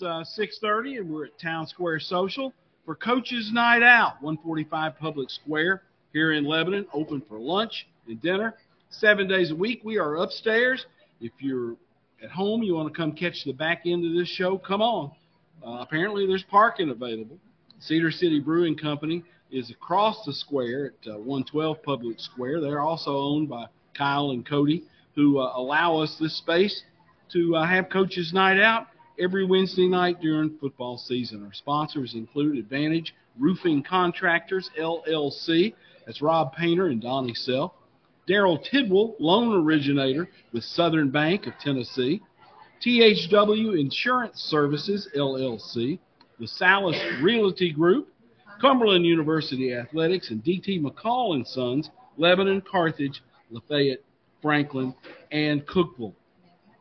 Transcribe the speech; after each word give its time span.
Uh, 0.00 0.22
6:30, 0.22 0.98
and 0.98 1.10
we're 1.10 1.24
at 1.24 1.38
Town 1.40 1.66
Square 1.66 1.98
Social 2.00 2.52
for 2.84 2.94
Coaches 2.94 3.50
Night 3.52 3.82
Out, 3.82 4.22
145 4.22 4.96
Public 4.96 5.28
Square 5.28 5.82
here 6.12 6.34
in 6.34 6.44
Lebanon, 6.44 6.86
open 6.92 7.20
for 7.20 7.40
lunch 7.40 7.88
and 8.06 8.20
dinner, 8.22 8.54
seven 8.90 9.26
days 9.26 9.50
a 9.50 9.56
week. 9.56 9.80
We 9.82 9.98
are 9.98 10.18
upstairs. 10.18 10.86
If 11.20 11.32
you're 11.40 11.74
at 12.22 12.30
home, 12.30 12.62
you 12.62 12.74
want 12.74 12.92
to 12.92 12.96
come 12.96 13.10
catch 13.10 13.44
the 13.44 13.52
back 13.52 13.82
end 13.86 14.04
of 14.04 14.12
this 14.12 14.28
show, 14.28 14.56
come 14.56 14.82
on. 14.82 15.10
Uh, 15.66 15.78
apparently, 15.80 16.26
there's 16.26 16.44
parking 16.44 16.90
available. 16.90 17.38
Cedar 17.80 18.12
City 18.12 18.38
Brewing 18.38 18.76
Company 18.76 19.24
is 19.50 19.70
across 19.70 20.24
the 20.24 20.32
square 20.32 20.92
at 21.02 21.10
uh, 21.10 21.18
112 21.18 21.82
Public 21.82 22.20
Square. 22.20 22.60
They're 22.60 22.80
also 22.80 23.16
owned 23.16 23.48
by 23.48 23.66
Kyle 23.96 24.30
and 24.30 24.46
Cody, 24.46 24.84
who 25.16 25.40
uh, 25.40 25.52
allow 25.56 25.96
us 25.96 26.16
this 26.20 26.38
space 26.38 26.84
to 27.32 27.56
uh, 27.56 27.66
have 27.66 27.90
Coaches 27.90 28.32
Night 28.32 28.60
Out 28.60 28.86
every 29.18 29.44
Wednesday 29.44 29.88
night 29.88 30.20
during 30.20 30.56
football 30.58 30.98
season. 30.98 31.44
Our 31.44 31.52
sponsors 31.52 32.14
include 32.14 32.58
Advantage 32.58 33.14
Roofing 33.38 33.82
Contractors, 33.82 34.70
LLC. 34.78 35.74
That's 36.06 36.22
Rob 36.22 36.54
Painter 36.54 36.86
and 36.86 37.00
Donnie 37.00 37.34
Self. 37.34 37.72
Daryl 38.28 38.62
Tidwell, 38.62 39.16
loan 39.18 39.64
originator 39.64 40.28
with 40.52 40.64
Southern 40.64 41.10
Bank 41.10 41.46
of 41.46 41.54
Tennessee. 41.60 42.20
THW 42.84 43.78
Insurance 43.80 44.40
Services, 44.40 45.08
LLC. 45.16 45.98
The 46.38 46.46
Salas 46.46 46.96
Realty 47.22 47.72
Group. 47.72 48.08
Cumberland 48.60 49.06
University 49.06 49.72
Athletics 49.72 50.30
and 50.30 50.42
DT 50.42 50.82
McCall 50.82 51.34
and 51.34 51.46
Sons, 51.46 51.90
Lebanon, 52.16 52.60
Carthage, 52.60 53.22
Lafayette, 53.50 54.00
Franklin, 54.42 54.94
and 55.30 55.64
Cookeville. 55.66 56.14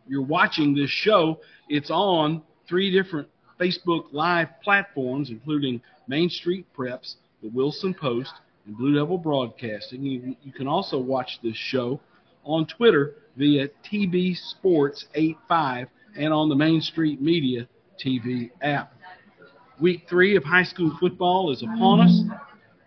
You're 0.07 0.21
watching 0.21 0.73
this 0.73 0.89
show 0.89 1.39
it's 1.69 1.91
on 1.91 2.41
three 2.67 2.91
different 2.91 3.27
Facebook 3.59 4.05
Live 4.11 4.49
platforms, 4.63 5.29
including 5.29 5.81
Main 6.07 6.29
Street 6.29 6.65
Preps, 6.77 7.15
the 7.41 7.49
Wilson 7.49 7.93
Post, 7.93 8.33
and 8.65 8.77
Blue 8.77 8.95
Devil 8.95 9.17
Broadcasting. 9.17 10.03
You, 10.03 10.35
you 10.43 10.51
can 10.51 10.67
also 10.67 10.97
watch 10.99 11.39
this 11.41 11.55
show 11.55 11.99
on 12.43 12.65
Twitter 12.65 13.15
via 13.35 13.67
TB 13.89 14.37
Sports 14.37 15.05
85 15.13 15.87
and 16.17 16.33
on 16.33 16.49
the 16.49 16.55
Main 16.55 16.81
Street 16.81 17.21
Media 17.21 17.67
TV 18.03 18.51
app. 18.61 18.93
Week 19.79 20.05
three 20.09 20.35
of 20.35 20.43
high 20.43 20.63
school 20.63 20.95
football 20.99 21.51
is 21.51 21.61
upon 21.61 22.01
us. 22.01 22.21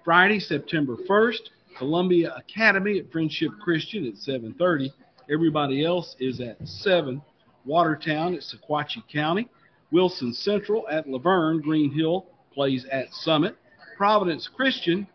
Friday, 0.04 0.40
September 0.40 0.96
1st, 1.08 1.40
Columbia 1.78 2.34
Academy 2.36 2.98
at 2.98 3.10
Friendship 3.12 3.52
Christian 3.62 4.06
at 4.06 4.14
7:30. 4.14 4.92
Everybody 5.30 5.84
else 5.84 6.16
is 6.18 6.40
at 6.40 6.66
7. 6.66 7.22
Watertown 7.64 8.34
at 8.34 8.40
Sequatchie 8.40 9.06
County. 9.12 9.48
Wilson 9.92 10.32
Central 10.32 10.86
at 10.90 11.08
La 11.08 11.18
Vergne. 11.18 11.60
Green 11.60 11.92
Hill 11.92 12.26
plays 12.52 12.84
at 12.86 13.12
Summit. 13.12 13.56
Providence 13.96 14.48
Christian 14.48 15.06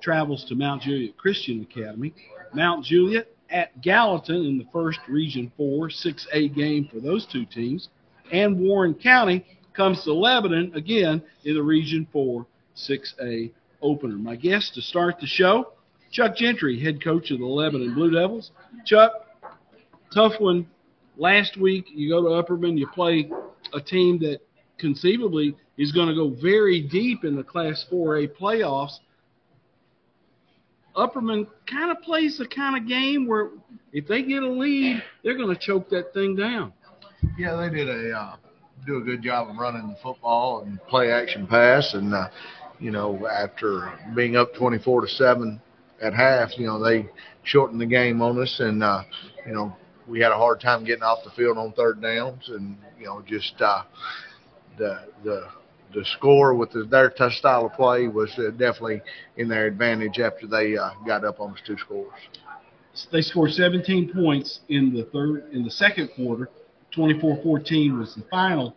travels 0.00 0.44
to 0.46 0.54
Mount 0.54 0.82
Juliet 0.82 1.16
Christian 1.16 1.62
Academy. 1.62 2.12
Mount 2.52 2.84
Juliet 2.84 3.28
at 3.50 3.80
Gallatin 3.80 4.44
in 4.44 4.58
the 4.58 4.66
first 4.72 4.98
Region 5.08 5.52
4 5.56 5.88
6A 5.88 6.54
game 6.54 6.88
for 6.90 6.98
those 6.98 7.26
two 7.26 7.44
teams. 7.44 7.90
And 8.32 8.58
Warren 8.58 8.94
County 8.94 9.44
comes 9.72 10.02
to 10.04 10.12
Lebanon 10.12 10.72
again 10.74 11.22
in 11.44 11.54
the 11.54 11.62
Region 11.62 12.08
4 12.12 12.44
6A 12.76 13.52
opener. 13.82 14.16
My 14.16 14.36
guest 14.36 14.74
to 14.74 14.82
start 14.82 15.20
the 15.20 15.26
show, 15.26 15.72
Chuck 16.10 16.36
Gentry, 16.36 16.80
head 16.80 17.02
coach 17.02 17.30
of 17.30 17.38
the 17.38 17.46
Lebanon 17.46 17.94
Blue 17.94 18.10
Devils. 18.10 18.50
Chuck, 18.84 19.12
tough 20.12 20.34
one 20.38 20.66
last 21.16 21.56
week 21.56 21.86
you 21.92 22.08
go 22.08 22.22
to 22.22 22.42
Upperman, 22.42 22.78
you 22.78 22.86
play 22.88 23.30
a 23.72 23.80
team 23.80 24.18
that 24.20 24.40
conceivably 24.78 25.56
is 25.76 25.92
going 25.92 26.08
to 26.08 26.14
go 26.14 26.30
very 26.30 26.80
deep 26.80 27.24
in 27.24 27.36
the 27.36 27.44
Class 27.44 27.86
4A 27.90 28.36
playoffs. 28.36 28.98
Upperman 30.96 31.46
kind 31.66 31.90
of 31.90 32.02
plays 32.02 32.38
the 32.38 32.48
kind 32.48 32.76
of 32.76 32.88
game 32.88 33.26
where 33.26 33.50
if 33.92 34.08
they 34.08 34.22
get 34.22 34.42
a 34.42 34.48
lead, 34.48 35.02
they're 35.22 35.36
going 35.36 35.54
to 35.54 35.60
choke 35.60 35.88
that 35.90 36.12
thing 36.12 36.34
down. 36.34 36.72
Yeah, 37.38 37.56
they 37.56 37.70
did 37.70 37.88
a 37.88 38.12
uh, 38.12 38.36
do 38.86 38.96
a 38.96 39.00
good 39.00 39.22
job 39.22 39.50
of 39.50 39.56
running 39.56 39.88
the 39.88 39.96
football 40.02 40.62
and 40.62 40.82
play 40.88 41.12
action 41.12 41.46
pass, 41.46 41.94
and 41.94 42.14
uh, 42.14 42.28
you 42.78 42.90
know 42.90 43.26
after 43.28 43.92
being 44.14 44.36
up 44.36 44.54
24 44.54 45.02
to 45.02 45.08
seven 45.08 45.60
at 46.02 46.14
half, 46.14 46.58
you 46.58 46.66
know 46.66 46.82
they 46.82 47.08
shortened 47.44 47.80
the 47.80 47.86
game 47.86 48.20
on 48.22 48.40
us, 48.40 48.58
and 48.60 48.82
uh, 48.82 49.02
you 49.46 49.52
know 49.52 49.76
we 50.10 50.20
had 50.20 50.32
a 50.32 50.36
hard 50.36 50.60
time 50.60 50.84
getting 50.84 51.04
off 51.04 51.22
the 51.24 51.30
field 51.30 51.56
on 51.56 51.72
third 51.72 52.02
downs, 52.02 52.48
and 52.48 52.76
you 52.98 53.06
know 53.06 53.22
just 53.26 53.54
uh, 53.60 53.84
the 54.76 55.06
the 55.24 55.46
the 55.94 56.04
score 56.04 56.54
with 56.54 56.70
the, 56.72 56.84
their 56.84 57.12
style 57.30 57.66
of 57.66 57.72
play 57.74 58.08
was 58.08 58.30
uh, 58.38 58.50
definitely 58.50 59.00
in 59.36 59.48
their 59.48 59.66
advantage 59.66 60.18
after 60.18 60.46
they 60.46 60.76
uh, 60.76 60.90
got 61.06 61.24
up 61.24 61.40
on 61.40 61.52
us 61.52 61.58
two 61.66 61.78
scores. 61.78 62.12
They 63.12 63.22
scored 63.22 63.52
17 63.52 64.12
points 64.12 64.60
in 64.68 64.92
the 64.92 65.04
third 65.12 65.52
in 65.52 65.64
the 65.64 65.70
second 65.70 66.10
quarter. 66.14 66.48
24-14 66.96 67.98
was 67.98 68.16
the 68.16 68.24
final. 68.30 68.74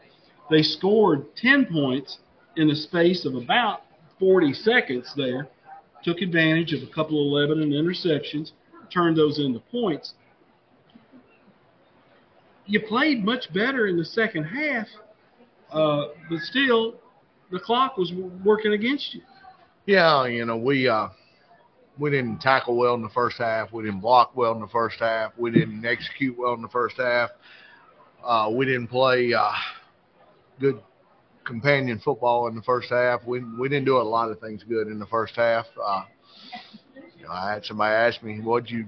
They 0.51 0.61
scored 0.61 1.35
10 1.35 1.65
points 1.65 2.19
in 2.57 2.67
the 2.67 2.75
space 2.75 3.25
of 3.25 3.33
about 3.33 3.81
40 4.19 4.53
seconds 4.53 5.11
there. 5.17 5.47
Took 6.03 6.21
advantage 6.21 6.73
of 6.73 6.87
a 6.87 6.93
couple 6.93 7.19
of 7.19 7.49
Lebanon 7.49 7.71
interceptions, 7.71 8.51
turned 8.91 9.17
those 9.17 9.39
into 9.39 9.59
points 9.71 10.13
you 12.65 12.79
played 12.79 13.23
much 13.23 13.51
better 13.53 13.87
in 13.87 13.97
the 13.97 14.05
second 14.05 14.45
half, 14.45 14.87
uh, 15.71 16.05
but 16.29 16.39
still, 16.39 16.95
the 17.51 17.59
clock 17.59 17.97
was 17.97 18.11
working 18.43 18.73
against 18.73 19.13
you. 19.13 19.21
Yeah, 19.85 20.25
you 20.25 20.45
know 20.45 20.57
we 20.57 20.87
uh, 20.87 21.09
we 21.97 22.09
didn't 22.09 22.39
tackle 22.39 22.75
well 22.75 22.95
in 22.95 23.01
the 23.01 23.09
first 23.09 23.37
half. 23.37 23.71
We 23.71 23.83
didn't 23.83 23.99
block 23.99 24.35
well 24.35 24.53
in 24.53 24.61
the 24.61 24.67
first 24.67 24.99
half. 24.99 25.33
We 25.37 25.51
didn't 25.51 25.85
execute 25.85 26.37
well 26.37 26.53
in 26.53 26.61
the 26.61 26.69
first 26.69 26.97
half. 26.97 27.31
Uh, 28.23 28.49
we 28.53 28.65
didn't 28.65 28.87
play 28.87 29.33
uh, 29.33 29.51
good 30.59 30.81
companion 31.43 31.99
football 31.99 32.47
in 32.47 32.55
the 32.55 32.61
first 32.61 32.89
half. 32.89 33.25
We 33.25 33.43
we 33.59 33.67
didn't 33.67 33.85
do 33.85 33.97
a 33.97 34.01
lot 34.01 34.31
of 34.31 34.39
things 34.39 34.63
good 34.63 34.87
in 34.87 34.99
the 34.99 35.07
first 35.07 35.35
half. 35.35 35.65
Uh, 35.81 36.03
you 37.17 37.25
know, 37.25 37.31
I 37.31 37.53
had 37.53 37.65
somebody 37.65 37.93
ask 37.93 38.23
me, 38.23 38.39
"What'd 38.39 38.69
you 38.71 38.87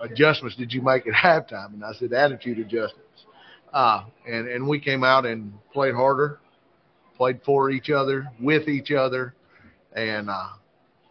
adjustments 0.00 0.56
did 0.56 0.72
you 0.72 0.82
make 0.82 1.06
at 1.06 1.14
halftime? 1.14 1.74
And 1.74 1.84
I 1.84 1.92
said 1.92 2.12
attitude 2.12 2.58
adjustments. 2.58 3.06
Uh, 3.72 4.04
and 4.28 4.48
and 4.48 4.66
we 4.66 4.80
came 4.80 5.04
out 5.04 5.24
and 5.24 5.52
played 5.72 5.94
harder, 5.94 6.40
played 7.16 7.40
for 7.44 7.70
each 7.70 7.88
other, 7.90 8.28
with 8.40 8.68
each 8.68 8.90
other, 8.90 9.34
and 9.94 10.28
uh, 10.28 10.48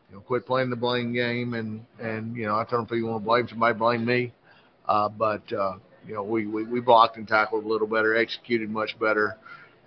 you 0.09 0.15
know 0.15 0.21
quit 0.21 0.45
playing 0.45 0.69
the 0.69 0.75
blame 0.75 1.13
game. 1.13 1.53
And 1.53 1.85
and 2.01 2.35
you 2.35 2.45
know 2.45 2.55
I 2.55 2.65
told 2.65 2.81
them 2.81 2.87
if 2.89 2.91
you 2.91 3.05
want 3.05 3.23
to 3.23 3.25
blame 3.25 3.47
somebody, 3.47 3.77
blame 3.77 4.05
me. 4.05 4.33
Uh, 4.87 5.07
but 5.07 5.51
uh, 5.53 5.75
you 6.05 6.13
know 6.13 6.23
we, 6.23 6.47
we 6.47 6.63
we 6.63 6.81
blocked 6.81 7.15
and 7.15 7.27
tackled 7.27 7.63
a 7.63 7.67
little 7.67 7.87
better, 7.87 8.15
executed 8.17 8.69
much 8.69 8.97
better. 8.99 9.37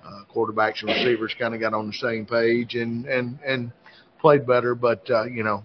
Uh, 0.04 0.22
quarterbacks 0.34 0.80
and 0.80 0.88
receivers 0.88 1.34
kind 1.38 1.54
of 1.54 1.60
got 1.60 1.74
on 1.74 1.86
the 1.86 1.92
same 1.92 2.24
page 2.24 2.74
and 2.74 3.04
and 3.04 3.38
and 3.46 3.70
played 4.18 4.46
better. 4.46 4.74
But 4.74 5.08
uh, 5.10 5.24
you 5.24 5.42
know 5.42 5.62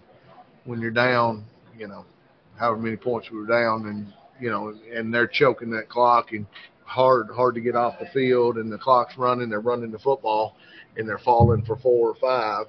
when 0.64 0.82
you're 0.82 0.90
down, 0.90 1.44
you 1.78 1.88
know 1.88 2.04
however 2.58 2.78
many 2.80 2.96
points 2.96 3.30
we 3.30 3.38
were 3.38 3.46
down, 3.46 3.86
and 3.86 4.12
you 4.40 4.50
know, 4.50 4.74
and 4.92 5.12
they're 5.12 5.26
choking 5.26 5.70
that 5.70 5.88
clock 5.88 6.32
and 6.32 6.46
hard 6.84 7.28
hard 7.30 7.54
to 7.54 7.60
get 7.60 7.76
off 7.76 7.98
the 7.98 8.06
field, 8.12 8.56
and 8.56 8.72
the 8.72 8.78
clock's 8.78 9.16
running. 9.16 9.48
They're 9.48 9.60
running 9.60 9.90
the 9.90 9.98
football, 9.98 10.56
and 10.96 11.08
they're 11.08 11.18
falling 11.18 11.64
for 11.64 11.76
four 11.76 12.10
or 12.10 12.14
five. 12.14 12.66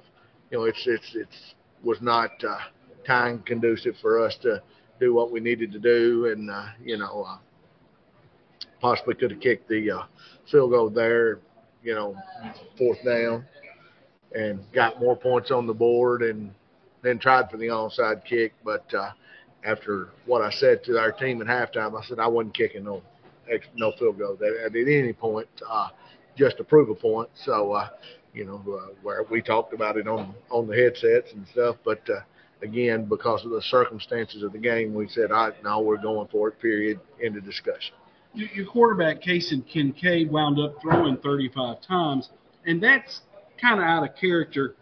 You 0.50 0.58
know, 0.58 0.64
it's 0.64 0.82
it's 0.86 1.14
it's 1.14 1.54
was 1.82 2.00
not 2.00 2.30
uh, 2.44 2.58
time 3.06 3.42
conducive 3.46 3.94
for 4.00 4.24
us 4.24 4.36
to 4.42 4.62
do 4.98 5.14
what 5.14 5.32
we 5.32 5.40
needed 5.40 5.72
to 5.72 5.78
do, 5.78 6.26
and 6.26 6.50
uh, 6.50 6.66
you 6.84 6.98
know, 6.98 7.26
uh, 7.28 7.38
possibly 8.80 9.14
could 9.14 9.30
have 9.30 9.40
kicked 9.40 9.68
the 9.68 9.90
uh, 9.90 10.02
field 10.50 10.70
goal 10.70 10.90
there. 10.90 11.40
You 11.82 11.94
know, 11.94 12.16
fourth 12.76 13.02
down, 13.04 13.46
and 14.34 14.60
got 14.72 15.00
more 15.00 15.16
points 15.16 15.50
on 15.50 15.66
the 15.66 15.72
board, 15.72 16.22
and 16.22 16.52
then 17.02 17.18
tried 17.18 17.50
for 17.50 17.56
the 17.56 17.68
onside 17.68 18.24
kick, 18.24 18.52
but 18.64 18.84
uh, 18.94 19.10
after 19.64 20.08
what 20.26 20.42
I 20.42 20.50
said 20.50 20.84
to 20.84 20.98
our 20.98 21.12
team 21.12 21.40
at 21.42 21.48
halftime, 21.48 21.98
I 22.00 22.04
said 22.04 22.18
I 22.18 22.26
wasn't 22.26 22.54
kicking 22.54 22.84
no 22.84 23.02
no 23.76 23.92
field 23.98 24.18
goal 24.18 24.38
at, 24.40 24.76
at 24.76 24.76
any 24.76 25.12
point 25.12 25.48
uh, 25.68 25.88
just 26.36 26.56
to 26.58 26.64
prove 26.64 26.88
a 26.88 26.94
point. 26.94 27.28
So 27.34 27.72
uh, 27.72 27.88
you 28.32 28.44
know 28.44 28.62
uh, 28.68 28.94
where 29.02 29.24
we 29.30 29.42
talked 29.42 29.74
about 29.74 29.96
it 29.96 30.06
on 30.06 30.34
on 30.50 30.66
the 30.66 30.76
headsets 30.76 31.32
and 31.32 31.46
stuff, 31.48 31.76
but 31.84 32.08
uh, 32.08 32.20
again 32.62 33.04
because 33.04 33.44
of 33.44 33.50
the 33.50 33.62
circumstances 33.62 34.42
of 34.42 34.52
the 34.52 34.58
game, 34.58 34.94
we 34.94 35.08
said 35.08 35.32
I 35.32 35.52
no 35.62 35.80
we're 35.80 36.00
going 36.00 36.28
for 36.28 36.48
it. 36.48 36.60
Period. 36.60 37.00
End 37.22 37.36
of 37.36 37.44
discussion. 37.44 37.94
Your 38.32 38.66
quarterback, 38.66 39.20
Kason 39.22 39.66
Kincaid, 39.66 40.30
wound 40.30 40.60
up 40.60 40.80
throwing 40.80 41.16
35 41.16 41.78
times, 41.82 42.30
and 42.64 42.80
that's 42.80 43.22
kind 43.60 43.80
of 43.80 43.84
out 43.84 44.08
of 44.08 44.14
character 44.14 44.76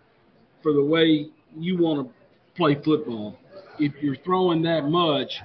for 0.63 0.75
the 0.75 0.85
way 0.85 1.29
you 1.57 1.79
want 1.79 2.07
to 2.07 2.15
play 2.55 2.75
football 2.75 3.39
if 3.79 3.93
you're 4.03 4.17
throwing 4.17 4.63
that 4.63 4.85
much, 4.85 5.41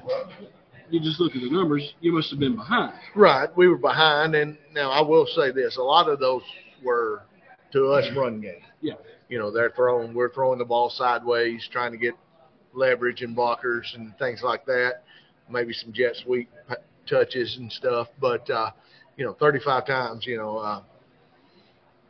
you 0.90 1.00
just 1.00 1.20
look 1.20 1.36
at 1.36 1.42
the 1.42 1.50
numbers, 1.50 1.94
you 2.02 2.12
must 2.14 2.30
have 2.30 2.40
been 2.40 2.56
behind. 2.56 2.94
Right, 3.16 3.50
we 3.56 3.68
were 3.68 3.78
behind, 3.78 4.36
and 4.36 4.58
now 4.74 4.92
I 4.92 5.02
will 5.02 5.26
say 5.26 5.52
this: 5.52 5.78
a 5.78 5.82
lot 5.82 6.10
of 6.10 6.20
those 6.20 6.44
were 6.84 7.24
to 7.72 7.88
us 7.88 8.06
run 8.16 8.42
game. 8.42 8.62
Yeah. 8.82 8.94
You 9.30 9.40
know, 9.40 9.52
they're 9.52 9.72
throwing, 9.72 10.14
we're 10.14 10.32
throwing 10.32 10.60
the 10.60 10.66
ball 10.66 10.90
sideways, 10.90 11.68
trying 11.72 11.92
to 11.92 11.98
get 11.98 12.14
leverage 12.74 13.22
and 13.22 13.36
blockers 13.36 13.96
and 13.96 14.16
things 14.18 14.42
like 14.44 14.66
that. 14.66 15.04
Maybe 15.50 15.74
some 15.74 15.92
jet 15.92 16.16
sweep 16.24 16.50
touches 17.10 17.58
and 17.58 17.72
stuff, 17.72 18.08
but 18.20 18.48
uh, 18.50 18.72
you 19.18 19.26
know, 19.26 19.34
35 19.34 19.88
times, 19.88 20.26
you 20.26 20.38
know. 20.38 20.58
Uh, 20.58 20.82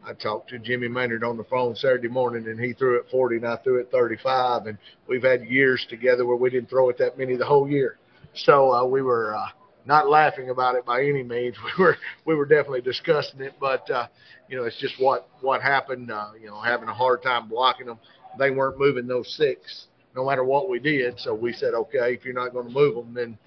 I 0.05 0.13
talked 0.13 0.49
to 0.49 0.59
Jimmy 0.59 0.87
Maynard 0.87 1.23
on 1.23 1.37
the 1.37 1.45
phone 1.45 1.75
Saturday 1.75 2.09
morning, 2.09 2.47
and 2.47 2.59
he 2.59 2.73
threw 2.73 2.97
it 2.97 3.05
40, 3.09 3.37
and 3.37 3.47
I 3.47 3.55
threw 3.57 3.79
it 3.79 3.89
35. 3.91 4.65
And 4.65 4.77
we've 5.07 5.23
had 5.23 5.45
years 5.45 5.85
together 5.89 6.25
where 6.25 6.35
we 6.35 6.49
didn't 6.49 6.69
throw 6.69 6.89
it 6.89 6.97
that 6.97 7.17
many 7.17 7.37
the 7.37 7.45
whole 7.45 7.69
year. 7.69 7.97
So 8.33 8.71
uh, 8.73 8.85
we 8.85 9.01
were 9.01 9.35
uh, 9.35 9.47
not 9.85 10.09
laughing 10.09 10.49
about 10.49 10.75
it 10.75 10.85
by 10.85 11.03
any 11.03 11.23
means. 11.23 11.55
We 11.77 11.83
were 11.83 11.97
we 12.25 12.35
were 12.35 12.45
definitely 12.45 12.81
discussing 12.81 13.41
it, 13.41 13.53
but 13.59 13.89
uh, 13.89 14.07
you 14.49 14.57
know, 14.57 14.63
it's 14.65 14.79
just 14.79 14.95
what 14.99 15.29
what 15.41 15.61
happened. 15.61 16.11
Uh, 16.11 16.31
you 16.39 16.47
know, 16.47 16.59
having 16.59 16.89
a 16.89 16.93
hard 16.93 17.23
time 17.23 17.47
blocking 17.47 17.87
them. 17.87 17.99
They 18.37 18.51
weren't 18.51 18.79
moving 18.79 19.07
those 19.07 19.33
six, 19.37 19.87
no 20.15 20.25
matter 20.25 20.43
what 20.43 20.67
we 20.67 20.79
did. 20.79 21.19
So 21.19 21.35
we 21.35 21.53
said, 21.53 21.73
okay, 21.73 22.13
if 22.13 22.25
you're 22.25 22.33
not 22.33 22.51
going 22.51 22.67
to 22.67 22.73
move 22.73 22.95
them, 22.95 23.13
then 23.13 23.37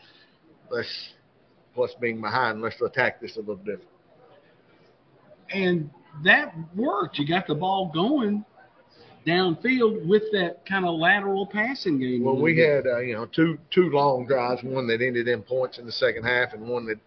let's 0.70 1.12
plus 1.74 1.94
being 2.00 2.20
behind, 2.20 2.62
let's 2.62 2.80
attack 2.80 3.20
this 3.20 3.36
a 3.36 3.40
little 3.40 3.56
different. 3.56 3.90
And 5.50 5.90
that 6.24 6.54
worked. 6.74 7.18
You 7.18 7.26
got 7.26 7.46
the 7.46 7.54
ball 7.54 7.90
going 7.92 8.44
downfield 9.26 10.06
with 10.06 10.22
that 10.32 10.64
kind 10.66 10.86
of 10.86 10.94
lateral 10.94 11.46
passing 11.46 11.98
game. 11.98 12.24
Well, 12.24 12.36
we 12.36 12.54
bit. 12.54 12.84
had 12.84 12.86
uh, 12.86 12.98
you 12.98 13.14
know 13.14 13.26
two 13.26 13.58
two 13.70 13.90
long 13.90 14.26
drives, 14.26 14.62
one 14.62 14.86
that 14.88 15.02
ended 15.02 15.28
in 15.28 15.42
points 15.42 15.78
in 15.78 15.86
the 15.86 15.92
second 15.92 16.24
half, 16.24 16.52
and 16.52 16.66
one 16.66 16.86
that 16.86 16.98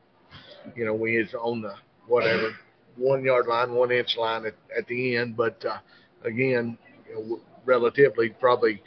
you 0.75 0.85
know 0.85 0.94
we 0.94 1.17
is 1.17 1.33
on 1.33 1.61
the 1.61 1.73
whatever 2.07 2.51
one 2.97 3.23
yard 3.23 3.47
line, 3.47 3.73
one 3.73 3.91
inch 3.91 4.17
line 4.17 4.45
at, 4.45 4.56
at 4.77 4.85
the 4.88 5.15
end. 5.15 5.38
But 5.38 5.63
uh, 5.65 5.77
again, 6.23 6.77
you 7.07 7.15
know, 7.15 7.39
relatively 7.65 8.29
probably 8.29 8.81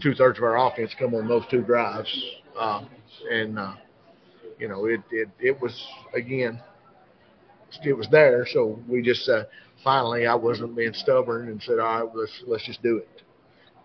two 0.00 0.14
thirds 0.14 0.38
of 0.38 0.44
our 0.44 0.68
offense 0.68 0.94
come 0.98 1.14
on 1.14 1.28
those 1.28 1.44
two 1.50 1.62
drives, 1.62 2.08
uh, 2.58 2.84
and 3.30 3.58
uh, 3.58 3.74
you 4.58 4.68
know 4.68 4.86
it, 4.86 5.00
it 5.10 5.28
it 5.40 5.60
was 5.60 5.86
again 6.14 6.60
it 7.84 7.92
was 7.92 8.08
there. 8.10 8.46
So 8.50 8.78
we 8.88 9.02
just 9.02 9.28
uh, 9.28 9.44
finally 9.82 10.26
I 10.26 10.34
wasn't 10.34 10.76
being 10.76 10.94
stubborn 10.94 11.48
and 11.48 11.62
said, 11.62 11.78
all 11.78 12.04
right, 12.04 12.14
let's 12.14 12.42
let's 12.46 12.66
just 12.66 12.82
do 12.82 12.98
it, 12.98 13.22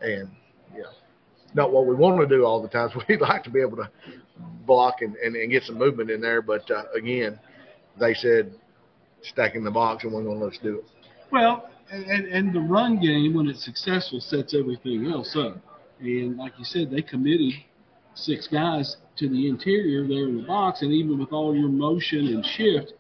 and 0.02 0.30
you 0.76 0.84
know 0.84 0.90
not 1.54 1.72
what 1.72 1.86
we 1.86 1.96
want 1.96 2.20
to 2.22 2.28
do 2.28 2.46
all 2.46 2.62
the 2.62 2.68
time. 2.68 2.90
We'd 3.10 3.22
like 3.22 3.44
to 3.44 3.50
be 3.50 3.62
able 3.62 3.78
to 3.78 3.90
block 4.66 5.02
and, 5.02 5.16
and, 5.18 5.36
and 5.36 5.52
get 5.52 5.64
some 5.64 5.78
movement 5.78 6.10
in 6.10 6.22
there. 6.22 6.42
But 6.42 6.70
uh, 6.72 6.84
again, 6.96 7.40
they 8.00 8.14
said 8.14 8.54
stacking 9.22 9.64
the 9.64 9.72
box 9.72 10.04
and 10.04 10.14
we're 10.14 10.24
going 10.24 10.40
to 10.40 10.46
let's 10.46 10.58
do 10.60 10.80
it. 10.80 10.86
Well, 11.32 11.70
and, 11.92 12.26
and 12.28 12.56
the 12.56 12.60
run 12.60 13.00
game, 13.00 13.34
when 13.34 13.48
it's 13.48 13.66
successful, 13.66 14.20
sets 14.22 14.56
everything 14.58 15.08
else 15.12 15.36
up. 15.38 15.58
And 16.00 16.38
like 16.38 16.54
you 16.58 16.66
said, 16.66 16.90
they 16.90 17.02
committed 17.02 17.54
six 18.16 18.48
guys 18.48 18.98
to 19.18 19.30
the 19.30 19.48
interior 19.48 20.08
there 20.08 20.28
in 20.28 20.38
the 20.38 20.44
box, 20.44 20.82
and 20.82 20.92
even 20.92 21.20
with 21.20 21.32
all 21.32 21.56
your 21.56 21.70
motion 21.70 22.28
and 22.28 22.46
shift, 22.46 22.94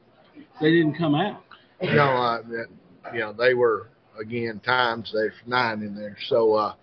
they 0.59 0.71
didn't 0.71 0.95
come 0.95 1.15
out. 1.15 1.43
You 1.81 1.95
know, 1.95 2.11
uh, 2.11 2.41
that, 2.43 2.67
you 3.13 3.19
know, 3.19 3.33
they 3.33 3.53
were 3.53 3.89
again 4.19 4.61
times 4.63 5.11
there's 5.13 5.33
nine 5.45 5.81
in 5.81 5.95
there. 5.95 6.17
So, 6.27 6.53
uh, 6.53 6.73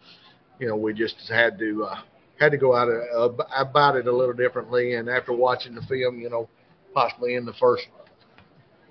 you 0.58 0.66
know, 0.68 0.76
we 0.76 0.92
just 0.92 1.16
had 1.28 1.58
to 1.58 1.84
uh, 1.84 2.00
had 2.38 2.52
to 2.52 2.58
go 2.58 2.74
out 2.74 2.88
uh, 2.88 3.28
about 3.56 3.96
it 3.96 4.06
a 4.06 4.12
little 4.12 4.34
differently. 4.34 4.94
And 4.94 5.08
after 5.08 5.32
watching 5.32 5.74
the 5.74 5.82
film, 5.82 6.18
you 6.20 6.30
know, 6.30 6.48
possibly 6.94 7.34
in 7.34 7.44
the 7.44 7.54
first 7.54 7.86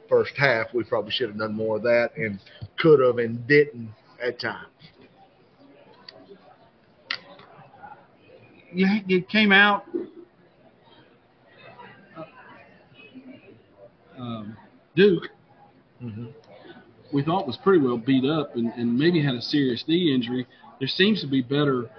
first 0.09 0.33
half, 0.37 0.67
we 0.73 0.83
probably 0.83 1.11
should 1.11 1.29
have 1.29 1.37
done 1.37 1.53
more 1.53 1.77
of 1.77 1.83
that 1.83 2.11
and 2.15 2.39
could 2.79 2.99
have 2.99 3.17
and 3.17 3.45
didn't 3.47 3.89
at 4.23 4.39
times. 4.39 4.67
You, 8.73 8.87
you 9.07 9.21
came 9.23 9.51
out. 9.51 9.85
uh, 12.15 12.23
Um, 14.17 14.57
Duke, 14.95 15.29
Mm-hmm. 16.03 16.27
we 17.11 17.23
thought 17.23 17.47
was 17.47 17.57
pretty 17.57 17.83
well 17.83 17.97
beat 17.97 18.23
up 18.23 18.55
and, 18.55 18.71
and 18.73 18.95
maybe 18.97 19.19
had 19.23 19.33
a 19.33 19.41
serious 19.41 19.83
knee 19.87 20.13
injury. 20.13 20.45
There 20.79 20.87
seems 20.87 21.21
to 21.21 21.27
be 21.27 21.41
better 21.41 21.89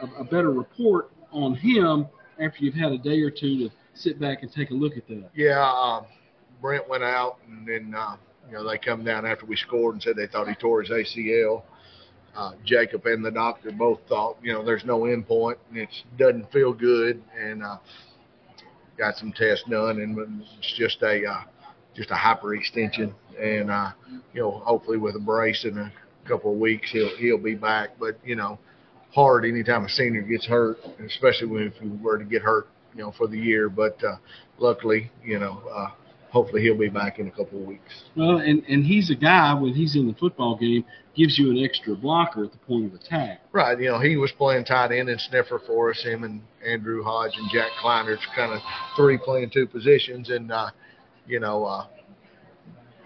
a, 0.00 0.20
a 0.20 0.24
better 0.24 0.50
report 0.50 1.10
on 1.30 1.54
him 1.54 2.06
after 2.40 2.64
you've 2.64 2.74
had 2.74 2.92
a 2.92 2.98
day 2.98 3.20
or 3.20 3.30
two 3.30 3.68
to 3.68 3.70
sit 3.94 4.18
back 4.20 4.42
and 4.42 4.52
take 4.52 4.70
a 4.70 4.74
look 4.74 4.96
at 4.96 5.06
that. 5.08 5.28
Yeah, 5.34 5.60
um, 5.62 6.06
Brent 6.60 6.88
went 6.88 7.02
out, 7.02 7.36
and 7.48 7.66
then 7.66 7.94
uh, 7.96 8.16
you 8.48 8.54
know 8.54 8.68
they 8.68 8.78
come 8.78 9.04
down 9.04 9.26
after 9.26 9.44
we 9.46 9.56
scored 9.56 9.94
and 9.94 10.02
said 10.02 10.16
they 10.16 10.26
thought 10.26 10.48
he 10.48 10.54
tore 10.54 10.82
his 10.82 10.90
ACL. 10.90 11.62
Uh, 12.34 12.52
Jacob 12.64 13.04
and 13.06 13.24
the 13.24 13.30
doctor 13.30 13.70
both 13.72 14.00
thought 14.08 14.36
you 14.42 14.52
know 14.52 14.62
there's 14.64 14.84
no 14.84 15.06
end 15.06 15.26
point 15.26 15.58
and 15.70 15.78
it 15.78 15.88
doesn't 16.18 16.50
feel 16.52 16.72
good, 16.72 17.22
and 17.38 17.62
uh, 17.62 17.76
got 18.98 19.16
some 19.16 19.32
tests 19.32 19.64
done, 19.68 20.00
and 20.00 20.18
it's 20.58 20.74
just 20.76 21.02
a 21.02 21.24
uh, 21.24 21.42
just 21.94 22.10
a 22.10 22.14
hyperextension, 22.14 23.12
and 23.40 23.70
uh, 23.70 23.90
you 24.32 24.40
know 24.42 24.50
hopefully 24.64 24.98
with 24.98 25.16
a 25.16 25.20
brace 25.20 25.64
in 25.64 25.78
a 25.78 25.92
couple 26.28 26.52
of 26.52 26.58
weeks 26.58 26.90
he'll 26.90 27.14
he'll 27.16 27.38
be 27.38 27.54
back. 27.54 27.90
But 27.98 28.18
you 28.24 28.36
know 28.36 28.58
hard 29.12 29.44
anytime 29.44 29.84
a 29.84 29.88
senior 29.88 30.22
gets 30.22 30.46
hurt, 30.46 30.78
especially 31.04 31.48
when 31.48 31.62
if 31.64 31.74
you 31.82 31.98
were 32.02 32.18
to 32.18 32.24
get 32.24 32.42
hurt 32.42 32.68
you 32.94 33.02
know 33.02 33.12
for 33.16 33.26
the 33.26 33.38
year. 33.38 33.68
But 33.68 34.02
uh, 34.02 34.16
luckily 34.58 35.10
you 35.24 35.38
know. 35.38 35.62
Uh, 35.72 35.90
hopefully 36.30 36.62
he'll 36.62 36.78
be 36.78 36.88
back 36.88 37.18
in 37.18 37.28
a 37.28 37.30
couple 37.30 37.60
of 37.60 37.66
weeks. 37.66 38.04
Well, 38.16 38.38
and, 38.38 38.62
and 38.68 38.84
he's 38.84 39.10
a 39.10 39.14
guy 39.14 39.54
when 39.54 39.74
he's 39.74 39.96
in 39.96 40.06
the 40.06 40.14
football 40.14 40.56
game 40.56 40.84
gives 41.16 41.38
you 41.38 41.50
an 41.50 41.58
extra 41.58 41.94
blocker 41.94 42.44
at 42.44 42.52
the 42.52 42.58
point 42.58 42.86
of 42.86 42.94
attack. 42.94 43.40
Right. 43.52 43.78
You 43.78 43.88
know, 43.88 44.00
he 44.00 44.16
was 44.16 44.32
playing 44.32 44.64
tight 44.66 44.92
end 44.92 45.08
and 45.08 45.20
sniffer 45.20 45.60
for 45.66 45.90
us. 45.90 46.02
Him 46.02 46.24
and 46.24 46.42
Andrew 46.64 47.02
Hodge 47.02 47.32
and 47.36 47.50
Jack 47.50 47.70
Kleiner's 47.80 48.20
kind 48.34 48.52
of 48.52 48.60
three 48.96 49.16
playing 49.16 49.50
two 49.50 49.66
positions. 49.66 50.30
And, 50.30 50.52
uh, 50.52 50.70
you 51.26 51.40
know, 51.40 51.64
uh, 51.64 51.86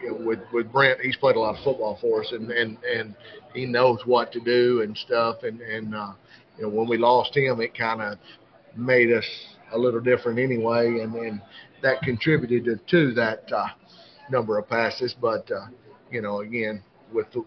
you 0.02 0.10
know, 0.10 0.26
with 0.26 0.40
with 0.52 0.72
Brent, 0.72 1.00
he's 1.00 1.16
played 1.16 1.36
a 1.36 1.40
lot 1.40 1.56
of 1.56 1.64
football 1.64 1.98
for 2.00 2.22
us, 2.22 2.32
and 2.32 2.50
and 2.50 2.78
and 2.84 3.14
he 3.54 3.66
knows 3.66 4.00
what 4.06 4.32
to 4.32 4.40
do 4.40 4.82
and 4.82 4.96
stuff. 4.96 5.42
And 5.42 5.60
and 5.60 5.94
uh, 5.94 6.12
you 6.56 6.64
know, 6.64 6.68
when 6.70 6.88
we 6.88 6.96
lost 6.96 7.36
him, 7.36 7.60
it 7.60 7.76
kind 7.76 8.00
of 8.00 8.18
made 8.76 9.12
us 9.12 9.26
a 9.72 9.78
little 9.78 10.00
different 10.00 10.38
anyway, 10.38 11.00
and 11.00 11.14
and 11.14 11.42
that 11.82 12.02
contributed 12.02 12.64
to, 12.64 12.76
to 12.90 13.14
that 13.14 13.50
uh, 13.52 13.68
number 14.30 14.58
of 14.58 14.68
passes. 14.68 15.14
But 15.20 15.50
uh, 15.50 15.66
you 16.10 16.22
know, 16.22 16.40
again, 16.40 16.82
with 17.12 17.30
the 17.32 17.44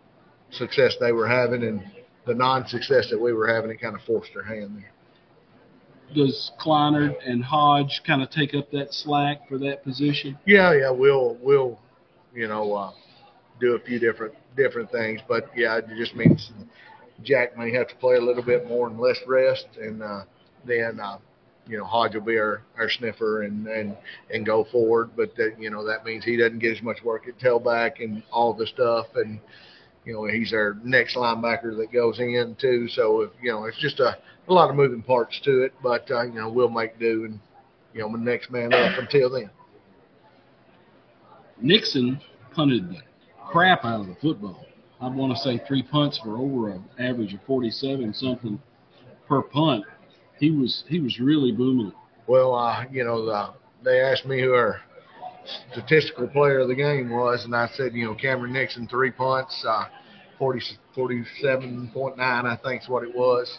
success 0.51 0.95
they 0.99 1.11
were 1.11 1.27
having 1.27 1.63
and 1.63 1.83
the 2.25 2.33
non-success 2.33 3.09
that 3.09 3.19
we 3.19 3.33
were 3.33 3.47
having, 3.47 3.71
it 3.71 3.81
kind 3.81 3.95
of 3.95 4.01
forced 4.03 4.31
their 4.33 4.43
hand 4.43 4.77
there. 4.77 4.91
Does 6.15 6.51
Kleiner 6.59 7.15
and 7.25 7.43
Hodge 7.43 8.01
kind 8.05 8.21
of 8.21 8.29
take 8.29 8.53
up 8.53 8.69
that 8.71 8.93
slack 8.93 9.47
for 9.49 9.57
that 9.59 9.83
position? 9.83 10.37
Yeah, 10.45 10.73
yeah, 10.73 10.91
we'll 10.91 11.37
we'll 11.41 11.79
you 12.33 12.47
know 12.47 12.73
uh, 12.73 12.91
do 13.59 13.73
a 13.75 13.79
few 13.79 13.99
different 13.99 14.35
different 14.55 14.91
things, 14.91 15.21
but 15.27 15.49
yeah, 15.55 15.77
it 15.77 15.85
just 15.97 16.15
means 16.15 16.51
Jack 17.23 17.57
may 17.57 17.71
have 17.73 17.87
to 17.87 17.95
play 17.95 18.15
a 18.15 18.21
little 18.21 18.43
bit 18.43 18.67
more 18.67 18.87
and 18.87 18.99
less 18.99 19.17
rest, 19.27 19.67
and 19.81 20.03
uh, 20.03 20.23
then 20.65 20.99
uh, 20.99 21.17
you 21.67 21.77
know 21.77 21.85
Hodge 21.85 22.13
will 22.15 22.21
be 22.21 22.37
our, 22.37 22.61
our 22.77 22.89
sniffer 22.89 23.43
and 23.43 23.67
and 23.67 23.95
and 24.33 24.45
go 24.45 24.65
forward, 24.65 25.11
but 25.15 25.35
that 25.37 25.55
you 25.59 25.69
know 25.69 25.85
that 25.85 26.05
means 26.05 26.23
he 26.23 26.37
doesn't 26.37 26.59
get 26.59 26.77
as 26.77 26.83
much 26.83 27.03
work 27.03 27.27
at 27.27 27.39
tailback 27.39 28.03
and 28.03 28.23
all 28.31 28.53
the 28.53 28.67
stuff, 28.67 29.07
and 29.15 29.39
you 30.05 30.13
know 30.13 30.25
he's 30.25 30.53
our 30.53 30.77
next 30.83 31.15
linebacker 31.15 31.75
that 31.77 31.91
goes 31.91 32.19
in 32.19 32.55
too. 32.59 32.87
So 32.89 33.21
if, 33.21 33.31
you 33.41 33.51
know 33.51 33.65
it's 33.65 33.79
just 33.79 33.99
a, 33.99 34.17
a 34.47 34.53
lot 34.53 34.69
of 34.69 34.75
moving 34.75 35.01
parts 35.01 35.39
to 35.45 35.63
it, 35.63 35.73
but 35.81 36.09
uh, 36.11 36.23
you 36.23 36.33
know 36.33 36.49
we'll 36.49 36.69
make 36.69 36.99
do 36.99 37.25
and 37.25 37.39
you 37.93 38.01
know 38.01 38.11
the 38.11 38.17
next 38.17 38.51
man 38.51 38.73
up 38.73 38.97
until 38.97 39.29
then. 39.29 39.49
Nixon 41.61 42.19
punted 42.53 42.89
the 42.89 42.97
crap 43.47 43.85
out 43.85 44.01
of 44.01 44.07
the 44.07 44.15
football. 44.15 44.65
I 44.99 45.07
want 45.07 45.35
to 45.35 45.41
say 45.41 45.61
three 45.67 45.83
punts 45.83 46.17
for 46.17 46.37
over 46.37 46.69
an 46.69 46.83
average 46.99 47.33
of 47.33 47.41
47 47.45 48.13
something 48.13 48.61
per 49.27 49.41
punt. 49.41 49.85
He 50.39 50.51
was 50.51 50.83
he 50.87 50.99
was 50.99 51.19
really 51.19 51.51
booming. 51.51 51.93
Well, 52.27 52.55
uh, 52.55 52.85
you 52.91 53.03
know, 53.03 53.25
the, 53.25 53.53
they 53.83 53.99
asked 54.01 54.25
me 54.25 54.41
who 54.41 54.53
our 54.53 54.81
statistical 55.71 56.27
player 56.27 56.59
of 56.59 56.67
the 56.67 56.75
game 56.75 57.09
was, 57.09 57.45
and 57.45 57.55
I 57.55 57.67
said, 57.75 57.93
you 57.93 58.05
know, 58.05 58.15
Cameron 58.15 58.53
Nixon, 58.53 58.87
three 58.87 59.11
punts, 59.11 59.63
uh, 59.67 59.85
40, 60.39 60.61
47.9, 60.95 62.19
I 62.19 62.57
think 62.63 62.81
is 62.83 62.89
what 62.89 63.03
it 63.03 63.13
was. 63.15 63.57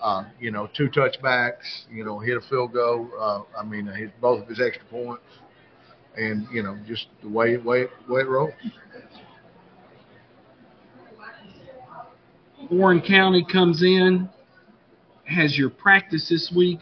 Uh, 0.00 0.24
you 0.38 0.50
know, 0.50 0.68
two 0.76 0.88
touchbacks, 0.88 1.86
you 1.90 2.04
know, 2.04 2.18
hit 2.18 2.36
a 2.36 2.40
field 2.42 2.72
goal. 2.72 3.08
Uh, 3.18 3.42
I 3.58 3.64
mean, 3.64 3.86
hit 3.86 4.12
both 4.20 4.42
of 4.42 4.48
his 4.48 4.60
extra 4.60 4.84
points, 4.86 5.22
and 6.16 6.46
you 6.52 6.62
know, 6.62 6.76
just 6.86 7.06
the 7.22 7.28
way 7.28 7.56
way 7.56 7.86
way 8.08 8.20
it 8.20 8.28
rolled. 8.28 8.52
Warren 12.70 13.00
County 13.00 13.44
comes 13.50 13.82
in, 13.82 14.28
has 15.26 15.56
your 15.56 15.70
practice 15.70 16.28
this 16.28 16.52
week. 16.54 16.80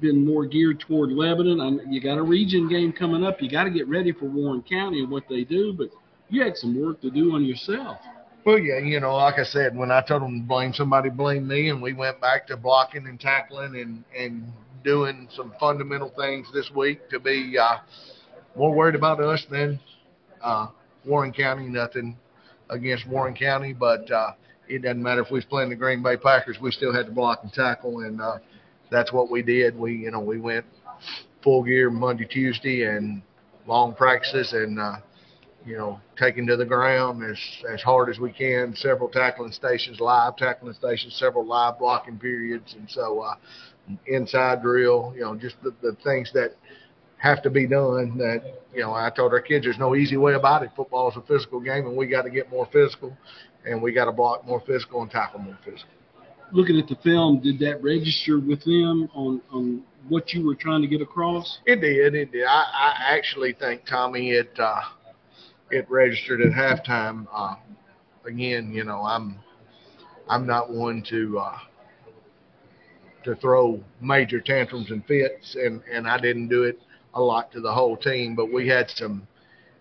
been 0.00 0.24
more 0.26 0.44
geared 0.44 0.80
toward 0.80 1.10
Lebanon. 1.10 1.60
And 1.60 1.94
you 1.94 2.00
got 2.00 2.18
a 2.18 2.22
region 2.22 2.68
game 2.68 2.92
coming 2.92 3.24
up. 3.24 3.40
You 3.40 3.50
got 3.50 3.64
to 3.64 3.70
get 3.70 3.88
ready 3.88 4.12
for 4.12 4.26
Warren 4.26 4.62
County 4.62 5.00
and 5.00 5.10
what 5.10 5.24
they 5.28 5.44
do, 5.44 5.72
but 5.72 5.88
you 6.28 6.42
had 6.42 6.56
some 6.56 6.80
work 6.80 7.00
to 7.02 7.10
do 7.10 7.34
on 7.34 7.44
yourself. 7.44 7.98
Well, 8.44 8.58
yeah, 8.58 8.78
you 8.78 9.00
know, 9.00 9.14
like 9.16 9.38
I 9.38 9.44
said, 9.44 9.74
when 9.74 9.90
I 9.90 10.02
told 10.02 10.22
them 10.22 10.42
to 10.42 10.46
blame 10.46 10.74
somebody, 10.74 11.08
blame 11.08 11.48
me, 11.48 11.70
and 11.70 11.80
we 11.80 11.94
went 11.94 12.20
back 12.20 12.46
to 12.48 12.56
blocking 12.58 13.06
and 13.06 13.18
tackling 13.18 13.76
and 13.76 14.04
and 14.16 14.52
doing 14.82 15.28
some 15.34 15.54
fundamental 15.58 16.10
things 16.10 16.46
this 16.52 16.70
week 16.76 17.08
to 17.08 17.18
be 17.18 17.56
uh, 17.58 17.78
more 18.54 18.74
worried 18.74 18.94
about 18.94 19.18
us 19.18 19.46
than 19.50 19.80
uh, 20.42 20.66
Warren 21.06 21.32
County. 21.32 21.68
Nothing 21.68 22.18
against 22.68 23.06
Warren 23.06 23.34
County, 23.34 23.72
but 23.72 24.10
uh, 24.10 24.32
it 24.68 24.82
doesn't 24.82 25.02
matter 25.02 25.22
if 25.22 25.30
we 25.30 25.38
was 25.38 25.44
playing 25.44 25.70
the 25.70 25.76
Green 25.76 26.02
Bay 26.02 26.16
Packers. 26.16 26.58
We 26.60 26.70
still 26.70 26.92
had 26.92 27.06
to 27.06 27.12
block 27.12 27.40
and 27.42 27.52
tackle, 27.52 28.00
and 28.00 28.20
uh, 28.20 28.38
that's 28.90 29.12
what 29.12 29.30
we 29.30 29.42
did. 29.42 29.78
We, 29.78 29.94
you 29.96 30.10
know, 30.10 30.20
we 30.20 30.38
went 30.38 30.64
full 31.42 31.62
gear 31.62 31.90
Monday, 31.90 32.26
Tuesday, 32.26 32.84
and 32.84 33.22
long 33.66 33.94
practices, 33.94 34.52
and 34.52 34.78
uh, 34.78 34.96
you 35.64 35.76
know, 35.76 36.00
taking 36.18 36.46
to 36.46 36.56
the 36.56 36.64
ground 36.64 37.22
as 37.24 37.38
as 37.72 37.82
hard 37.82 38.08
as 38.08 38.18
we 38.18 38.32
can. 38.32 38.74
Several 38.76 39.08
tackling 39.08 39.52
stations, 39.52 40.00
live 40.00 40.36
tackling 40.36 40.74
stations, 40.74 41.16
several 41.16 41.46
live 41.46 41.78
blocking 41.78 42.18
periods, 42.18 42.74
and 42.78 42.90
so 42.90 43.20
uh, 43.20 43.34
inside 44.06 44.62
drill. 44.62 45.12
You 45.14 45.22
know, 45.22 45.36
just 45.36 45.56
the, 45.62 45.74
the 45.82 45.96
things 46.04 46.30
that 46.34 46.54
have 47.18 47.42
to 47.42 47.50
be 47.50 47.66
done. 47.66 48.18
That 48.18 48.42
you 48.74 48.80
know, 48.80 48.92
I 48.92 49.10
told 49.10 49.32
our 49.32 49.40
kids 49.40 49.64
there's 49.64 49.78
no 49.78 49.94
easy 49.94 50.16
way 50.16 50.34
about 50.34 50.62
it. 50.62 50.70
Football 50.76 51.10
is 51.10 51.16
a 51.16 51.22
physical 51.22 51.60
game, 51.60 51.86
and 51.86 51.96
we 51.96 52.06
got 52.06 52.22
to 52.22 52.30
get 52.30 52.50
more 52.50 52.68
physical, 52.72 53.16
and 53.66 53.80
we 53.80 53.92
got 53.92 54.06
to 54.06 54.12
block 54.12 54.46
more 54.46 54.62
physical 54.66 55.02
and 55.02 55.10
tackle 55.10 55.40
more 55.40 55.58
physical. 55.64 55.90
Looking 56.52 56.78
at 56.78 56.88
the 56.88 56.96
film, 56.96 57.40
did 57.40 57.58
that 57.60 57.82
register 57.82 58.38
with 58.38 58.62
them 58.64 59.08
on 59.14 59.40
on 59.50 59.82
what 60.08 60.32
you 60.32 60.46
were 60.46 60.54
trying 60.54 60.82
to 60.82 60.88
get 60.88 61.00
across? 61.00 61.58
It 61.66 61.80
did. 61.80 62.14
It 62.14 62.32
did. 62.32 62.44
I, 62.44 62.64
I 62.72 63.16
actually 63.16 63.54
think 63.54 63.86
Tommy 63.86 64.32
it 64.32 64.50
uh, 64.58 64.80
it 65.70 65.88
registered 65.90 66.40
at 66.42 66.52
halftime. 66.52 67.26
Uh, 67.32 67.56
again, 68.26 68.72
you 68.72 68.84
know, 68.84 69.02
I'm 69.02 69.38
I'm 70.28 70.46
not 70.46 70.70
one 70.70 71.02
to 71.10 71.38
uh, 71.38 71.58
to 73.24 73.34
throw 73.36 73.82
major 74.00 74.40
tantrums 74.40 74.90
and 74.90 75.04
fits, 75.06 75.56
and 75.56 75.82
and 75.90 76.06
I 76.06 76.18
didn't 76.18 76.48
do 76.48 76.64
it 76.64 76.80
a 77.14 77.20
lot 77.20 77.50
to 77.52 77.60
the 77.60 77.72
whole 77.72 77.96
team, 77.96 78.34
but 78.34 78.52
we 78.52 78.68
had 78.68 78.90
some 78.90 79.26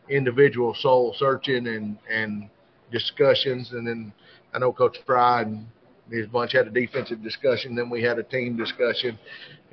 individual 0.10 0.74
soul 0.74 1.16
searching 1.18 1.68
and 1.68 1.98
and 2.10 2.50
discussions, 2.94 3.72
and 3.74 3.86
then 3.86 4.14
I 4.54 4.60
know 4.60 4.72
Coach 4.72 4.98
Fry 5.06 5.42
and 5.42 5.66
his 6.10 6.28
bunch 6.28 6.54
had 6.54 6.68
a 6.68 6.70
defensive 6.70 7.22
discussion, 7.22 7.76
then 7.76 7.90
we 7.90 8.02
had 8.02 8.20
a 8.20 8.24
team 8.24 8.56
discussion, 8.56 9.20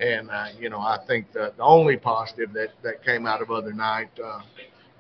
and 0.00 0.30
uh, 0.30 0.46
you 0.58 0.70
know 0.70 0.78
I 0.78 0.98
think 1.06 1.32
the, 1.32 1.52
the 1.56 1.62
only 1.62 1.96
positive 1.96 2.52
that 2.54 2.70
that 2.82 3.04
came 3.04 3.26
out 3.26 3.42
of 3.42 3.52
other 3.52 3.72
night, 3.72 4.10
uh, 4.24 4.40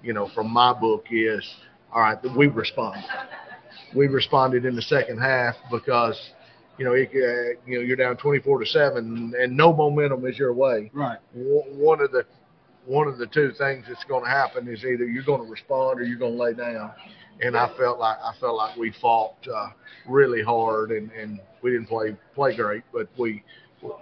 you 0.02 0.12
know, 0.12 0.28
from 0.34 0.50
my 0.50 0.72
book 0.72 1.06
is 1.10 1.44
all 1.92 2.02
right, 2.02 2.18
we 2.36 2.46
responded. 2.46 3.04
We 3.96 4.06
responded 4.06 4.64
in 4.64 4.76
the 4.76 4.82
second 4.82 5.18
half 5.18 5.56
because 5.70 6.16
you 6.80 6.86
know, 6.86 6.92
it, 6.92 7.08
uh, 7.08 7.60
you 7.66 7.78
know, 7.78 7.84
you're 7.84 7.96
down 7.96 8.16
24 8.16 8.60
to 8.60 8.66
seven, 8.66 9.34
and 9.38 9.54
no 9.54 9.70
momentum 9.70 10.24
is 10.24 10.38
your 10.38 10.54
way. 10.54 10.90
Right. 10.94 11.18
One 11.34 12.00
of 12.00 12.10
the 12.10 12.24
one 12.86 13.06
of 13.06 13.18
the 13.18 13.26
two 13.26 13.52
things 13.58 13.84
that's 13.86 14.04
going 14.04 14.24
to 14.24 14.30
happen 14.30 14.66
is 14.66 14.82
either 14.84 15.04
you're 15.04 15.22
going 15.22 15.44
to 15.44 15.50
respond 15.50 16.00
or 16.00 16.04
you're 16.04 16.18
going 16.18 16.38
to 16.38 16.42
lay 16.42 16.54
down. 16.54 16.92
And 17.42 17.56
I 17.56 17.68
felt 17.76 17.98
like 17.98 18.18
I 18.22 18.32
felt 18.38 18.56
like 18.56 18.76
we 18.76 18.92
fought 19.00 19.36
uh, 19.48 19.68
really 20.06 20.42
hard, 20.42 20.90
and, 20.90 21.10
and 21.12 21.40
we 21.62 21.70
didn't 21.70 21.86
play 21.86 22.16
play 22.34 22.54
great, 22.54 22.82
but 22.92 23.08
we 23.16 23.42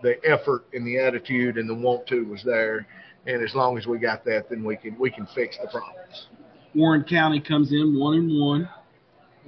the 0.03 0.17
effort 0.25 0.65
and 0.73 0.87
the 0.87 0.99
attitude 0.99 1.57
and 1.57 1.69
the 1.69 1.75
want 1.75 2.07
to 2.09 2.23
was 2.25 2.43
there. 2.43 2.87
And 3.27 3.43
as 3.43 3.55
long 3.55 3.79
as 3.79 3.87
we 3.87 3.99
got 3.99 4.25
that, 4.25 4.49
then 4.51 4.65
we 4.65 4.77
can 4.77 4.99
we 4.99 5.11
can 5.11 5.27
fix 5.35 5.57
the 5.59 5.69
problems. 5.69 6.29
Warren 6.75 7.05
County 7.05 7.41
comes 7.41 7.73
in 7.73 7.99
one 7.99 8.15
and 8.15 8.41
one. 8.41 8.69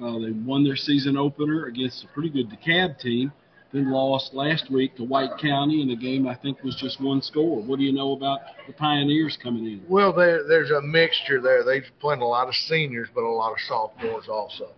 Uh, 0.03 0.19
they 0.19 0.33
won 0.33 0.65
their 0.65 0.77
season 0.77 1.17
opener 1.17 1.67
against 1.67 2.05
a 2.05 2.09
pretty 2.09 2.31
good 2.31 2.49
DeKalb 2.49 2.99
team 2.99 3.33
then 3.73 3.91
lost 3.91 4.35
last 4.35 4.71
week 4.71 4.97
to 4.97 5.05
White 5.05 5.31
County 5.41 5.83
in 5.83 5.91
a 5.91 5.97
game 5.97 6.27
I 6.27 6.35
think 6.35 6.63
was 6.63 6.77
just 6.77 7.01
one 7.01 7.23
score. 7.23 7.63
What 7.63 7.79
do 7.79 7.85
you 7.85 7.93
know 7.93 8.13
about 8.13 8.41
the 8.67 8.73
Pioneers 8.73 9.39
coming 9.43 9.65
in? 9.67 9.83
Well, 9.89 10.13
there, 10.13 10.47
there's 10.47 10.71
a 10.71 10.81
mixture 10.83 11.41
there. 11.41 11.65
They've 11.65 11.85
played 12.01 12.19
a 12.19 12.25
lot 12.25 12.49
of 12.49 12.55
seniors, 12.55 13.09
but 13.15 13.23
a 13.23 13.31
lot 13.31 13.53
of 13.53 13.59
sophomores 13.69 14.29
also, 14.29 14.71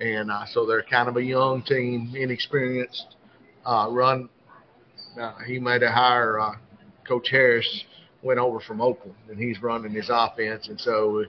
and 0.00 0.30
uh, 0.30 0.44
so 0.52 0.66
they're 0.66 0.82
kind 0.82 1.08
of 1.08 1.16
a 1.16 1.22
young 1.22 1.62
team, 1.62 2.12
inexperienced. 2.16 3.16
Uh, 3.64 3.88
run. 3.90 4.28
Uh, 5.18 5.32
he 5.46 5.58
made 5.58 5.82
a 5.82 5.90
hire. 5.90 6.38
Uh, 6.38 6.56
Coach 7.08 7.28
Harris 7.30 7.84
went 8.22 8.38
over 8.38 8.60
from 8.60 8.80
Oakland, 8.80 9.16
and 9.28 9.38
he's 9.38 9.62
running 9.62 9.92
his 9.92 10.10
offense, 10.10 10.68
and 10.68 10.80
so 10.80 11.24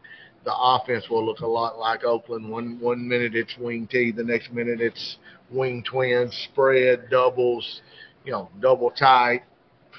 the 0.45 0.53
offense 0.55 1.09
will 1.09 1.25
look 1.25 1.39
a 1.39 1.47
lot 1.47 1.77
like 1.77 2.03
Oakland. 2.03 2.49
One 2.49 2.79
one 2.79 3.07
minute 3.07 3.35
it's 3.35 3.57
wing 3.57 3.87
T, 3.87 4.11
the 4.11 4.23
next 4.23 4.51
minute 4.51 4.79
it's 4.81 5.17
wing 5.51 5.83
twins, 5.83 6.35
spread, 6.51 7.09
doubles, 7.09 7.81
you 8.25 8.31
know, 8.31 8.49
double 8.59 8.91
tight, 8.91 9.43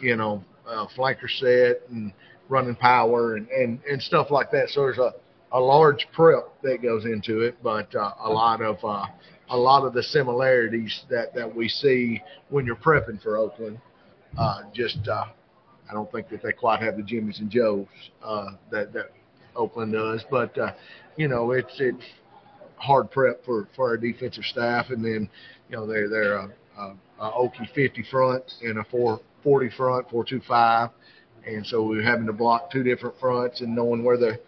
you 0.00 0.16
know, 0.16 0.42
uh, 0.68 0.86
flanker 0.96 1.28
set 1.28 1.88
and 1.90 2.12
running 2.48 2.76
power 2.76 3.36
and, 3.36 3.48
and, 3.48 3.80
and 3.88 4.02
stuff 4.02 4.30
like 4.30 4.50
that. 4.50 4.68
So 4.70 4.82
there's 4.82 4.98
a, 4.98 5.12
a 5.52 5.60
large 5.60 6.06
prep 6.12 6.60
that 6.62 6.82
goes 6.82 7.04
into 7.04 7.40
it, 7.40 7.56
but 7.62 7.94
uh, 7.94 8.12
a 8.24 8.28
lot 8.28 8.62
of 8.62 8.76
uh, 8.84 9.06
a 9.50 9.56
lot 9.56 9.84
of 9.84 9.94
the 9.94 10.02
similarities 10.02 11.04
that, 11.08 11.32
that 11.34 11.54
we 11.54 11.68
see 11.68 12.20
when 12.48 12.66
you're 12.66 12.76
prepping 12.76 13.22
for 13.22 13.36
Oakland. 13.36 13.78
Uh, 14.36 14.62
just 14.74 15.06
uh, 15.08 15.24
I 15.88 15.92
don't 15.92 16.10
think 16.10 16.28
that 16.30 16.42
they 16.42 16.52
quite 16.52 16.82
have 16.82 16.96
the 16.96 17.02
Jimmys 17.02 17.38
and 17.38 17.50
Joes 17.50 17.86
uh, 18.24 18.50
that 18.70 18.92
that 18.92 19.12
Oakland 19.54 19.92
does, 19.92 20.24
but 20.30 20.56
uh, 20.58 20.72
you 21.16 21.28
know 21.28 21.52
it's 21.52 21.74
it's 21.78 22.04
hard 22.76 23.10
prep 23.10 23.44
for 23.44 23.68
for 23.74 23.88
our 23.88 23.96
defensive 23.96 24.44
staff, 24.44 24.90
and 24.90 25.04
then 25.04 25.28
you 25.68 25.76
know 25.76 25.86
they're 25.86 26.08
they're 26.08 26.36
a, 26.36 26.50
a, 26.78 26.94
a 27.20 27.30
Okie 27.32 27.70
50 27.74 28.02
front 28.10 28.44
and 28.62 28.78
a 28.78 28.84
440 28.84 29.70
front, 29.76 30.10
425, 30.10 30.90
and 31.46 31.66
so 31.66 31.82
we're 31.82 32.02
having 32.02 32.26
to 32.26 32.32
block 32.32 32.70
two 32.70 32.82
different 32.82 33.18
fronts 33.18 33.60
and 33.60 33.74
knowing 33.74 34.04
where 34.04 34.18
the 34.18 34.38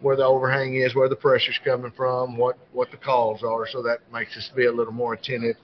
where 0.00 0.16
the 0.16 0.24
overhang 0.24 0.76
is, 0.76 0.94
where 0.94 1.08
the 1.08 1.16
pressure's 1.16 1.58
coming 1.64 1.92
from, 1.96 2.36
what 2.36 2.58
what 2.72 2.90
the 2.90 2.96
calls 2.96 3.42
are. 3.42 3.66
So 3.68 3.82
that 3.82 4.00
makes 4.12 4.36
us 4.36 4.50
be 4.54 4.66
a 4.66 4.72
little 4.72 4.92
more 4.92 5.14
attentive 5.14 5.56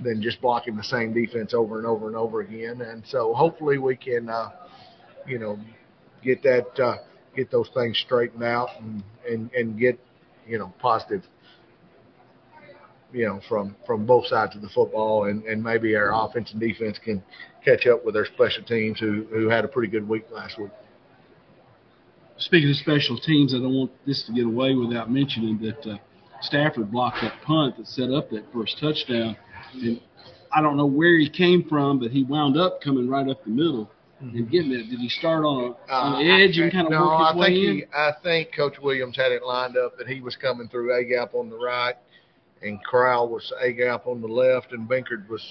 than 0.00 0.20
just 0.22 0.40
blocking 0.40 0.76
the 0.76 0.84
same 0.84 1.14
defense 1.14 1.54
over 1.54 1.78
and 1.78 1.86
over 1.86 2.08
and 2.08 2.16
over 2.16 2.40
again. 2.40 2.82
And 2.82 3.02
so 3.06 3.32
hopefully 3.32 3.78
we 3.78 3.96
can, 3.96 4.28
uh, 4.28 4.50
you 5.26 5.38
know, 5.38 5.58
get 6.22 6.42
that 6.42 6.80
uh, 6.80 6.96
get 7.34 7.50
those 7.50 7.70
things 7.74 7.98
straightened 7.98 8.42
out 8.42 8.68
and 8.80 9.02
and 9.28 9.50
and 9.52 9.78
get 9.78 9.98
you 10.46 10.58
know 10.58 10.72
positive 10.78 11.22
you 13.16 13.24
know, 13.24 13.40
from 13.48 13.74
from 13.86 14.04
both 14.04 14.26
sides 14.26 14.54
of 14.54 14.60
the 14.60 14.68
football, 14.68 15.24
and 15.24 15.42
and 15.44 15.62
maybe 15.62 15.96
our 15.96 16.12
offense 16.12 16.52
and 16.52 16.60
defense 16.60 16.98
can 17.02 17.22
catch 17.64 17.86
up 17.86 18.04
with 18.04 18.14
our 18.14 18.26
special 18.26 18.62
teams 18.62 19.00
who 19.00 19.26
who 19.30 19.48
had 19.48 19.64
a 19.64 19.68
pretty 19.68 19.90
good 19.90 20.06
week 20.06 20.26
last 20.30 20.58
week. 20.58 20.70
Speaking 22.36 22.68
of 22.68 22.76
special 22.76 23.18
teams, 23.18 23.54
I 23.54 23.58
don't 23.58 23.72
want 23.72 23.90
this 24.06 24.22
to 24.26 24.32
get 24.34 24.44
away 24.44 24.74
without 24.74 25.10
mentioning 25.10 25.58
that 25.62 25.90
uh, 25.90 25.96
Stafford 26.42 26.92
blocked 26.92 27.22
that 27.22 27.40
punt 27.42 27.78
that 27.78 27.86
set 27.86 28.10
up 28.10 28.28
that 28.30 28.44
first 28.52 28.78
touchdown, 28.78 29.34
and 29.72 29.98
I 30.52 30.60
don't 30.60 30.76
know 30.76 30.86
where 30.86 31.16
he 31.16 31.30
came 31.30 31.66
from, 31.66 31.98
but 31.98 32.10
he 32.10 32.22
wound 32.22 32.58
up 32.58 32.82
coming 32.82 33.08
right 33.08 33.26
up 33.26 33.42
the 33.44 33.50
middle 33.50 33.90
and 34.20 34.50
getting 34.50 34.72
it. 34.72 34.90
Did 34.90 35.00
he 35.00 35.08
start 35.08 35.44
on, 35.44 35.74
a, 35.88 35.92
on 35.92 36.24
the 36.24 36.30
uh, 36.30 36.38
edge 36.38 36.58
and 36.58 36.72
kind 36.72 36.86
of 36.86 36.92
no, 36.92 37.06
work 37.06 37.18
his 37.18 37.28
I 37.28 37.36
way 37.36 37.46
think 37.46 37.64
in? 37.64 37.74
He, 37.76 37.84
I 37.94 38.12
think 38.22 38.54
Coach 38.54 38.78
Williams 38.80 39.16
had 39.16 39.32
it 39.32 39.42
lined 39.42 39.76
up 39.76 39.96
that 39.98 40.06
he 40.06 40.20
was 40.20 40.36
coming 40.36 40.68
through 40.68 40.94
A 40.94 41.04
gap 41.04 41.34
on 41.34 41.50
the 41.50 41.56
right, 41.56 41.94
and 42.62 42.82
Crowell 42.82 43.28
was 43.28 43.52
A 43.60 43.72
gap 43.72 44.06
on 44.06 44.20
the 44.20 44.28
left, 44.28 44.72
and 44.72 44.88
Binkard 44.88 45.28
was 45.28 45.44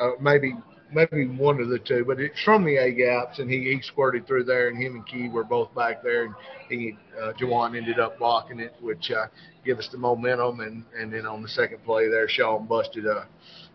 uh, 0.00 0.10
maybe 0.20 0.54
maybe 0.92 1.26
one 1.26 1.60
of 1.60 1.68
the 1.68 1.78
two, 1.78 2.04
but 2.06 2.20
it's 2.20 2.40
from 2.42 2.64
the 2.64 2.76
A 2.76 2.92
gaps, 2.92 3.38
and 3.38 3.50
he, 3.50 3.72
he 3.74 3.80
squirted 3.82 4.26
through 4.26 4.44
there, 4.44 4.68
and 4.68 4.76
him 4.76 4.96
and 4.96 5.06
Key 5.06 5.28
were 5.28 5.44
both 5.44 5.74
back 5.74 6.02
there, 6.02 6.24
and 6.24 6.34
he 6.68 6.96
uh, 7.20 7.32
Jawan 7.32 7.76
ended 7.76 7.98
up 7.98 8.18
blocking 8.18 8.60
it, 8.60 8.74
which 8.80 9.10
uh, 9.10 9.26
give 9.64 9.78
us 9.78 9.88
the 9.90 9.98
momentum, 9.98 10.60
and 10.60 10.84
and 10.98 11.12
then 11.12 11.26
on 11.26 11.42
the 11.42 11.48
second 11.48 11.82
play 11.84 12.08
there, 12.08 12.28
Sean 12.28 12.66
busted 12.66 13.06
uh, 13.06 13.24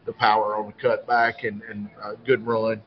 the 0.06 0.14
power 0.14 0.56
on 0.56 0.68
the 0.68 0.82
cut 0.82 1.08
back, 1.08 1.44
and 1.44 1.62
and 1.64 1.90
uh, 2.04 2.14
good 2.26 2.46
run. 2.46 2.82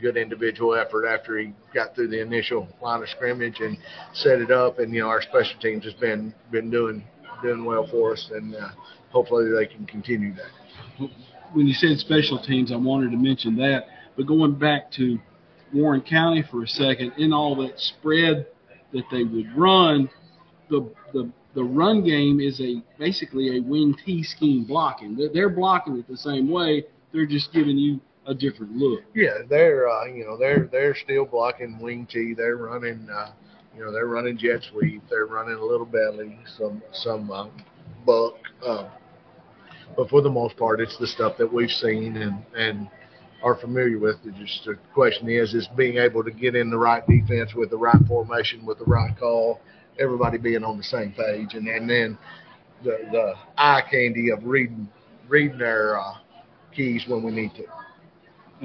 Good 0.00 0.16
individual 0.16 0.74
effort 0.74 1.06
after 1.06 1.38
he 1.38 1.52
got 1.72 1.94
through 1.94 2.08
the 2.08 2.20
initial 2.20 2.66
line 2.82 3.02
of 3.02 3.08
scrimmage 3.10 3.60
and 3.60 3.78
set 4.14 4.40
it 4.40 4.50
up, 4.50 4.80
and 4.80 4.92
you 4.92 5.00
know 5.00 5.06
our 5.06 5.22
special 5.22 5.60
teams 5.60 5.84
has 5.84 5.94
been 5.94 6.34
been 6.50 6.70
doing 6.70 7.04
doing 7.42 7.64
well 7.64 7.86
for 7.86 8.12
us, 8.12 8.30
and 8.32 8.54
uh, 8.54 8.68
hopefully 9.10 9.50
they 9.50 9.66
can 9.66 9.86
continue 9.86 10.34
that. 10.34 11.08
When 11.52 11.66
you 11.66 11.74
said 11.74 11.98
special 11.98 12.38
teams, 12.38 12.72
I 12.72 12.76
wanted 12.76 13.10
to 13.10 13.16
mention 13.16 13.56
that. 13.56 13.86
But 14.16 14.26
going 14.26 14.54
back 14.58 14.90
to 14.92 15.18
Warren 15.72 16.02
County 16.02 16.42
for 16.50 16.62
a 16.62 16.68
second, 16.68 17.12
in 17.18 17.32
all 17.32 17.54
that 17.56 17.78
spread 17.78 18.46
that 18.92 19.04
they 19.10 19.24
would 19.24 19.56
run, 19.56 20.08
the 20.68 20.90
the 21.12 21.30
the 21.54 21.62
run 21.62 22.04
game 22.04 22.40
is 22.40 22.60
a 22.60 22.82
basically 22.98 23.58
a 23.58 23.60
wing 23.60 23.94
T 24.04 24.22
scheme 24.22 24.64
blocking. 24.64 25.16
They're, 25.32 25.50
blocking 25.50 25.98
it 25.98 26.08
the 26.08 26.16
same 26.16 26.50
way. 26.50 26.84
They're 27.12 27.26
just 27.26 27.52
giving 27.52 27.76
you 27.76 28.00
a 28.26 28.34
different 28.34 28.72
look. 28.76 29.02
Yeah, 29.14 29.38
they're 29.48 29.88
uh, 29.88 30.06
you 30.06 30.24
know 30.24 30.38
they're 30.38 30.68
they're 30.70 30.94
still 30.94 31.26
blocking 31.26 31.78
wing 31.78 32.06
T. 32.06 32.34
They're 32.34 32.56
running 32.56 33.08
uh, 33.10 33.32
you 33.76 33.84
know 33.84 33.92
they're 33.92 34.06
running 34.06 34.36
jet 34.38 34.60
sweep. 34.70 35.02
They're 35.08 35.26
running 35.26 35.56
a 35.56 35.64
little 35.64 35.86
belly, 35.86 36.38
some 36.58 36.82
some 36.92 37.30
uh, 37.30 37.48
buck. 38.06 38.34
Uh, 38.66 38.88
but 39.96 40.08
for 40.08 40.22
the 40.22 40.30
most 40.30 40.56
part, 40.56 40.80
it's 40.80 40.96
the 40.98 41.06
stuff 41.06 41.36
that 41.38 41.52
we've 41.52 41.70
seen 41.70 42.16
and 42.16 42.44
and 42.56 42.88
are 43.42 43.56
familiar 43.56 43.98
with. 43.98 44.16
It 44.24 44.34
just 44.36 44.64
the 44.64 44.78
question 44.94 45.28
is 45.28 45.54
is 45.54 45.68
being 45.76 45.98
able 45.98 46.24
to 46.24 46.30
get 46.30 46.54
in 46.54 46.70
the 46.70 46.78
right 46.78 47.06
defense 47.06 47.54
with 47.54 47.70
the 47.70 47.76
right 47.76 48.00
formation 48.06 48.64
with 48.64 48.78
the 48.78 48.84
right 48.84 49.16
call, 49.18 49.60
everybody 49.98 50.38
being 50.38 50.64
on 50.64 50.76
the 50.76 50.84
same 50.84 51.12
page, 51.12 51.54
and 51.54 51.66
and 51.68 51.88
then 51.88 52.18
the 52.84 52.98
the 53.10 53.34
eye 53.56 53.82
candy 53.90 54.30
of 54.30 54.44
reading 54.44 54.88
reading 55.28 55.58
their 55.58 55.98
uh, 55.98 56.14
keys 56.74 57.04
when 57.08 57.22
we 57.22 57.32
need 57.32 57.52
to. 57.54 57.64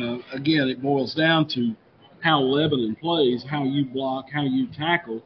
Uh, 0.01 0.19
again, 0.33 0.67
it 0.67 0.81
boils 0.81 1.15
down 1.15 1.47
to 1.49 1.75
how 2.21 2.39
Lebanon 2.39 2.95
plays, 2.95 3.45
how 3.49 3.63
you 3.63 3.85
block, 3.85 4.25
how 4.33 4.43
you 4.43 4.67
tackle. 4.77 5.23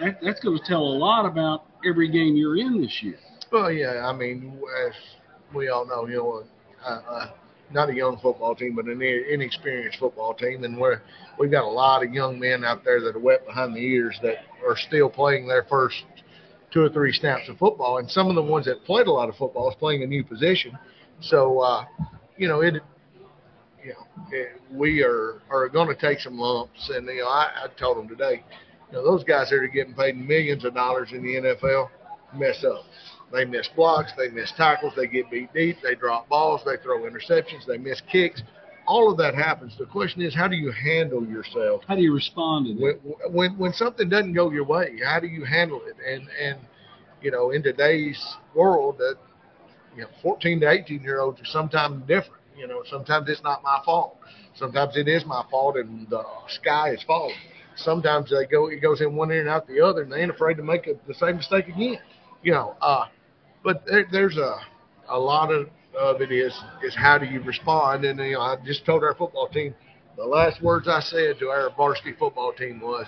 That, 0.00 0.18
that's 0.22 0.40
going 0.40 0.58
to 0.58 0.64
tell 0.64 0.82
a 0.82 0.96
lot 0.96 1.26
about 1.26 1.64
every 1.86 2.08
game 2.08 2.36
you're 2.36 2.56
in 2.56 2.80
this 2.80 3.00
year. 3.02 3.18
Well, 3.52 3.70
yeah, 3.70 4.06
I 4.06 4.12
mean, 4.12 4.58
as 4.86 4.94
we 5.54 5.68
all 5.68 5.86
know, 5.86 6.06
you 6.08 6.16
know, 6.16 6.44
uh, 6.84 7.00
uh, 7.08 7.30
not 7.72 7.90
a 7.90 7.94
young 7.94 8.18
football 8.20 8.54
team, 8.54 8.74
but 8.74 8.86
an 8.86 9.00
inexperienced 9.00 9.98
football 9.98 10.34
team, 10.34 10.64
and 10.64 10.76
we're 10.76 11.00
we've 11.38 11.50
got 11.50 11.64
a 11.64 11.70
lot 11.70 12.04
of 12.04 12.12
young 12.12 12.38
men 12.38 12.64
out 12.64 12.84
there 12.84 13.00
that 13.00 13.16
are 13.16 13.20
wet 13.20 13.46
behind 13.46 13.74
the 13.74 13.80
ears 13.80 14.18
that 14.22 14.38
are 14.66 14.76
still 14.76 15.08
playing 15.08 15.46
their 15.46 15.64
first 15.64 16.04
two 16.72 16.82
or 16.82 16.88
three 16.88 17.12
snaps 17.12 17.48
of 17.48 17.56
football, 17.58 17.98
and 17.98 18.10
some 18.10 18.28
of 18.28 18.34
the 18.34 18.42
ones 18.42 18.66
that 18.66 18.84
played 18.84 19.06
a 19.06 19.10
lot 19.10 19.28
of 19.28 19.36
football 19.36 19.70
is 19.70 19.76
playing 19.76 20.02
a 20.02 20.06
new 20.06 20.24
position. 20.24 20.76
So, 21.20 21.60
uh, 21.60 21.84
you 22.36 22.48
know, 22.48 22.60
it 22.60 22.82
you 23.84 23.92
know, 23.92 24.44
we 24.72 25.02
are 25.02 25.42
are 25.50 25.68
going 25.68 25.88
to 25.88 25.94
take 25.94 26.20
some 26.20 26.38
lumps. 26.38 26.90
And 26.94 27.06
you 27.06 27.22
know, 27.22 27.28
I, 27.28 27.50
I 27.64 27.66
told 27.78 27.98
them 27.98 28.08
today, 28.08 28.42
you 28.90 28.96
know, 28.96 29.04
those 29.04 29.24
guys 29.24 29.50
that 29.50 29.56
are 29.56 29.68
getting 29.68 29.94
paid 29.94 30.16
millions 30.16 30.64
of 30.64 30.74
dollars 30.74 31.10
in 31.12 31.22
the 31.22 31.34
NFL 31.34 31.88
mess 32.34 32.64
up. 32.64 32.84
They 33.32 33.44
miss 33.44 33.68
blocks, 33.74 34.12
they 34.16 34.28
miss 34.28 34.52
tackles, 34.56 34.92
they 34.96 35.06
get 35.06 35.30
beat 35.30 35.52
deep, 35.52 35.78
they 35.82 35.94
drop 35.94 36.28
balls, 36.28 36.62
they 36.64 36.76
throw 36.82 37.00
interceptions, 37.00 37.66
they 37.66 37.78
miss 37.78 38.00
kicks. 38.10 38.42
All 38.86 39.10
of 39.10 39.16
that 39.18 39.34
happens. 39.34 39.76
The 39.78 39.86
question 39.86 40.20
is, 40.22 40.34
how 40.34 40.46
do 40.46 40.56
you 40.56 40.70
handle 40.70 41.26
yourself? 41.26 41.82
How 41.88 41.96
do 41.96 42.02
you 42.02 42.14
respond 42.14 42.66
to 42.66 42.74
that? 42.74 43.00
When, 43.02 43.34
when 43.34 43.58
when 43.58 43.72
something 43.72 44.08
doesn't 44.08 44.34
go 44.34 44.50
your 44.50 44.64
way, 44.64 44.98
how 45.04 45.20
do 45.20 45.26
you 45.26 45.44
handle 45.44 45.80
it? 45.86 45.96
And 46.06 46.28
and 46.40 46.58
you 47.22 47.30
know, 47.30 47.50
in 47.50 47.62
today's 47.62 48.22
world, 48.54 48.98
that 48.98 49.16
you 49.96 50.02
know, 50.02 50.08
14 50.22 50.60
to 50.60 50.70
18 50.70 51.02
year 51.02 51.20
olds 51.20 51.40
are 51.40 51.46
sometimes 51.46 52.06
different 52.06 52.43
you 52.56 52.66
know, 52.66 52.82
sometimes 52.88 53.28
it's 53.28 53.42
not 53.42 53.62
my 53.62 53.80
fault. 53.84 54.16
Sometimes 54.54 54.96
it 54.96 55.08
is 55.08 55.24
my 55.26 55.44
fault, 55.50 55.76
and 55.76 56.08
the 56.08 56.22
sky 56.48 56.90
is 56.90 57.02
falling. 57.02 57.34
Sometimes 57.76 58.30
they 58.30 58.46
go, 58.46 58.68
it 58.68 58.80
goes 58.80 59.00
in 59.00 59.16
one 59.16 59.30
ear 59.32 59.40
and 59.40 59.48
out 59.48 59.66
the 59.66 59.80
other, 59.80 60.02
and 60.02 60.12
they 60.12 60.20
ain't 60.22 60.30
afraid 60.30 60.56
to 60.58 60.62
make 60.62 60.86
a, 60.86 60.94
the 61.08 61.14
same 61.14 61.36
mistake 61.36 61.68
again. 61.68 61.98
You 62.42 62.52
know, 62.52 62.76
uh, 62.80 63.06
but 63.64 63.84
there, 63.86 64.06
there's 64.10 64.36
a 64.36 64.56
a 65.08 65.18
lot 65.18 65.52
of 65.52 65.68
of 65.98 66.20
it 66.20 66.30
is 66.30 66.52
is 66.82 66.94
how 66.94 67.18
do 67.18 67.26
you 67.26 67.40
respond? 67.40 68.04
And 68.04 68.18
you 68.20 68.32
know, 68.32 68.40
I 68.40 68.56
just 68.64 68.84
told 68.84 69.02
our 69.02 69.14
football 69.14 69.48
team 69.48 69.74
the 70.16 70.24
last 70.24 70.62
words 70.62 70.86
I 70.86 71.00
said 71.00 71.38
to 71.40 71.48
our 71.48 71.70
varsity 71.76 72.12
football 72.12 72.52
team 72.52 72.80
was, 72.80 73.06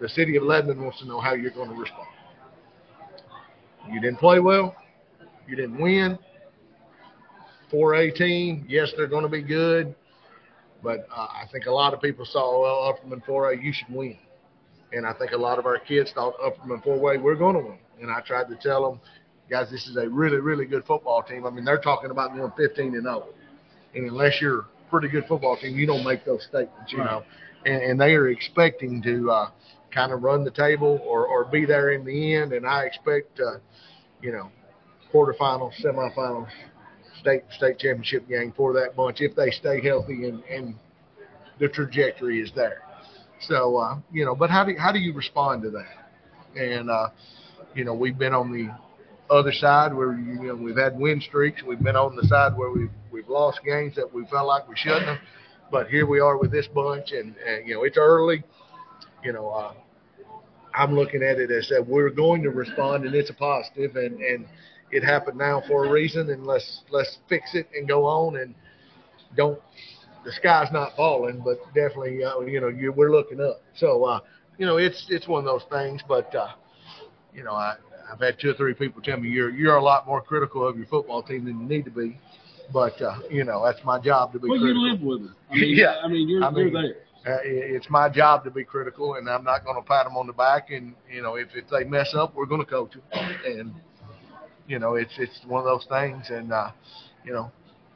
"The 0.00 0.08
city 0.08 0.36
of 0.36 0.44
Lebanon 0.44 0.82
wants 0.82 1.00
to 1.00 1.06
know 1.06 1.20
how 1.20 1.34
you're 1.34 1.50
going 1.50 1.70
to 1.70 1.74
respond. 1.74 2.06
You 3.90 4.00
didn't 4.00 4.18
play 4.18 4.38
well, 4.38 4.76
you 5.48 5.56
didn't 5.56 5.80
win, 5.80 6.18
4A 7.72 8.14
team. 8.14 8.64
Yes, 8.68 8.92
they're 8.96 9.06
going 9.06 9.24
to 9.24 9.28
be 9.28 9.42
good, 9.42 9.94
but 10.82 11.08
uh, 11.14 11.20
I 11.20 11.44
think 11.50 11.66
a 11.66 11.72
lot 11.72 11.94
of 11.94 12.00
people 12.00 12.24
saw, 12.24 12.62
well, 12.62 12.92
Upperman 12.92 13.24
4A, 13.24 13.62
you 13.62 13.72
should 13.72 13.94
win. 13.94 14.18
And 14.92 15.06
I 15.06 15.12
think 15.12 15.32
a 15.32 15.36
lot 15.36 15.58
of 15.58 15.66
our 15.66 15.78
kids 15.78 16.12
thought 16.14 16.34
Upperman 16.38 16.84
4A, 16.84 17.22
we're 17.22 17.34
going 17.34 17.56
to 17.56 17.62
win. 17.62 17.78
And 18.00 18.10
I 18.10 18.20
tried 18.20 18.48
to 18.48 18.56
tell 18.56 18.88
them, 18.90 19.00
guys, 19.50 19.70
this 19.70 19.86
is 19.86 19.96
a 19.96 20.08
really, 20.08 20.38
really 20.38 20.66
good 20.66 20.84
football 20.84 21.22
team. 21.22 21.46
I 21.46 21.50
mean, 21.50 21.64
they're 21.64 21.80
talking 21.80 22.10
about 22.10 22.34
going 22.34 22.52
15 22.56 22.94
and 22.94 23.02
0. 23.02 23.28
And 23.94 24.10
unless 24.10 24.40
you're 24.40 24.60
a 24.60 24.66
pretty 24.90 25.08
good 25.08 25.24
football 25.26 25.56
team, 25.56 25.76
you 25.76 25.86
don't 25.86 26.04
make 26.04 26.24
those 26.24 26.44
statements, 26.44 26.92
you 26.92 26.98
right. 26.98 27.10
know. 27.10 27.24
And, 27.66 27.82
and 27.82 28.00
they 28.00 28.14
are 28.14 28.28
expecting 28.28 29.02
to 29.02 29.30
uh, 29.30 29.50
kind 29.92 30.12
of 30.12 30.22
run 30.22 30.44
the 30.44 30.50
table 30.50 31.00
or, 31.04 31.26
or 31.26 31.44
be 31.44 31.64
there 31.64 31.90
in 31.90 32.04
the 32.04 32.34
end. 32.36 32.52
And 32.52 32.66
I 32.66 32.84
expect, 32.84 33.40
uh, 33.40 33.58
you 34.22 34.32
know, 34.32 34.50
quarterfinals, 35.12 35.72
semifinals, 35.82 36.48
state 37.20 37.42
state 37.56 37.78
championship 37.78 38.28
game 38.28 38.52
for 38.56 38.72
that 38.74 38.96
bunch 38.96 39.20
if 39.20 39.34
they 39.34 39.50
stay 39.50 39.80
healthy 39.80 40.28
and, 40.28 40.42
and 40.44 40.74
the 41.58 41.68
trajectory 41.68 42.40
is 42.40 42.50
there. 42.54 42.82
So 43.40 43.76
uh, 43.76 43.98
you 44.12 44.24
know, 44.24 44.34
but 44.34 44.50
how 44.50 44.64
do 44.64 44.74
how 44.78 44.92
do 44.92 44.98
you 44.98 45.12
respond 45.12 45.62
to 45.62 45.70
that? 45.70 46.60
And 46.60 46.90
uh, 46.90 47.08
you 47.74 47.84
know, 47.84 47.94
we've 47.94 48.18
been 48.18 48.34
on 48.34 48.52
the 48.52 48.74
other 49.32 49.52
side 49.52 49.94
where 49.94 50.12
you 50.12 50.48
know 50.48 50.54
we've 50.54 50.76
had 50.76 50.98
win 50.98 51.20
streaks. 51.20 51.62
We've 51.62 51.82
been 51.82 51.96
on 51.96 52.16
the 52.16 52.26
side 52.26 52.56
where 52.56 52.70
we've 52.70 52.90
we've 53.12 53.28
lost 53.28 53.60
games 53.64 53.94
that 53.96 54.12
we 54.12 54.26
felt 54.26 54.46
like 54.46 54.68
we 54.68 54.76
shouldn't 54.76 55.06
have. 55.06 55.18
But 55.70 55.88
here 55.88 56.06
we 56.06 56.18
are 56.20 56.38
with 56.38 56.50
this 56.50 56.66
bunch, 56.66 57.12
and, 57.12 57.34
and 57.46 57.68
you 57.68 57.74
know 57.74 57.84
it's 57.84 57.98
early. 57.98 58.42
You 59.22 59.32
know, 59.32 59.50
uh, 59.50 59.74
I'm 60.74 60.94
looking 60.94 61.22
at 61.22 61.38
it 61.38 61.50
as 61.50 61.68
that 61.68 61.86
we're 61.86 62.10
going 62.10 62.42
to 62.42 62.50
respond, 62.50 63.04
and 63.04 63.14
it's 63.14 63.30
a 63.30 63.34
positive, 63.34 63.96
and 63.96 64.20
and 64.20 64.46
it 64.90 65.04
happened 65.04 65.38
now 65.38 65.62
for 65.66 65.86
a 65.86 65.90
reason, 65.90 66.30
and 66.30 66.46
let's 66.46 66.82
let's 66.90 67.18
fix 67.28 67.54
it 67.54 67.68
and 67.74 67.88
go 67.88 68.04
on 68.04 68.36
and 68.36 68.54
don't. 69.36 69.58
The 70.24 70.32
sky's 70.32 70.70
not 70.72 70.96
falling, 70.96 71.40
but 71.44 71.58
definitely, 71.74 72.22
uh, 72.24 72.40
you 72.40 72.60
know, 72.60 72.68
you, 72.68 72.92
we're 72.92 73.12
looking 73.12 73.40
up. 73.40 73.62
So, 73.76 74.04
uh, 74.04 74.20
you 74.58 74.66
know, 74.66 74.76
it's 74.76 75.06
it's 75.08 75.28
one 75.28 75.40
of 75.40 75.44
those 75.44 75.62
things. 75.70 76.02
But, 76.06 76.34
uh, 76.34 76.48
you 77.32 77.44
know, 77.44 77.52
I 77.52 77.76
I've 78.12 78.20
had 78.20 78.38
two 78.40 78.50
or 78.50 78.54
three 78.54 78.74
people 78.74 79.02
tell 79.02 79.18
me 79.18 79.28
you're 79.28 79.50
you're 79.50 79.76
a 79.76 79.82
lot 79.82 80.06
more 80.06 80.20
critical 80.20 80.66
of 80.66 80.76
your 80.76 80.86
football 80.86 81.22
team 81.22 81.44
than 81.44 81.60
you 81.60 81.66
need 81.66 81.84
to 81.84 81.90
be. 81.90 82.18
But 82.72 83.00
uh, 83.00 83.20
you 83.30 83.44
know, 83.44 83.64
that's 83.64 83.82
my 83.84 83.98
job 83.98 84.32
to 84.32 84.38
be. 84.38 84.48
Well, 84.48 84.58
critical. 84.58 84.86
you 84.86 84.92
live 84.92 85.02
with 85.02 85.30
it. 85.30 85.36
I 85.50 85.54
mean, 85.54 85.76
yeah, 85.76 85.94
I 86.02 86.08
mean, 86.08 86.28
you're, 86.28 86.44
I 86.44 86.50
mean, 86.50 86.68
you're 86.68 86.82
there. 86.82 86.96
Uh, 87.26 87.40
it's 87.42 87.90
my 87.90 88.08
job 88.08 88.44
to 88.44 88.50
be 88.50 88.64
critical, 88.64 89.14
and 89.14 89.28
I'm 89.28 89.44
not 89.44 89.64
going 89.64 89.76
to 89.76 89.82
pat 89.82 90.04
them 90.04 90.16
on 90.16 90.26
the 90.26 90.32
back. 90.32 90.70
And 90.70 90.94
you 91.10 91.22
know, 91.22 91.36
if 91.36 91.48
if 91.54 91.68
they 91.68 91.84
mess 91.84 92.14
up, 92.14 92.34
we're 92.34 92.46
going 92.46 92.60
to 92.60 92.66
coach 92.70 92.92
them. 92.92 93.02
And 93.44 93.74
you 94.68 94.78
know, 94.78 94.94
it's 94.94 95.14
it's 95.18 95.40
one 95.46 95.60
of 95.60 95.64
those 95.64 95.86
things, 95.88 96.30
and 96.30 96.52
uh, 96.52 96.70
you 97.24 97.32
know, 97.32 97.50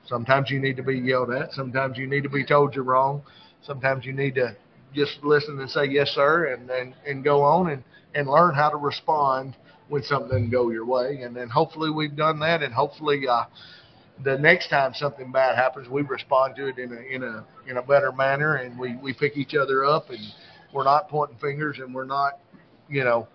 sometimes 0.07 0.51
you 0.51 0.59
need 0.59 0.77
to 0.77 0.83
be 0.83 0.99
yelled 0.99 1.31
at, 1.31 1.53
sometimes 1.53 1.99
you 1.99 2.07
need 2.07 2.23
to 2.23 2.31
be 2.31 2.45
told 2.45 2.75
you're 2.75 2.85
wrong, 2.85 3.23
sometimes 3.63 4.05
you 4.05 4.13
need 4.13 4.35
to 4.37 4.57
just 4.95 5.23
listen 5.23 5.61
and 5.61 5.71
say 5.71 5.85
yes 5.85 6.09
sir, 6.11 6.47
and 6.55 6.69
and 6.71 6.95
and 7.07 7.23
go 7.23 7.43
on 7.43 7.71
and 7.71 7.85
and 8.15 8.27
learn 8.29 8.55
how 8.55 8.71
to 8.71 8.77
respond 8.77 9.55
when 9.89 10.03
something 10.03 10.31
doesn't 10.31 10.51
go 10.51 10.71
your 10.71 10.87
way, 10.87 11.21
and 11.23 11.37
then 11.37 11.49
hopefully 11.49 11.91
we've 11.91 12.17
done 12.17 12.41
that, 12.41 12.63
and 12.63 12.75
hopefully. 12.75 13.29
Uh, 13.29 13.45
the 14.25 14.39
next 14.39 14.69
time 14.69 14.93
something 14.95 15.33
bad 15.33 15.57
happens, 15.57 15.89
we 15.89 16.03
respond 16.03 16.55
to 16.55 16.69
it 16.69 16.79
in 16.79 16.93
a 16.93 17.01
in 17.01 17.23
a 17.25 17.45
in 17.67 17.77
a 17.79 17.83
better 17.83 18.13
manner, 18.13 18.57
and 18.57 18.79
we 18.79 18.95
we 18.97 19.13
pick 19.13 19.37
each 19.37 19.55
other 19.55 19.85
up, 19.85 20.11
and 20.11 20.21
we're 20.73 20.85
not 20.85 21.09
pointing 21.09 21.39
fingers, 21.39 21.79
and 21.79 21.95
we're 21.95 22.05
not, 22.05 22.39
you 22.89 23.03
know, 23.03 23.27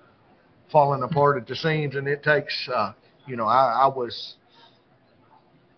falling 0.72 1.04
apart 1.04 1.38
at 1.38 1.48
the 1.48 1.56
seams. 1.56 1.96
And 1.96 2.08
it 2.08 2.24
takes 2.24 2.70
uh, 2.74 2.94
you 3.28 3.36
know, 3.36 3.46
I, 3.46 3.84
I 3.84 3.88
was 3.88 4.36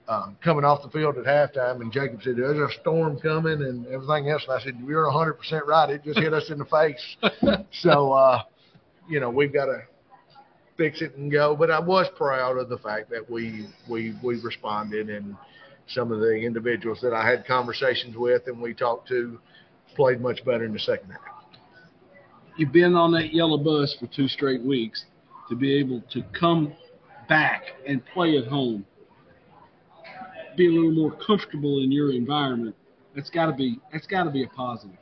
um, 0.07 0.37
coming 0.43 0.63
off 0.63 0.81
the 0.81 0.89
field 0.89 1.17
at 1.17 1.25
halftime, 1.25 1.81
and 1.81 1.91
Jacob 1.91 2.21
said, 2.23 2.35
"There's 2.37 2.57
a 2.57 2.79
storm 2.81 3.19
coming," 3.19 3.61
and 3.61 3.85
everything 3.87 4.29
else. 4.29 4.43
And 4.47 4.59
I 4.59 4.63
said, 4.63 4.77
"You're 4.85 5.05
100 5.05 5.33
percent 5.33 5.65
right. 5.65 5.89
It 5.89 6.03
just 6.03 6.19
hit 6.19 6.33
us 6.33 6.49
in 6.49 6.59
the 6.59 6.65
face." 6.65 7.17
so, 7.71 8.13
uh, 8.13 8.43
you 9.09 9.19
know, 9.19 9.29
we've 9.29 9.53
got 9.53 9.65
to 9.65 9.81
fix 10.77 11.01
it 11.01 11.15
and 11.15 11.31
go. 11.31 11.55
But 11.55 11.69
I 11.69 11.79
was 11.79 12.07
proud 12.15 12.57
of 12.57 12.69
the 12.69 12.77
fact 12.77 13.09
that 13.09 13.29
we 13.29 13.67
we 13.87 14.15
we 14.23 14.39
responded, 14.41 15.09
and 15.09 15.35
some 15.89 16.11
of 16.11 16.19
the 16.19 16.33
individuals 16.35 16.99
that 17.01 17.13
I 17.13 17.27
had 17.27 17.45
conversations 17.45 18.15
with 18.15 18.43
and 18.47 18.61
we 18.61 18.73
talked 18.73 19.07
to 19.09 19.39
played 19.95 20.21
much 20.21 20.45
better 20.45 20.65
in 20.65 20.73
the 20.73 20.79
second 20.79 21.09
half. 21.11 21.21
You've 22.57 22.71
been 22.71 22.95
on 22.95 23.11
that 23.13 23.33
yellow 23.33 23.57
bus 23.57 23.95
for 23.99 24.07
two 24.07 24.27
straight 24.27 24.61
weeks 24.61 25.05
to 25.49 25.55
be 25.55 25.79
able 25.79 26.03
to 26.11 26.23
come 26.37 26.73
back 27.29 27.63
and 27.87 28.03
play 28.07 28.37
at 28.37 28.47
home, 28.47 28.85
be 30.57 30.67
a 30.67 30.71
little 30.71 30.91
more 30.91 31.17
comfortable 31.25 31.81
in 31.81 31.91
your 31.91 32.11
environment. 32.11 32.75
That's 33.15 33.29
got 33.29 33.45
to 33.45 33.53
be 33.53 33.79
that's 33.93 34.07
got 34.07 34.23
to 34.23 34.31
be 34.31 34.43
a 34.43 34.47
positive. 34.47 34.97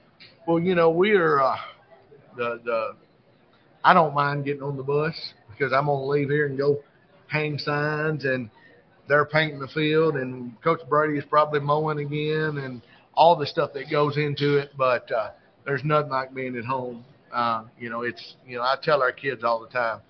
Well, 0.47 0.59
you 0.59 0.75
know, 0.75 0.91
we 0.91 1.13
are 1.13 1.41
uh, 1.41 1.57
the 2.35 2.61
the. 2.63 2.95
I 3.83 3.93
don't 3.93 4.13
mind 4.13 4.45
getting 4.45 4.63
on 4.63 4.75
the 4.75 4.83
bus 4.83 5.15
because 5.49 5.71
I'm 5.73 5.85
gonna 5.85 6.05
leave 6.05 6.29
here 6.29 6.45
and 6.45 6.57
go 6.57 6.83
hang 7.27 7.57
signs 7.57 8.25
and 8.25 8.49
they're 9.07 9.25
painting 9.25 9.59
the 9.59 9.67
field 9.67 10.15
and 10.15 10.61
Coach 10.61 10.81
Brady 10.89 11.17
is 11.17 11.25
probably 11.29 11.61
mowing 11.61 11.99
again 11.99 12.63
and 12.63 12.81
all 13.13 13.35
the 13.35 13.45
stuff 13.45 13.71
that 13.73 13.89
goes 13.89 14.17
into 14.17 14.57
it. 14.57 14.71
But 14.77 15.09
uh, 15.11 15.31
there's 15.65 15.83
nothing 15.83 16.11
like 16.11 16.33
being 16.33 16.57
at 16.57 16.65
home. 16.65 17.05
Uh, 17.31 17.65
you 17.79 17.89
know, 17.89 18.01
it's 18.01 18.35
you 18.45 18.57
know 18.57 18.63
I 18.63 18.75
tell 18.81 19.01
our 19.01 19.11
kids 19.11 19.43
all 19.43 19.59
the 19.61 19.67
time 19.67 20.01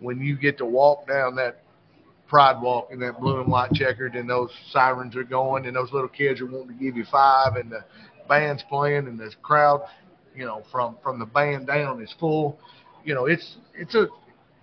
when 0.00 0.20
you 0.20 0.36
get 0.36 0.58
to 0.58 0.66
walk 0.66 1.06
down 1.06 1.36
that 1.36 1.62
pride 2.28 2.60
walk 2.60 2.88
and 2.90 3.00
that 3.00 3.18
blue 3.20 3.40
and 3.40 3.50
white 3.50 3.72
checkered 3.72 4.14
and 4.14 4.28
those 4.28 4.50
sirens 4.70 5.14
are 5.16 5.24
going 5.24 5.66
and 5.66 5.76
those 5.76 5.92
little 5.92 6.08
kids 6.08 6.40
are 6.40 6.46
wanting 6.46 6.76
to 6.76 6.84
give 6.84 6.96
you 6.96 7.04
five 7.10 7.56
and 7.56 7.70
the 7.70 7.84
band's 8.28 8.64
playing 8.68 9.06
and 9.06 9.18
the 9.18 9.30
crowd, 9.42 9.82
you 10.34 10.44
know, 10.44 10.62
from 10.70 10.96
from 11.02 11.18
the 11.18 11.26
band 11.26 11.66
down 11.66 12.02
is 12.02 12.14
full. 12.18 12.58
You 13.04 13.14
know, 13.14 13.26
it's 13.26 13.56
it's 13.74 13.94
a 13.94 14.08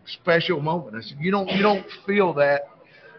special 0.05 0.59
moment. 0.61 0.95
I 0.95 1.01
said, 1.01 1.17
you 1.19 1.31
don't 1.31 1.49
you 1.49 1.63
don't 1.63 1.85
feel 2.05 2.33
that. 2.35 2.69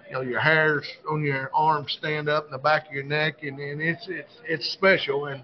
You 0.09 0.13
know, 0.13 0.21
your 0.21 0.41
hairs 0.41 0.87
on 1.11 1.23
your 1.25 1.51
arms 1.55 1.97
stand 1.99 2.29
up 2.29 2.45
in 2.45 2.53
the 2.53 2.59
back 2.59 2.87
of 2.89 2.93
your 2.93 3.05
neck, 3.05 3.43
and, 3.43 3.59
and 3.59 3.81
it's 3.81 4.07
it's 4.09 4.33
it's 4.47 4.73
special. 4.73 5.27
And 5.27 5.43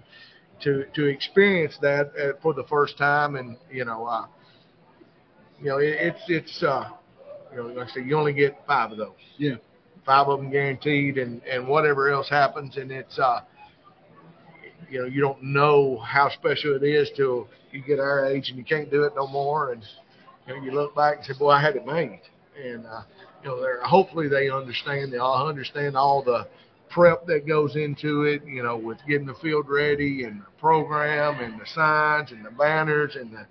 to 0.61 0.85
to 0.93 1.05
experience 1.05 1.77
that 1.81 2.11
uh, 2.15 2.39
for 2.41 2.53
the 2.53 2.63
first 2.65 2.97
time, 2.97 3.35
and 3.35 3.57
you 3.71 3.85
know, 3.85 4.05
uh, 4.05 4.27
you 5.61 5.69
know, 5.69 5.77
it, 5.77 5.95
it's 5.99 6.21
it's 6.27 6.63
uh, 6.63 6.89
you 7.51 7.57
know, 7.57 7.67
like 7.67 7.89
I 7.89 7.91
said, 7.91 8.05
you 8.05 8.17
only 8.17 8.33
get 8.33 8.57
five 8.65 8.91
of 8.91 8.97
those. 8.97 9.11
Yeah. 9.37 9.55
Five 10.05 10.27
of 10.27 10.39
them 10.39 10.51
guaranteed, 10.51 11.17
and 11.17 11.41
and 11.43 11.67
whatever 11.67 12.09
else 12.11 12.29
happens, 12.29 12.77
and 12.77 12.91
it's 12.91 13.19
uh, 13.19 13.41
you 14.89 14.99
know, 14.99 15.05
you 15.05 15.21
don't 15.21 15.41
know 15.43 15.99
how 15.99 16.29
special 16.29 16.75
it 16.75 16.83
is 16.83 17.09
till 17.15 17.47
you 17.71 17.81
get 17.81 17.99
our 17.99 18.25
age 18.25 18.49
and 18.49 18.57
you 18.57 18.65
can't 18.65 18.89
do 18.89 19.03
it 19.03 19.13
no 19.15 19.27
more, 19.27 19.71
and 19.71 19.83
you 20.47 20.55
know, 20.55 20.61
you 20.63 20.71
look 20.71 20.95
back 20.95 21.17
and 21.17 21.25
say, 21.25 21.33
boy, 21.37 21.51
I 21.51 21.61
had 21.61 21.75
it 21.75 21.85
made, 21.85 22.21
and 22.61 22.85
uh, 22.85 23.01
you 23.43 23.49
know, 23.49 23.61
they're 23.61 23.81
hopefully 23.83 24.27
they 24.27 24.49
understand. 24.49 25.13
They 25.13 25.17
all 25.17 25.47
understand 25.47 25.95
all 25.95 26.23
the 26.23 26.47
prep 26.89 27.25
that 27.27 27.47
goes 27.47 27.75
into 27.75 28.23
it, 28.23 28.43
you 28.45 28.63
know, 28.63 28.77
with 28.77 28.97
getting 29.07 29.27
the 29.27 29.35
field 29.35 29.69
ready 29.69 30.23
and 30.23 30.41
the 30.41 30.59
program 30.59 31.39
and 31.39 31.59
the 31.59 31.65
signs 31.67 32.31
and 32.31 32.45
the 32.45 32.51
banners 32.51 33.15
and 33.15 33.31
the 33.31 33.45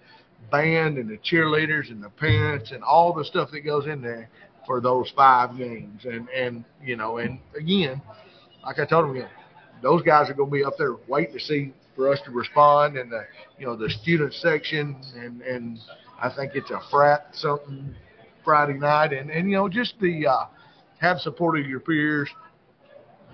band 0.50 0.98
and 0.98 1.08
the 1.08 1.18
cheerleaders 1.18 1.90
and 1.90 2.02
the 2.02 2.10
parents 2.10 2.72
and 2.72 2.82
all 2.82 3.12
the 3.12 3.24
stuff 3.24 3.50
that 3.52 3.60
goes 3.60 3.86
in 3.86 4.02
there 4.02 4.28
for 4.66 4.80
those 4.80 5.12
five 5.16 5.56
games. 5.56 6.04
And 6.04 6.28
and 6.28 6.64
you 6.82 6.96
know, 6.96 7.18
and 7.18 7.38
again, 7.56 8.00
like 8.64 8.78
I 8.78 8.86
told 8.86 9.14
you 9.14 9.22
know, 9.22 9.28
those 9.82 10.02
guys 10.02 10.30
are 10.30 10.34
going 10.34 10.50
to 10.50 10.54
be 10.54 10.64
up 10.64 10.74
there 10.78 10.96
waiting 11.08 11.34
to 11.34 11.40
see 11.40 11.72
for 11.96 12.12
us 12.12 12.20
to 12.24 12.30
respond 12.30 12.96
and 12.96 13.10
the 13.10 13.24
you 13.58 13.66
know 13.66 13.76
the 13.76 13.90
student 13.90 14.34
section. 14.34 14.96
And 15.16 15.42
and 15.42 15.78
I 16.20 16.30
think 16.34 16.52
it's 16.54 16.70
a 16.70 16.80
frat 16.90 17.28
something 17.32 17.94
Friday 18.44 18.78
night. 18.78 19.12
And 19.12 19.30
and 19.30 19.50
you 19.50 19.56
know 19.56 19.68
just 19.68 19.94
the 20.00 20.26
uh, 20.26 20.46
have 21.00 21.18
support 21.18 21.58
of 21.58 21.66
your 21.66 21.80
peers 21.80 22.28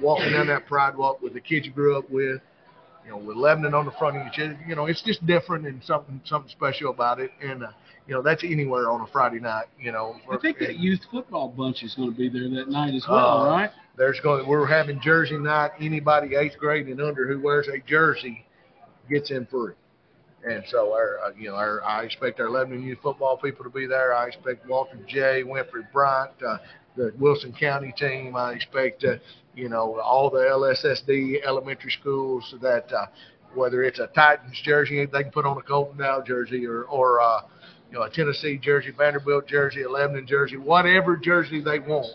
walking 0.00 0.32
down 0.32 0.46
that 0.48 0.66
pride 0.66 0.96
walk 0.96 1.22
with 1.22 1.34
the 1.34 1.40
kids 1.40 1.66
you 1.66 1.72
grew 1.72 1.96
up 1.96 2.08
with, 2.10 2.40
you 3.06 3.12
know, 3.12 3.18
with 3.18 3.36
Lebanon 3.36 3.72
on 3.72 3.84
the 3.84 3.92
front 3.92 4.16
of 4.16 4.26
you. 4.36 4.56
You 4.66 4.74
know, 4.74 4.86
it's 4.86 5.00
just 5.00 5.24
different 5.26 5.66
and 5.66 5.82
something 5.84 6.20
something 6.24 6.50
special 6.50 6.90
about 6.90 7.20
it. 7.20 7.30
And 7.40 7.62
uh, 7.62 7.68
you 8.06 8.14
know, 8.14 8.22
that's 8.22 8.42
anywhere 8.44 8.90
on 8.90 9.00
a 9.00 9.06
Friday 9.06 9.38
night. 9.40 9.66
You 9.80 9.92
know, 9.92 10.16
I 10.30 10.36
think 10.38 10.58
that 10.58 10.78
youth 10.78 11.00
football 11.10 11.48
bunch 11.48 11.82
is 11.82 11.94
going 11.94 12.10
to 12.10 12.16
be 12.16 12.28
there 12.28 12.48
that 12.50 12.68
night 12.68 12.94
as 12.94 13.06
well, 13.08 13.42
Uh, 13.42 13.48
right? 13.50 13.70
there's 13.96 14.20
going. 14.20 14.46
We're 14.46 14.66
having 14.66 15.00
Jersey 15.00 15.38
night. 15.38 15.70
Anybody 15.80 16.34
eighth 16.34 16.58
grade 16.58 16.88
and 16.88 17.00
under 17.00 17.26
who 17.26 17.40
wears 17.40 17.68
a 17.68 17.78
jersey 17.78 18.44
gets 19.08 19.30
in 19.30 19.46
free. 19.46 19.74
And 20.48 20.62
so, 20.70 20.92
our, 20.92 21.18
uh, 21.24 21.30
you 21.36 21.48
know, 21.48 21.56
our, 21.56 21.82
I 21.82 22.04
expect 22.04 22.38
our 22.38 22.48
Lebanon 22.48 22.84
youth 22.84 22.98
football 23.02 23.36
people 23.36 23.64
to 23.64 23.70
be 23.70 23.86
there. 23.86 24.14
I 24.14 24.26
expect 24.28 24.68
Walter 24.68 24.98
J, 25.08 25.42
Winfree 25.44 25.90
Bryant, 25.92 26.30
uh, 26.46 26.58
the 26.96 27.12
Wilson 27.18 27.52
County 27.52 27.94
team. 27.96 28.37
I 28.37 28.52
expect, 28.52 29.04
uh, 29.04 29.16
you 29.54 29.68
know, 29.68 30.00
all 30.00 30.30
the 30.30 30.38
LSSD 30.38 31.44
elementary 31.46 31.90
schools 31.90 32.54
that 32.61 32.92
uh, 32.92 33.06
whether 33.54 33.82
it's 33.82 33.98
a 33.98 34.09
Titans 34.09 34.61
jersey, 34.64 35.06
they 35.06 35.22
can 35.22 35.32
put 35.32 35.46
on 35.46 35.56
a 35.56 35.62
Colton 35.62 35.98
Dowell 35.98 36.22
jersey, 36.22 36.66
or 36.66 36.85
or 36.85 37.20
uh, 37.20 37.42
you 37.90 37.98
know, 37.98 38.04
a 38.04 38.11
Tennessee 38.11 38.59
jersey, 38.59 38.92
Vanderbilt 38.96 39.46
jersey, 39.46 39.82
a 39.82 39.90
Lebanon 39.90 40.26
jersey, 40.26 40.56
whatever 40.56 41.16
jersey 41.16 41.61
they 41.62 41.78
want, 41.78 42.06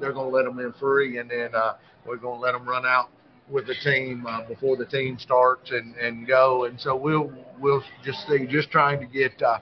they're 0.00 0.12
going 0.12 0.30
to 0.30 0.36
let 0.36 0.44
them 0.44 0.58
in 0.58 0.72
free, 0.74 1.18
and 1.18 1.30
then 1.30 1.54
uh, 1.54 1.74
we're 2.06 2.16
going 2.16 2.38
to 2.38 2.44
let 2.44 2.52
them 2.52 2.68
run 2.68 2.84
out 2.84 3.08
with 3.48 3.66
the 3.66 3.74
team 3.82 4.26
uh, 4.26 4.46
before 4.48 4.76
the 4.76 4.86
team 4.86 5.18
starts 5.18 5.70
and 5.70 5.94
and 5.96 6.26
go. 6.26 6.64
And 6.64 6.80
so 6.80 6.96
we'll 6.96 7.32
we'll 7.60 7.82
just 8.04 8.26
see, 8.28 8.46
just 8.46 8.70
trying 8.70 9.00
to 9.00 9.06
get 9.06 9.40
uh, 9.42 9.58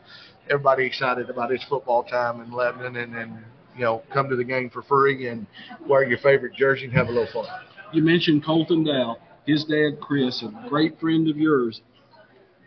everybody 0.49 0.87
excited 0.87 1.31
about 1.31 1.53
it's 1.53 1.65
football 1.65 2.05
time 2.05 2.41
in 2.41 2.53
Lebanon, 2.53 2.97
and 2.97 3.15
then 3.15 3.45
you 3.75 3.83
know 3.83 4.03
come 4.13 4.29
to 4.29 4.37
the 4.37 4.45
game 4.45 4.71
for 4.71 4.83
free 4.83 5.29
and 5.29 5.47
wear 5.87 6.05
your 6.05 6.19
favorite 6.19 6.55
jersey 6.55 6.85
and 6.85 6.93
have 6.93 7.09
a 7.09 7.13
little 7.13 7.33
fun. 7.33 7.47
You 7.93 8.03
mentioned 8.03 8.45
Colton 8.45 8.85
Dowell, 8.85 9.19
his 9.47 9.65
dad 9.65 10.01
Chris, 10.01 10.43
a 10.43 10.69
great 10.69 10.99
friend 11.01 11.29
of 11.29 11.37
yours. 11.37 11.83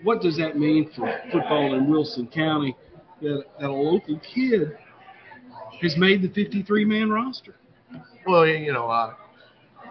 What 0.03 0.21
does 0.21 0.37
that 0.37 0.57
mean 0.57 0.91
for 0.95 1.11
football 1.31 1.73
in 1.73 1.89
Wilson 1.89 2.27
County 2.27 2.75
that, 3.21 3.43
that 3.59 3.69
a 3.69 3.71
local 3.71 4.19
kid 4.19 4.77
has 5.81 5.95
made 5.97 6.21
the 6.21 6.29
53 6.29 6.85
man 6.85 7.09
roster? 7.09 7.55
Well, 8.27 8.45
you 8.45 8.73
know, 8.73 8.87
uh, 8.87 9.13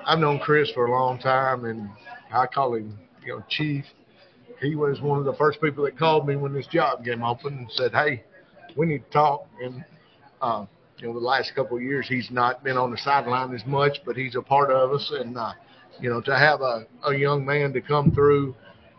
I've 0.07 0.19
known 0.19 0.39
Chris 0.39 0.71
for 0.73 0.87
a 0.87 0.91
long 0.91 1.19
time, 1.19 1.65
and 1.65 1.89
I 2.33 2.47
call 2.47 2.75
him, 2.75 2.99
you 3.25 3.37
know, 3.37 3.45
Chief. 3.49 3.85
He 4.61 4.77
was 4.77 5.01
one 5.01 5.19
of 5.19 5.25
the 5.25 5.35
first 5.35 5.61
people 5.61 5.85
that 5.85 5.99
called 5.99 6.27
me 6.27 6.37
when 6.37 6.53
this 6.53 6.67
job 6.67 7.05
came 7.05 7.23
open 7.23 7.59
and 7.59 7.71
said, 7.73 7.93
"Hey, 7.93 8.25
we 8.77 8.87
need 8.87 9.05
to 9.05 9.11
talk." 9.11 9.47
And 9.63 9.85
uh, 10.41 10.67
you 11.05 11.13
know, 11.13 11.21
the 11.21 11.27
last 11.27 11.55
couple 11.55 11.77
of 11.77 11.83
years, 11.83 12.07
he's 12.09 12.31
not 12.31 12.65
been 12.65 12.79
on 12.79 12.91
the 12.91 12.97
sideline 12.97 13.55
as 13.55 13.67
much, 13.67 13.99
but 14.07 14.17
he's 14.17 14.37
a 14.37 14.41
part 14.41 14.71
of 14.71 14.91
us. 14.91 15.13
And 15.15 15.37
uh, 15.37 15.53
you 16.01 16.09
know, 16.09 16.23
to 16.23 16.35
have 16.35 16.63
a, 16.63 16.87
a 17.07 17.15
young 17.15 17.45
man 17.45 17.75
to 17.75 17.83
come 17.83 18.11
through, 18.11 18.57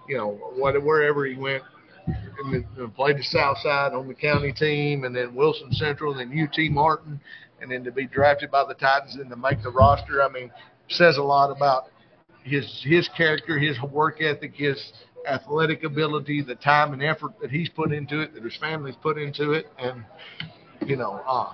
you 0.07 0.15
know, 0.15 0.37
what, 0.55 0.79
wherever 0.83 1.25
he 1.25 1.35
went, 1.35 1.63
and, 2.05 2.63
and 2.77 2.93
played 2.93 3.17
the 3.17 3.23
South 3.23 3.57
Side 3.57 3.93
on 3.93 4.07
the 4.07 4.13
county 4.13 4.53
team, 4.53 5.03
and 5.03 5.15
then 5.15 5.33
Wilson 5.33 5.71
Central, 5.71 6.15
and 6.15 6.31
then 6.31 6.39
UT 6.39 6.71
Martin, 6.71 7.19
and 7.59 7.71
then 7.71 7.83
to 7.83 7.91
be 7.91 8.05
drafted 8.05 8.51
by 8.51 8.63
the 8.67 8.75
Titans 8.75 9.15
and 9.15 9.31
to 9.31 9.35
make 9.35 9.63
the 9.63 9.71
roster. 9.71 10.21
I 10.21 10.29
mean, 10.29 10.51
says 10.89 11.17
a 11.17 11.23
lot 11.23 11.49
about 11.49 11.85
his 12.43 12.83
his 12.87 13.09
character, 13.17 13.57
his 13.57 13.81
work 13.81 14.21
ethic, 14.21 14.53
his 14.53 14.93
athletic 15.27 15.83
ability, 15.83 16.43
the 16.43 16.53
time 16.53 16.93
and 16.93 17.01
effort 17.01 17.31
that 17.41 17.49
he's 17.49 17.69
put 17.69 17.91
into 17.91 18.19
it, 18.19 18.35
that 18.35 18.43
his 18.43 18.55
family's 18.57 18.95
put 19.01 19.17
into 19.17 19.53
it, 19.53 19.65
and 19.79 20.05
you 20.85 20.97
know, 20.97 21.19
uh, 21.25 21.53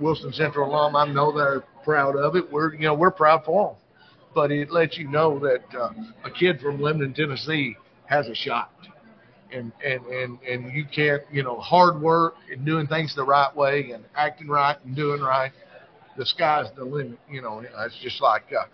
Wilson 0.00 0.32
Central 0.32 0.70
alum, 0.70 0.96
I 0.96 1.06
know 1.12 1.32
they're 1.36 1.62
proud 1.84 2.16
of 2.16 2.36
it. 2.36 2.50
We're 2.50 2.74
you 2.74 2.80
know 2.80 2.94
we're 2.94 3.10
proud 3.10 3.44
for 3.44 3.68
them, 3.68 3.76
but 4.34 4.50
it 4.50 4.70
lets 4.70 4.96
you 4.98 5.08
know 5.08 5.38
that 5.40 5.62
uh, 5.78 5.90
a 6.24 6.30
kid 6.30 6.60
from 6.60 6.80
Lebanon, 6.80 7.14
Tennessee, 7.14 7.76
has 8.06 8.26
a 8.28 8.34
shot. 8.34 8.70
And, 9.52 9.72
and 9.84 10.06
and 10.06 10.38
and 10.48 10.72
you 10.72 10.84
can't 10.84 11.22
you 11.32 11.42
know 11.42 11.58
hard 11.58 12.00
work 12.00 12.34
and 12.52 12.64
doing 12.64 12.86
things 12.86 13.16
the 13.16 13.24
right 13.24 13.54
way 13.56 13.90
and 13.92 14.04
acting 14.14 14.46
right 14.46 14.76
and 14.84 14.94
doing 14.94 15.20
right 15.20 15.50
the 16.16 16.24
sky's 16.24 16.66
the 16.76 16.84
limit. 16.84 17.18
You 17.28 17.42
know, 17.42 17.60
it's 17.80 17.98
just 18.00 18.22
like 18.22 18.44
uh, 18.56 18.66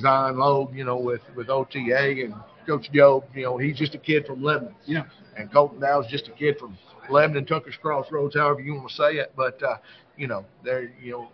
Zion 0.00 0.38
Logue, 0.38 0.74
you 0.74 0.84
know, 0.84 0.96
with 0.96 1.20
with 1.36 1.50
OTA 1.50 2.24
and 2.24 2.34
Coach 2.66 2.90
Joe. 2.90 3.22
You 3.34 3.42
know, 3.42 3.58
he's 3.58 3.76
just 3.76 3.94
a 3.94 3.98
kid 3.98 4.24
from 4.26 4.42
Lebanon, 4.42 4.74
Yeah. 4.86 5.02
and 5.36 5.52
Colton 5.52 5.80
Dowell's 5.80 6.06
just 6.10 6.26
a 6.28 6.32
kid 6.32 6.56
from 6.58 6.78
Lebanon, 7.10 7.44
Tucker's 7.44 7.76
Crossroads, 7.80 8.34
however 8.34 8.60
you 8.60 8.74
want 8.74 8.88
to 8.88 8.94
say 8.94 9.12
it. 9.16 9.32
But 9.36 9.62
uh, 9.62 9.76
you 10.16 10.26
know, 10.26 10.44
there, 10.64 10.92
you 11.02 11.12
know, 11.12 11.28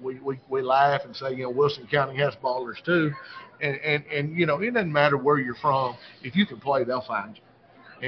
we, 0.00 0.18
we 0.20 0.38
we 0.48 0.62
laugh 0.62 1.02
and 1.04 1.14
say, 1.14 1.30
you 1.32 1.44
know, 1.44 1.50
Wilson 1.50 1.86
County 1.90 2.16
has 2.18 2.34
ballers 2.42 2.82
too, 2.84 3.12
and 3.60 3.76
and 3.78 4.04
and 4.06 4.36
you 4.36 4.46
know, 4.46 4.60
it 4.60 4.72
doesn't 4.74 4.92
matter 4.92 5.16
where 5.16 5.38
you're 5.38 5.54
from. 5.56 5.96
If 6.22 6.36
you 6.36 6.46
can 6.46 6.58
play, 6.60 6.84
they'll 6.84 7.00
find 7.06 7.36
you. 7.36 7.42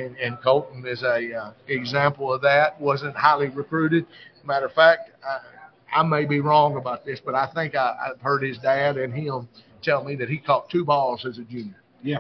And, 0.01 0.17
and 0.17 0.39
Colton 0.43 0.85
is 0.87 1.05
a 1.05 1.33
uh, 1.33 1.53
example 1.69 2.33
of 2.33 2.43
that. 2.43 2.81
wasn't 2.81 3.15
highly 3.15 3.49
recruited. 3.49 4.07
Matter 4.45 4.67
of 4.67 4.73
fact, 4.73 5.11
I, 5.25 6.01
I 6.01 6.03
may 6.03 6.25
be 6.25 6.41
wrong 6.41 6.77
about 6.77 7.05
this, 7.05 7.21
but 7.25 7.37
I 7.37 7.49
think 7.55 7.77
I, 7.77 7.95
I've 8.11 8.21
heard 8.21 8.43
his 8.43 8.59
dad 8.59 8.97
and 8.97 9.15
him 9.15 9.49
tell 9.83 10.03
me 10.03 10.17
that 10.17 10.29
he 10.29 10.39
caught 10.39 10.69
two 10.69 10.85
balls 10.85 11.25
as 11.25 11.39
a 11.39 11.43
junior, 11.45 11.77
Yeah. 12.03 12.19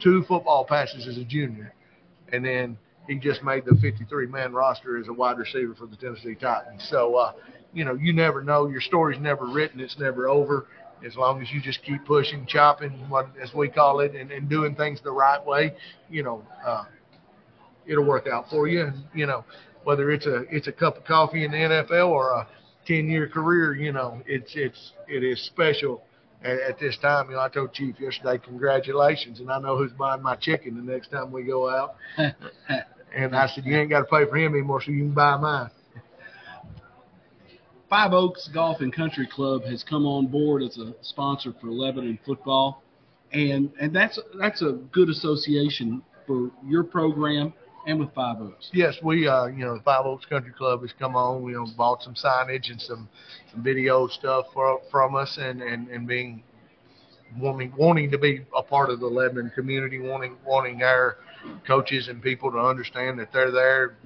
two 0.00 0.22
football 0.22 0.64
passes 0.64 1.06
as 1.06 1.18
a 1.18 1.24
junior, 1.24 1.74
and 2.32 2.42
then 2.42 2.78
he 3.06 3.16
just 3.18 3.42
made 3.42 3.64
the 3.64 3.74
53 3.80 4.26
man 4.26 4.52
roster 4.52 4.98
as 4.98 5.08
a 5.08 5.12
wide 5.12 5.38
receiver 5.38 5.74
for 5.74 5.86
the 5.86 5.96
Tennessee 5.96 6.34
Titans. 6.34 6.86
So, 6.88 7.16
uh, 7.16 7.32
you 7.72 7.84
know, 7.84 7.94
you 7.94 8.12
never 8.12 8.42
know. 8.42 8.68
Your 8.68 8.80
story's 8.80 9.20
never 9.20 9.46
written. 9.46 9.80
It's 9.80 9.98
never 9.98 10.28
over. 10.28 10.66
As 11.04 11.16
long 11.16 11.42
as 11.42 11.50
you 11.50 11.60
just 11.60 11.82
keep 11.82 12.04
pushing, 12.04 12.46
chopping, 12.46 12.92
what 13.08 13.26
as 13.42 13.52
we 13.54 13.68
call 13.68 14.00
it, 14.00 14.14
and, 14.14 14.30
and 14.30 14.48
doing 14.48 14.76
things 14.76 15.00
the 15.02 15.10
right 15.10 15.44
way, 15.44 15.74
you 16.08 16.22
know, 16.22 16.44
uh, 16.64 16.84
it'll 17.86 18.04
work 18.04 18.28
out 18.28 18.48
for 18.48 18.68
you. 18.68 18.82
And 18.82 19.04
you 19.12 19.26
know, 19.26 19.44
whether 19.82 20.12
it's 20.12 20.26
a 20.26 20.44
it's 20.54 20.68
a 20.68 20.72
cup 20.72 20.96
of 20.96 21.04
coffee 21.04 21.44
in 21.44 21.50
the 21.50 21.56
NFL 21.56 22.08
or 22.08 22.30
a 22.30 22.48
10 22.86 23.08
year 23.08 23.28
career, 23.28 23.74
you 23.74 23.92
know, 23.92 24.22
it's 24.26 24.52
it's 24.54 24.92
it 25.08 25.24
is 25.24 25.44
special 25.44 26.04
at, 26.44 26.60
at 26.60 26.78
this 26.78 26.96
time. 26.98 27.30
You 27.30 27.36
know, 27.36 27.42
I 27.42 27.48
told 27.48 27.72
Chief 27.72 27.98
yesterday, 27.98 28.38
congratulations, 28.38 29.40
and 29.40 29.50
I 29.50 29.58
know 29.58 29.76
who's 29.76 29.92
buying 29.92 30.22
my 30.22 30.36
chicken 30.36 30.76
the 30.76 30.92
next 30.92 31.08
time 31.08 31.32
we 31.32 31.42
go 31.42 31.68
out. 31.68 31.96
And 33.14 33.36
I 33.36 33.46
said, 33.46 33.64
you 33.66 33.76
ain't 33.76 33.90
got 33.90 34.00
to 34.00 34.04
pay 34.04 34.24
for 34.28 34.36
him 34.36 34.54
anymore, 34.54 34.82
so 34.82 34.90
you 34.90 35.04
can 35.04 35.12
buy 35.12 35.36
mine. 35.36 35.70
Five 37.88 38.14
Oaks 38.14 38.48
Golf 38.48 38.80
and 38.80 38.90
Country 38.90 39.26
Club 39.26 39.64
has 39.64 39.84
come 39.84 40.06
on 40.06 40.26
board 40.26 40.62
as 40.62 40.78
a 40.78 40.94
sponsor 41.02 41.52
for 41.60 41.66
Lebanon 41.66 42.18
football, 42.24 42.82
and 43.32 43.70
and 43.78 43.94
that's 43.94 44.18
that's 44.40 44.62
a 44.62 44.78
good 44.92 45.10
association 45.10 46.02
for 46.26 46.50
your 46.64 46.84
program 46.84 47.52
and 47.86 48.00
with 48.00 48.08
Five 48.14 48.40
Oaks. 48.40 48.70
Yes, 48.72 48.96
we 49.02 49.28
uh 49.28 49.44
you 49.46 49.66
know 49.66 49.76
the 49.76 49.82
Five 49.82 50.06
Oaks 50.06 50.24
Country 50.24 50.52
Club 50.52 50.80
has 50.80 50.94
come 50.98 51.16
on. 51.16 51.42
We 51.42 51.52
you 51.52 51.58
know 51.58 51.66
bought 51.76 52.02
some 52.02 52.14
signage 52.14 52.70
and 52.70 52.80
some 52.80 53.10
some 53.50 53.62
video 53.62 54.06
stuff 54.06 54.46
for, 54.54 54.80
from 54.90 55.14
us 55.14 55.36
and 55.38 55.60
and 55.60 55.88
and 55.88 56.08
being 56.08 56.42
wanting 57.38 57.74
wanting 57.76 58.10
to 58.10 58.16
be 58.16 58.46
a 58.56 58.62
part 58.62 58.88
of 58.88 59.00
the 59.00 59.06
Lebanon 59.06 59.52
community, 59.54 59.98
wanting 59.98 60.36
wanting 60.46 60.82
our 60.82 61.18
coaches 61.66 62.08
and 62.08 62.22
people 62.22 62.50
to 62.52 62.58
understand 62.58 63.18
that 63.18 63.32
they're 63.32 63.50
there. 63.50 63.96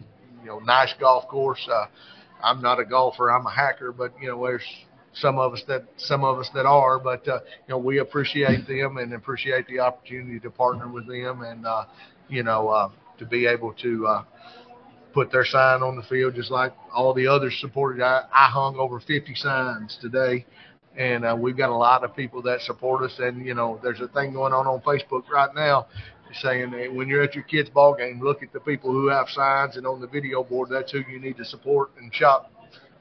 You 0.43 0.49
know, 0.49 0.59
nice 0.61 0.95
golf 0.99 1.27
course. 1.29 1.67
Uh, 1.71 1.87
I'm 2.43 2.61
not 2.61 2.79
a 2.79 2.85
golfer. 2.85 3.31
I'm 3.31 3.47
a 3.47 3.51
hacker, 3.51 3.93
but 3.93 4.13
you 4.21 4.29
know, 4.29 4.45
there's 4.45 4.67
some 5.15 5.39
of 5.39 5.55
us 5.55 5.63
that 5.69 5.85
some 5.97 6.25
of 6.25 6.39
us 6.39 6.51
that 6.55 6.67
are. 6.67 6.99
But 6.99 7.27
uh, 7.29 7.41
you 7.67 7.71
know, 7.71 7.79
we 7.79 7.99
appreciate 7.99 8.67
them 8.67 8.99
and 8.99 9.13
appreciate 9.13 9.67
the 9.67 9.81
opportunity 9.81 10.39
to 10.41 10.51
partner 10.51 10.89
with 10.89 11.09
them, 11.09 11.43
and 11.43 11.67
uh, 11.67 11.85
you 12.29 12.43
know, 12.43 12.69
uh, 12.69 12.91
to 13.19 13.27
be 13.27 13.47
able 13.47 13.73
to. 13.83 14.07
Uh, 14.07 14.25
put 15.13 15.33
their 15.33 15.47
sign 15.47 15.81
on 15.81 15.97
the 15.97 16.03
field 16.03 16.35
just 16.35 16.51
like 16.51 16.75
all 16.95 17.15
the 17.15 17.27
others 17.27 17.57
supported. 17.59 18.03
I, 18.03 18.25
I 18.31 18.51
hung 18.51 18.77
over 18.77 19.01
50 19.01 19.35
signs 19.35 19.97
today 19.99 20.45
and 20.97 21.25
uh, 21.25 21.37
we've 21.39 21.57
got 21.57 21.71
a 21.71 21.77
lot 21.77 22.05
of 22.05 22.15
people 22.17 22.43
that 22.43 22.61
support 22.61 23.03
us. 23.03 23.15
And 23.19 23.45
you 23.45 23.55
know, 23.55 23.81
there's 23.83 24.01
a 24.01 24.09
thing 24.09 24.33
going 24.33 24.53
on 24.53 24.67
on 24.67 24.81
Facebook 24.81 25.29
right 25.29 25.55
now 25.55 25.87
saying 26.35 26.71
that 26.73 26.93
when 26.93 27.09
you're 27.09 27.23
at 27.23 27.35
your 27.35 27.45
kids' 27.45 27.71
ball 27.71 27.95
game, 27.95 28.21
look 28.23 28.43
at 28.43 28.53
the 28.53 28.61
people 28.61 28.93
who 28.93 29.09
have 29.09 29.29
signs 29.29 29.77
and 29.77 29.87
on 29.87 30.01
the 30.01 30.07
video 30.07 30.43
board. 30.43 30.69
That's 30.71 30.93
who 30.93 31.01
you 31.11 31.19
need 31.19 31.37
to 31.39 31.45
support 31.45 31.91
and 31.99 32.15
shop 32.15 32.53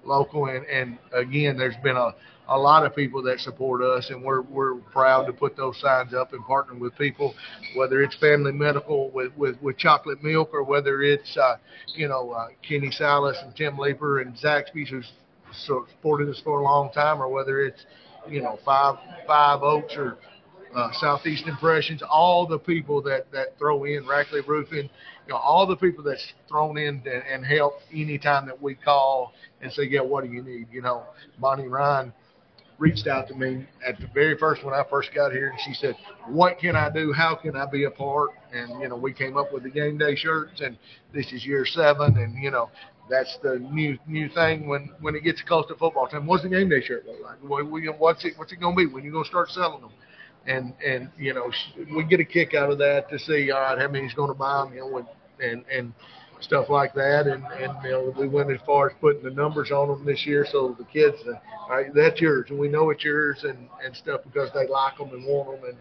local. 0.03 0.45
And 0.45 0.65
and 0.65 0.97
again, 1.13 1.57
there's 1.57 1.77
been 1.83 1.97
a 1.97 2.13
a 2.47 2.57
lot 2.57 2.85
of 2.85 2.95
people 2.95 3.23
that 3.23 3.39
support 3.39 3.81
us, 3.81 4.09
and 4.09 4.23
we're 4.23 4.41
we're 4.41 4.75
proud 4.75 5.25
to 5.25 5.33
put 5.33 5.57
those 5.57 5.79
signs 5.81 6.13
up 6.13 6.33
and 6.33 6.45
partner 6.45 6.75
with 6.75 6.95
people, 6.97 7.33
whether 7.75 8.01
it's 8.01 8.15
Family 8.17 8.51
Medical 8.51 9.09
with 9.09 9.31
with, 9.35 9.59
with 9.61 9.77
chocolate 9.77 10.23
milk, 10.23 10.49
or 10.53 10.63
whether 10.63 11.01
it's 11.01 11.37
uh, 11.37 11.57
you 11.95 12.07
know 12.07 12.31
uh, 12.31 12.47
Kenny 12.67 12.91
Salas 12.91 13.37
and 13.43 13.55
Tim 13.55 13.77
Leeper 13.77 14.21
and 14.21 14.35
Zaxby's 14.35 14.89
who's 14.89 15.11
supported 15.51 16.29
us 16.29 16.41
for 16.43 16.59
a 16.59 16.63
long 16.63 16.91
time, 16.91 17.21
or 17.21 17.29
whether 17.29 17.61
it's 17.61 17.85
you 18.29 18.41
know 18.41 18.59
five 18.63 18.95
five 19.25 19.61
oaks 19.63 19.95
or 19.95 20.17
uh, 20.75 20.91
Southeast 20.93 21.47
Impressions, 21.47 22.03
all 22.03 22.45
the 22.45 22.59
people 22.59 23.01
that 23.03 23.31
that 23.31 23.57
throw 23.57 23.85
in 23.85 24.03
Rackley 24.05 24.45
Roofing, 24.45 24.89
you 25.27 25.29
know, 25.29 25.37
all 25.37 25.65
the 25.65 25.75
people 25.75 26.03
that's 26.03 26.33
thrown 26.49 26.77
in 26.77 27.01
and, 27.05 27.23
and 27.31 27.45
help 27.45 27.79
anytime 27.93 28.45
that 28.47 28.61
we 28.61 28.75
call 28.75 29.33
and 29.61 29.71
say, 29.71 29.83
yeah, 29.83 30.01
what 30.01 30.23
do 30.23 30.29
you 30.29 30.43
need? 30.43 30.67
You 30.71 30.81
know, 30.81 31.03
Bonnie 31.39 31.67
Ryan 31.67 32.13
reached 32.77 33.07
out 33.07 33.27
to 33.29 33.33
me 33.33 33.65
at 33.87 33.97
the 33.99 34.07
very 34.13 34.37
first 34.37 34.63
when 34.65 34.73
I 34.73 34.83
first 34.89 35.13
got 35.15 35.31
here, 35.31 35.49
and 35.49 35.59
she 35.61 35.73
said, 35.73 35.95
"What 36.27 36.59
can 36.59 36.75
I 36.75 36.89
do? 36.89 37.13
How 37.13 37.35
can 37.35 37.55
I 37.55 37.65
be 37.65 37.85
a 37.85 37.91
part?" 37.91 38.31
And 38.51 38.81
you 38.81 38.89
know, 38.89 38.97
we 38.97 39.13
came 39.13 39.37
up 39.37 39.53
with 39.53 39.63
the 39.63 39.69
game 39.69 39.97
day 39.97 40.15
shirts, 40.15 40.61
and 40.61 40.77
this 41.13 41.31
is 41.31 41.45
year 41.45 41.65
seven, 41.65 42.17
and 42.17 42.35
you 42.41 42.51
know, 42.51 42.69
that's 43.09 43.37
the 43.41 43.59
new 43.59 43.97
new 44.07 44.27
thing 44.29 44.67
when 44.67 44.91
when 44.99 45.15
it 45.15 45.23
gets 45.23 45.41
close 45.41 45.65
to 45.67 45.75
football 45.75 46.07
time. 46.07 46.27
What's 46.27 46.43
the 46.43 46.49
game 46.49 46.67
day 46.67 46.81
shirt 46.81 47.05
look 47.05 47.21
like? 47.23 47.37
What, 47.41 47.65
what's 47.97 48.25
it 48.25 48.33
what's 48.35 48.51
it 48.51 48.59
to 48.59 48.75
be? 48.75 48.87
When 48.87 49.05
you 49.05 49.11
to 49.11 49.23
start 49.23 49.49
selling 49.51 49.81
them? 49.81 49.91
And 50.47 50.73
and 50.85 51.09
you 51.17 51.33
know 51.33 51.51
we 51.95 52.03
get 52.03 52.19
a 52.19 52.25
kick 52.25 52.53
out 52.53 52.71
of 52.71 52.77
that 52.77 53.09
to 53.09 53.17
see 53.17 53.51
all 53.51 53.61
right 53.61 53.79
how 53.79 53.87
many's 53.87 54.13
going 54.13 54.29
to 54.29 54.37
buy 54.37 54.63
them, 54.63 54.73
you 54.73 54.81
know, 54.81 54.97
and 54.97 55.07
and 55.39 55.65
and 55.71 55.93
stuff 56.39 56.69
like 56.69 56.93
that. 56.93 57.27
And 57.27 57.43
and 57.59 57.73
you 57.83 57.91
know 57.91 58.13
we 58.17 58.27
went 58.27 58.51
as 58.51 58.59
far 58.65 58.89
as 58.89 58.95
putting 59.01 59.23
the 59.23 59.31
numbers 59.31 59.71
on 59.71 59.87
them 59.87 60.05
this 60.05 60.25
year, 60.25 60.45
so 60.51 60.75
the 60.77 60.85
kids, 60.85 61.17
uh, 61.27 61.33
all 61.61 61.69
right, 61.69 61.93
that's 61.93 62.21
yours, 62.21 62.47
and 62.49 62.59
we 62.59 62.67
know 62.67 62.91
it's 62.91 63.03
yours 63.03 63.43
and 63.43 63.67
and 63.83 63.95
stuff 63.95 64.21
because 64.23 64.49
they 64.53 64.67
like 64.67 64.97
them 64.97 65.09
and 65.13 65.25
want 65.25 65.61
them 65.61 65.69
and 65.69 65.77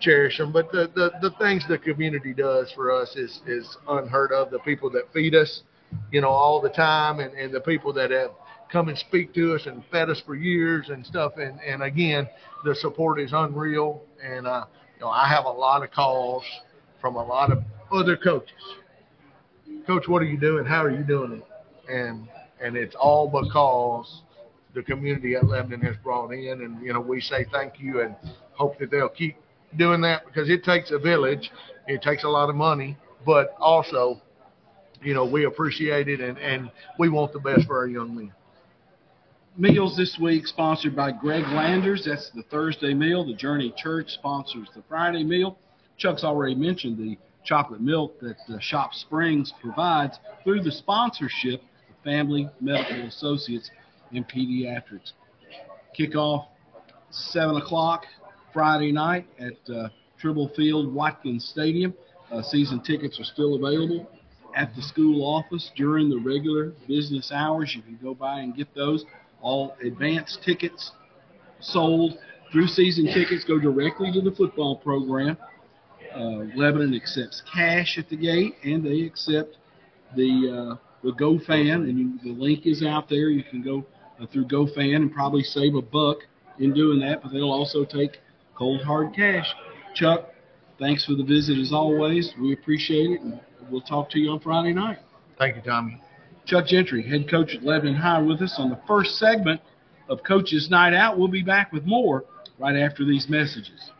cherish 0.00 0.38
them. 0.38 0.52
But 0.52 0.70
the 0.70 0.90
the 0.94 1.10
the 1.20 1.34
things 1.38 1.64
the 1.68 1.78
community 1.78 2.32
does 2.32 2.70
for 2.72 2.92
us 2.92 3.16
is 3.16 3.40
is 3.46 3.76
unheard 3.88 4.32
of. 4.32 4.50
The 4.50 4.60
people 4.60 4.88
that 4.90 5.12
feed 5.12 5.34
us 5.34 5.62
you 6.10 6.20
know, 6.20 6.28
all 6.28 6.60
the 6.60 6.68
time, 6.68 7.20
and, 7.20 7.32
and 7.34 7.52
the 7.52 7.60
people 7.60 7.92
that 7.94 8.10
have 8.10 8.30
come 8.70 8.88
and 8.88 8.98
speak 8.98 9.32
to 9.34 9.54
us 9.54 9.66
and 9.66 9.82
fed 9.90 10.10
us 10.10 10.20
for 10.24 10.34
years 10.34 10.88
and 10.88 11.04
stuff. 11.04 11.32
And, 11.36 11.60
and 11.60 11.82
again, 11.82 12.28
the 12.64 12.74
support 12.74 13.20
is 13.20 13.32
unreal. 13.32 14.02
And, 14.22 14.46
uh, 14.46 14.66
you 14.96 15.02
know, 15.02 15.08
I 15.08 15.28
have 15.28 15.44
a 15.44 15.50
lot 15.50 15.82
of 15.82 15.90
calls 15.90 16.44
from 17.00 17.16
a 17.16 17.24
lot 17.24 17.52
of 17.52 17.62
other 17.92 18.16
coaches. 18.16 18.52
Coach, 19.86 20.08
what 20.08 20.22
are 20.22 20.26
you 20.26 20.38
doing? 20.38 20.64
How 20.64 20.82
are 20.82 20.90
you 20.90 21.04
doing 21.04 21.32
it? 21.32 21.44
And, 21.92 22.28
and 22.60 22.76
it's 22.76 22.94
all 22.96 23.28
because 23.28 24.22
the 24.74 24.82
community 24.82 25.34
at 25.36 25.46
Lebanon 25.46 25.80
has 25.82 25.96
brought 26.02 26.32
in. 26.32 26.62
And, 26.62 26.82
you 26.84 26.92
know, 26.92 27.00
we 27.00 27.20
say 27.20 27.46
thank 27.52 27.78
you 27.78 28.00
and 28.00 28.16
hope 28.52 28.78
that 28.78 28.90
they'll 28.90 29.08
keep 29.08 29.36
doing 29.76 30.00
that 30.00 30.26
because 30.26 30.50
it 30.50 30.64
takes 30.64 30.90
a 30.90 30.98
village. 30.98 31.50
It 31.86 32.02
takes 32.02 32.24
a 32.24 32.28
lot 32.28 32.50
of 32.50 32.56
money, 32.56 32.96
but 33.24 33.54
also 33.60 34.20
you 35.02 35.14
know, 35.14 35.24
we 35.24 35.44
appreciate 35.44 36.08
it 36.08 36.20
and, 36.20 36.38
and 36.38 36.70
we 36.98 37.08
want 37.08 37.32
the 37.32 37.38
best 37.38 37.66
for 37.66 37.78
our 37.78 37.86
young 37.86 38.14
men. 38.14 38.32
Meals 39.58 39.96
this 39.96 40.18
week 40.20 40.46
sponsored 40.46 40.94
by 40.94 41.10
Greg 41.10 41.44
Landers. 41.44 42.04
That's 42.04 42.30
the 42.34 42.42
Thursday 42.42 42.92
meal. 42.92 43.24
The 43.24 43.32
Journey 43.32 43.72
Church 43.74 44.10
sponsors 44.10 44.68
the 44.74 44.82
Friday 44.86 45.24
meal. 45.24 45.56
Chuck's 45.96 46.24
already 46.24 46.54
mentioned 46.54 46.98
the 46.98 47.16
chocolate 47.42 47.80
milk 47.80 48.20
that 48.20 48.36
the 48.48 48.60
Shop 48.60 48.92
Springs 48.92 49.54
provides 49.62 50.18
through 50.44 50.62
the 50.62 50.70
sponsorship 50.70 51.62
of 51.62 52.04
Family 52.04 52.50
Medical 52.60 53.06
Associates 53.06 53.70
in 54.12 54.24
Pediatrics. 54.24 55.12
Kickoff 55.98 56.48
7 57.10 57.56
o'clock 57.56 58.04
Friday 58.52 58.92
night 58.92 59.26
at 59.38 59.74
uh, 59.74 59.88
Tribble 60.18 60.50
Field 60.54 60.92
Watkins 60.92 61.48
Stadium. 61.48 61.94
Uh, 62.30 62.42
season 62.42 62.82
tickets 62.82 63.18
are 63.18 63.24
still 63.24 63.54
available 63.54 64.06
at 64.54 64.74
the 64.76 64.82
school 64.82 65.24
office 65.24 65.70
during 65.76 66.10
the 66.10 66.18
regular 66.18 66.74
business 66.86 67.32
hours. 67.32 67.74
You 67.74 67.80
can 67.80 67.98
go 68.02 68.12
by 68.14 68.40
and 68.40 68.54
get 68.54 68.74
those. 68.74 69.06
All 69.46 69.76
advance 69.80 70.36
tickets 70.44 70.90
sold 71.60 72.18
through 72.50 72.66
season 72.66 73.06
tickets 73.06 73.44
go 73.44 73.60
directly 73.60 74.10
to 74.10 74.20
the 74.20 74.32
football 74.32 74.74
program. 74.74 75.36
Uh, 76.12 76.46
Lebanon 76.56 76.92
accepts 76.94 77.42
cash 77.54 77.96
at 77.96 78.08
the 78.08 78.16
gate, 78.16 78.56
and 78.64 78.84
they 78.84 79.02
accept 79.02 79.56
the 80.16 80.32
uh, 80.50 80.76
the 81.04 81.12
GoFan, 81.12 81.88
and 81.88 81.96
you, 81.96 82.18
the 82.24 82.40
link 82.40 82.66
is 82.66 82.82
out 82.82 83.08
there. 83.08 83.28
You 83.28 83.44
can 83.44 83.62
go 83.62 83.86
uh, 84.20 84.26
through 84.26 84.46
GoFan 84.46 84.96
and 84.96 85.12
probably 85.12 85.44
save 85.44 85.76
a 85.76 85.82
buck 85.82 86.18
in 86.58 86.74
doing 86.74 86.98
that, 87.06 87.22
but 87.22 87.32
they'll 87.32 87.52
also 87.52 87.84
take 87.84 88.18
cold 88.56 88.82
hard 88.82 89.14
cash. 89.14 89.46
Chuck, 89.94 90.30
thanks 90.80 91.04
for 91.04 91.14
the 91.14 91.22
visit 91.22 91.56
as 91.58 91.72
always. 91.72 92.34
We 92.40 92.52
appreciate 92.52 93.12
it. 93.12 93.20
And 93.20 93.40
we'll 93.70 93.80
talk 93.82 94.10
to 94.10 94.18
you 94.18 94.30
on 94.30 94.40
Friday 94.40 94.72
night. 94.72 94.98
Thank 95.38 95.54
you, 95.54 95.62
Tommy. 95.62 96.00
Chuck 96.46 96.66
Gentry, 96.66 97.02
head 97.02 97.28
coach 97.28 97.54
at 97.56 97.64
Lebanon 97.64 97.96
High, 97.96 98.22
with 98.22 98.40
us 98.40 98.54
on 98.58 98.70
the 98.70 98.78
first 98.86 99.16
segment 99.18 99.60
of 100.08 100.22
Coach's 100.22 100.70
Night 100.70 100.94
Out. 100.94 101.18
We'll 101.18 101.26
be 101.28 101.42
back 101.42 101.72
with 101.72 101.84
more 101.84 102.24
right 102.58 102.76
after 102.76 103.04
these 103.04 103.28
messages. 103.28 103.90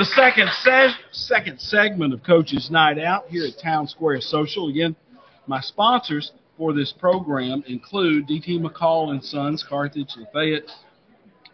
The 0.00 0.06
second 0.06 0.48
se- 0.62 0.94
second 1.12 1.60
segment 1.60 2.14
of 2.14 2.22
Coach's 2.22 2.70
Night 2.70 2.98
Out 2.98 3.26
here 3.28 3.44
at 3.44 3.62
Town 3.62 3.86
Square 3.86 4.22
Social. 4.22 4.68
Again, 4.68 4.96
my 5.46 5.60
sponsors 5.60 6.32
for 6.56 6.72
this 6.72 6.90
program 6.90 7.62
include 7.66 8.26
DT 8.26 8.62
McCall 8.62 9.10
and 9.10 9.22
Sons, 9.22 9.62
Carthage, 9.62 10.14
Lafayette, 10.16 10.70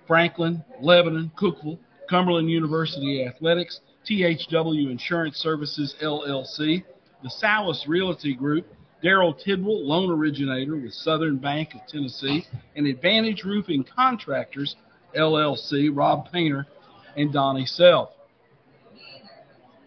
Franklin, 0.06 0.64
Lebanon, 0.80 1.32
Cookeville, 1.36 1.76
Cumberland 2.08 2.48
University 2.48 3.26
Athletics, 3.26 3.80
THW 4.08 4.92
Insurance 4.92 5.38
Services 5.38 5.96
LLC, 6.00 6.84
the 7.24 7.30
Salas 7.30 7.88
Realty 7.88 8.36
Group, 8.36 8.64
Daryl 9.02 9.36
Tidwell, 9.36 9.84
loan 9.84 10.08
originator 10.08 10.76
with 10.76 10.92
Southern 10.92 11.38
Bank 11.38 11.74
of 11.74 11.80
Tennessee, 11.88 12.46
and 12.76 12.86
Advantage 12.86 13.42
Roofing 13.42 13.82
Contractors 13.82 14.76
LLC, 15.16 15.90
Rob 15.92 16.30
Painter 16.30 16.68
and 17.16 17.32
Donnie 17.32 17.66
Self. 17.66 18.10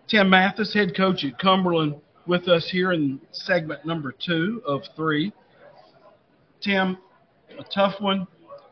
Tim 0.10 0.28
Mathis, 0.28 0.74
head 0.74 0.98
coach 0.98 1.24
at 1.24 1.38
Cumberland, 1.38 1.96
with 2.26 2.48
us 2.48 2.68
here 2.68 2.94
in 2.94 3.22
segment 3.32 3.86
number 3.86 4.12
two 4.12 4.60
of 4.66 4.82
three. 4.96 5.32
Tim, 6.62 6.98
a 7.60 7.64
tough 7.64 8.02
one. 8.02 8.28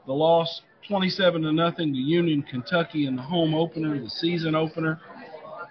The 0.07 0.13
loss 0.13 0.61
27 0.87 1.43
to 1.43 1.51
nothing 1.51 1.93
to 1.93 1.99
Union, 1.99 2.41
Kentucky 2.41 3.05
in 3.05 3.15
the 3.15 3.21
home 3.21 3.53
opener, 3.53 4.01
the 4.01 4.09
season 4.09 4.55
opener. 4.55 4.99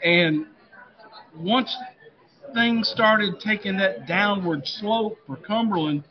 And 0.04 0.46
once 1.34 1.76
things 2.54 2.88
started 2.88 3.40
taking 3.40 3.76
that 3.78 4.06
downward 4.06 4.68
slope 4.68 5.18
for 5.26 5.34
Cumberland, 5.34 6.04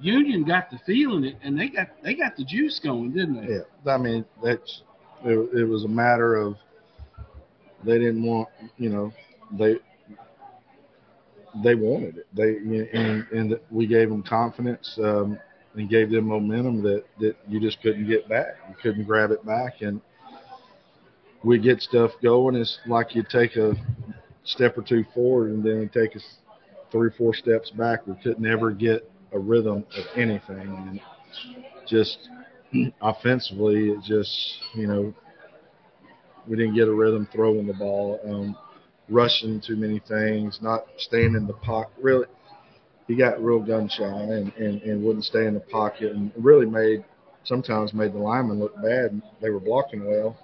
Union 0.00 0.44
got 0.44 0.70
the 0.70 0.78
feeling 0.84 1.24
it, 1.24 1.36
and 1.42 1.58
they 1.58 1.68
got 1.68 1.88
they 2.02 2.14
got 2.14 2.36
the 2.36 2.44
juice 2.44 2.78
going, 2.78 3.12
didn't 3.12 3.40
they? 3.40 3.54
Yeah, 3.54 3.92
I 3.94 3.96
mean 3.96 4.24
that's 4.42 4.82
it, 5.24 5.60
it 5.60 5.64
was 5.64 5.84
a 5.84 5.88
matter 5.88 6.34
of 6.34 6.56
they 7.84 7.98
didn't 7.98 8.22
want 8.22 8.48
you 8.76 8.88
know 8.88 9.12
they 9.58 9.76
they 11.62 11.74
wanted 11.74 12.18
it. 12.18 12.26
They 12.34 12.56
and 12.98 13.26
and 13.30 13.60
we 13.70 13.86
gave 13.86 14.08
them 14.08 14.22
confidence 14.22 14.98
um, 15.02 15.38
and 15.74 15.88
gave 15.88 16.10
them 16.10 16.26
momentum 16.26 16.82
that 16.82 17.04
that 17.20 17.36
you 17.48 17.60
just 17.60 17.80
couldn't 17.82 18.06
get 18.06 18.28
back. 18.28 18.56
You 18.68 18.74
couldn't 18.80 19.04
grab 19.04 19.30
it 19.30 19.44
back. 19.44 19.82
And 19.82 20.00
we 21.44 21.58
get 21.58 21.80
stuff 21.80 22.12
going. 22.22 22.54
It's 22.56 22.78
like 22.86 23.14
you 23.14 23.24
take 23.28 23.56
a 23.56 23.74
step 24.44 24.78
or 24.78 24.82
two 24.82 25.04
forward 25.14 25.50
and 25.50 25.64
then 25.64 25.90
take 25.92 26.16
us 26.16 26.24
three 26.90 27.08
or 27.08 27.12
four 27.12 27.34
steps 27.34 27.70
back. 27.70 28.06
We 28.06 28.14
couldn't 28.22 28.46
ever 28.46 28.70
get 28.70 29.10
a 29.32 29.38
rhythm 29.38 29.84
of 29.96 30.04
anything. 30.16 30.58
And 30.58 31.00
just 31.86 32.28
offensively 33.02 33.90
it 33.90 34.02
just 34.02 34.58
you 34.74 34.86
know 34.86 35.14
we 36.46 36.56
didn't 36.56 36.74
get 36.74 36.88
a 36.88 36.92
rhythm 36.92 37.28
throwing 37.32 37.66
the 37.66 37.74
ball, 37.74 38.20
um, 38.24 38.56
rushing 39.08 39.60
too 39.60 39.76
many 39.76 40.00
things, 40.00 40.58
not 40.62 40.86
staying 40.98 41.34
in 41.34 41.46
the 41.46 41.52
pocket. 41.54 41.92
Really, 42.00 42.26
he 43.08 43.16
got 43.16 43.42
real 43.42 43.60
gun 43.60 43.88
shy 43.88 44.04
and, 44.04 44.52
and, 44.54 44.82
and 44.82 45.02
wouldn't 45.04 45.24
stay 45.24 45.46
in 45.46 45.54
the 45.54 45.60
pocket 45.60 46.12
and 46.12 46.32
really 46.36 46.66
made 46.66 47.04
sometimes 47.44 47.92
made 47.92 48.12
the 48.12 48.18
linemen 48.18 48.58
look 48.58 48.74
bad. 48.76 49.20
They 49.40 49.50
were 49.50 49.60
blocking 49.60 50.04
well. 50.04 50.36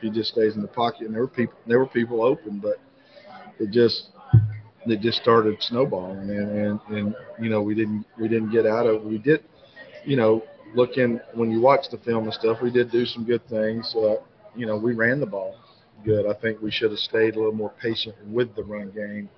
He 0.00 0.10
just 0.10 0.32
stays 0.32 0.56
in 0.56 0.62
the 0.62 0.68
pocket, 0.68 1.02
and 1.02 1.14
there 1.14 1.22
were 1.22 1.28
people 1.28 1.54
there 1.66 1.78
were 1.78 1.86
people 1.86 2.22
open, 2.22 2.58
but 2.58 2.76
it 3.58 3.70
just 3.70 4.08
it 4.86 5.00
just 5.00 5.20
started 5.20 5.56
snowballing, 5.62 6.30
and, 6.30 6.50
and 6.50 6.80
and 6.88 7.14
you 7.40 7.48
know 7.48 7.62
we 7.62 7.74
didn't 7.74 8.04
we 8.20 8.28
didn't 8.28 8.50
get 8.50 8.66
out 8.66 8.86
of 8.86 8.96
it. 8.96 9.04
We 9.04 9.18
did, 9.18 9.44
you 10.04 10.16
know, 10.16 10.42
looking 10.74 11.20
when 11.34 11.50
you 11.50 11.60
watch 11.60 11.86
the 11.90 11.98
film 11.98 12.24
and 12.24 12.34
stuff, 12.34 12.58
we 12.60 12.70
did 12.70 12.90
do 12.90 13.06
some 13.06 13.24
good 13.24 13.46
things. 13.48 13.94
Uh, 13.96 14.16
you 14.56 14.66
know, 14.66 14.76
we 14.76 14.94
ran 14.94 15.20
the 15.20 15.26
ball 15.26 15.56
good. 16.04 16.26
I 16.26 16.34
think 16.40 16.60
we 16.62 16.70
should 16.70 16.90
have 16.90 17.00
stayed 17.00 17.34
a 17.34 17.38
little 17.38 17.52
more 17.52 17.72
patient 17.82 18.14
with 18.26 18.54
the 18.54 18.62
run 18.62 18.90
game. 18.90 19.28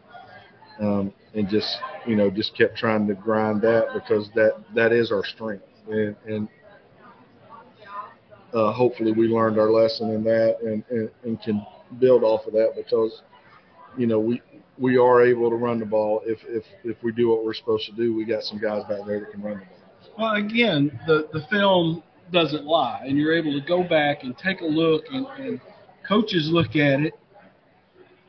Um, 0.81 1.12
and 1.35 1.48
just 1.48 1.78
you 2.07 2.14
know 2.14 2.31
just 2.31 2.57
kept 2.57 2.76
trying 2.76 3.09
to 3.09 3.14
grind 3.14 3.62
that 3.62 3.88
because 3.94 4.31
that 4.37 4.62
that 4.76 4.92
is 4.92 5.11
our 5.11 5.24
strength 5.24 5.64
and, 5.88 6.14
and 6.24 6.48
uh, 8.54 8.72
hopefully 8.72 9.11
we 9.11 9.26
learned 9.26 9.59
our 9.59 9.70
lesson 9.72 10.11
in 10.11 10.22
that 10.22 10.57
and, 10.62 10.85
and, 10.90 11.11
and 11.24 11.42
can 11.42 11.66
build 11.98 12.22
off 12.22 12.46
of 12.46 12.52
that 12.52 12.74
because 12.76 13.22
you 13.96 14.07
know 14.07 14.20
we 14.20 14.40
we 14.78 14.96
are 14.96 15.20
able 15.20 15.50
to 15.50 15.57
run 15.57 15.81
the 15.81 15.85
ball 15.85 16.22
if 16.24 16.38
if 16.46 16.64
if 16.85 16.96
we 17.02 17.11
do 17.11 17.28
what 17.28 17.44
we're 17.44 17.54
supposed 17.54 17.85
to 17.87 17.92
do 17.92 18.14
we 18.14 18.24
got 18.24 18.44
some 18.44 18.59
guys 18.59 18.85
back 18.85 19.04
there 19.04 19.18
that 19.18 19.33
can 19.33 19.42
run 19.42 19.59
the 19.59 19.64
ball 19.64 20.16
well 20.16 20.35
again 20.35 20.96
the 21.09 21.28
the 21.33 21.44
film 21.50 22.04
doesn't 22.32 22.64
lie, 22.64 23.02
and 23.04 23.16
you're 23.16 23.34
able 23.34 23.52
to 23.52 23.66
go 23.66 23.82
back 23.82 24.22
and 24.22 24.36
take 24.36 24.60
a 24.60 24.66
look, 24.66 25.04
and, 25.12 25.26
and 25.38 25.60
coaches 26.06 26.48
look 26.50 26.76
at 26.76 27.00
it 27.00 27.14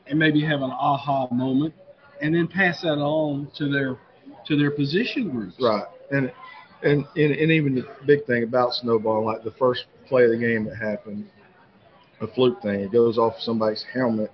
and 0.08 0.18
maybe 0.18 0.44
have 0.44 0.62
an 0.62 0.72
aha 0.72 1.28
moment, 1.32 1.74
and 2.22 2.34
then 2.34 2.48
pass 2.48 2.82
that 2.82 2.98
on 2.98 3.50
to 3.58 3.70
their 3.70 3.98
to 4.48 4.58
their 4.58 4.72
position 4.72 5.30
groups. 5.30 5.56
Right, 5.60 5.86
and 6.12 6.32
and 6.84 7.06
and, 7.16 7.32
and 7.32 7.52
even 7.52 7.76
the 7.76 7.88
big 8.06 8.26
thing 8.26 8.44
about 8.44 8.74
snowball, 8.74 9.26
like 9.26 9.44
the 9.44 9.52
first 9.52 9.86
play 10.08 10.26
of 10.26 10.32
the 10.32 10.38
game 10.38 10.66
that 10.66 10.76
happened, 10.76 11.30
a 12.22 12.28
fluke 12.28 12.62
thing, 12.62 12.82
it 12.82 12.92
goes 12.92 13.18
off 13.18 13.36
somebody's 13.40 13.86
helmet 13.94 14.32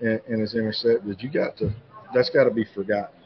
and, 0.00 0.20
and 0.28 0.42
is 0.42 0.54
intercepted. 0.54 1.22
You 1.22 1.30
got 1.30 1.56
to, 1.58 1.72
that's 2.14 2.30
got 2.30 2.44
to 2.44 2.50
be 2.50 2.66
forgotten 2.74 3.18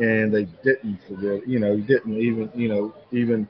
and 0.00 0.34
they 0.34 0.46
didn't 0.64 0.98
forget. 1.06 1.46
You 1.46 1.60
know, 1.60 1.76
didn't 1.76 2.16
even 2.16 2.50
you 2.54 2.68
know 2.68 2.94
even 3.12 3.46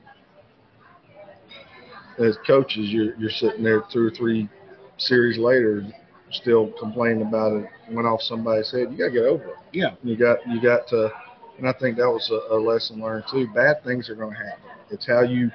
as 2.21 2.37
coaches, 2.45 2.89
you're 2.89 3.15
you're 3.15 3.29
sitting 3.29 3.63
there 3.63 3.83
two 3.91 4.05
or 4.05 4.11
three 4.11 4.49
series 4.97 5.37
later, 5.37 5.85
still 6.31 6.71
complaining 6.79 7.23
about 7.23 7.53
it. 7.53 7.69
Went 7.89 8.07
off 8.07 8.21
somebody's 8.21 8.71
head. 8.71 8.91
You 8.91 8.97
got 8.97 9.05
to 9.05 9.11
get 9.11 9.23
over 9.23 9.45
it. 9.45 9.55
Yeah. 9.73 9.95
You 10.03 10.15
got 10.15 10.37
you 10.47 10.61
got 10.61 10.87
to, 10.89 11.11
and 11.57 11.67
I 11.67 11.73
think 11.73 11.97
that 11.97 12.09
was 12.09 12.29
a, 12.31 12.55
a 12.55 12.57
lesson 12.57 13.01
learned 13.01 13.25
too. 13.31 13.47
Bad 13.53 13.83
things 13.83 14.09
are 14.09 14.15
going 14.15 14.31
to 14.31 14.37
happen. 14.37 14.63
It's 14.89 15.07
how 15.07 15.21
you 15.21 15.51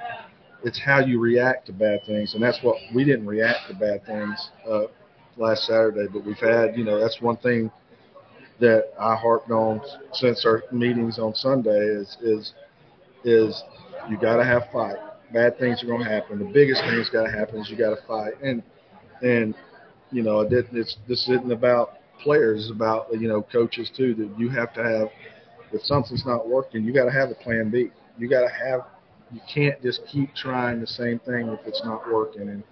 it's 0.63 0.79
how 0.79 0.99
you 0.99 1.19
react 1.19 1.67
to 1.67 1.73
bad 1.73 2.01
things, 2.05 2.33
and 2.33 2.43
that's 2.43 2.61
what 2.63 2.77
we 2.93 3.03
didn't 3.03 3.27
react 3.27 3.67
to 3.69 3.75
bad 3.75 4.05
things 4.05 4.49
uh, 4.69 4.83
last 5.37 5.63
Saturday. 5.65 6.07
But 6.11 6.25
we've 6.25 6.37
had, 6.37 6.75
you 6.75 6.83
know, 6.83 6.99
that's 6.99 7.21
one 7.21 7.37
thing 7.37 7.71
that 8.59 8.91
I 8.99 9.15
harped 9.15 9.51
on 9.51 9.81
since 10.13 10.45
our 10.45 10.63
meetings 10.71 11.19
on 11.19 11.35
Sunday 11.35 11.77
is 11.77 12.17
is 12.21 12.53
is 13.23 13.63
you 14.09 14.17
got 14.17 14.37
to 14.37 14.43
have 14.43 14.63
fight 14.71 14.97
bad 15.33 15.57
things 15.57 15.83
are 15.83 15.87
going 15.87 16.03
to 16.03 16.09
happen. 16.09 16.39
The 16.39 16.45
biggest 16.45 16.81
thing 16.81 16.97
that's 16.97 17.09
got 17.09 17.23
to 17.23 17.31
happen 17.31 17.59
is 17.59 17.69
you 17.69 17.77
got 17.77 17.95
to 17.95 18.07
fight. 18.07 18.33
And 18.41 18.63
and 19.21 19.55
you 20.11 20.23
know, 20.23 20.41
it, 20.41 20.51
it's 20.71 20.97
this 21.07 21.27
isn't 21.29 21.51
about 21.51 21.93
players, 22.23 22.63
it's 22.63 22.71
about 22.71 23.07
you 23.19 23.27
know 23.27 23.41
coaches 23.41 23.91
too. 23.95 24.13
That 24.15 24.39
you 24.39 24.49
have 24.49 24.73
to 24.73 24.83
have 24.83 25.09
if 25.71 25.81
something's 25.83 26.25
not 26.25 26.47
working, 26.47 26.83
you 26.83 26.93
got 26.93 27.05
to 27.05 27.11
have 27.11 27.29
a 27.29 27.35
plan 27.35 27.69
B. 27.69 27.89
You 28.17 28.29
got 28.29 28.41
to 28.41 28.49
have. 28.49 28.81
You 29.31 29.41
can't 29.53 29.81
just 29.81 30.01
keep 30.09 30.33
trying 30.35 30.79
the 30.79 30.87
same 30.87 31.19
thing 31.19 31.49
if 31.49 31.59
it's 31.65 31.81
not 31.83 32.09
working. 32.11 32.49
And 32.49 32.63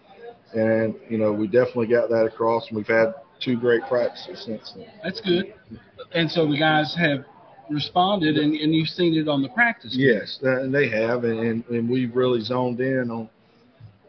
and 0.54 0.96
you 1.10 1.18
know, 1.18 1.34
we 1.34 1.48
definitely 1.48 1.88
got 1.88 2.10
that 2.10 2.26
across. 2.26 2.68
And 2.70 2.78
we've 2.78 2.88
had 2.88 3.14
two 3.42 3.58
great 3.58 3.82
practices 3.90 4.44
since 4.46 4.74
then. 4.76 4.88
That's 5.04 5.20
good. 5.20 5.54
And 6.14 6.32
so 6.32 6.48
the 6.48 6.58
guys 6.58 6.96
have 6.98 7.26
responded, 7.70 8.38
and, 8.38 8.54
and 8.56 8.74
you've 8.74 8.90
seen 8.90 9.16
it 9.16 9.28
on 9.28 9.42
the 9.42 9.50
practice. 9.50 9.96
Yes, 9.98 10.40
and 10.42 10.74
they 10.74 10.90
have, 10.90 11.24
and, 11.24 11.40
and, 11.40 11.66
and 11.70 11.90
we've 11.90 12.16
really 12.16 12.42
zoned 12.42 12.80
in 12.80 13.10
on. 13.12 13.30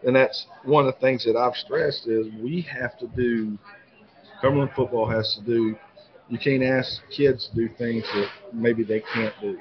And 0.06 0.14
that's 0.14 0.46
one 0.64 0.86
of 0.86 0.94
the 0.94 1.00
things 1.00 1.24
that 1.24 1.36
I've 1.36 1.56
stressed 1.56 2.06
is 2.06 2.26
we 2.40 2.60
have 2.62 2.98
to 2.98 3.06
do. 3.08 3.58
Cumberland 4.40 4.70
football 4.76 5.08
has 5.08 5.34
to 5.34 5.40
do. 5.44 5.76
You 6.28 6.38
can't 6.38 6.62
ask 6.62 7.00
kids 7.10 7.48
to 7.48 7.54
do 7.54 7.68
things 7.76 8.04
that 8.14 8.28
maybe 8.52 8.84
they 8.84 9.00
can't 9.00 9.34
do. 9.40 9.58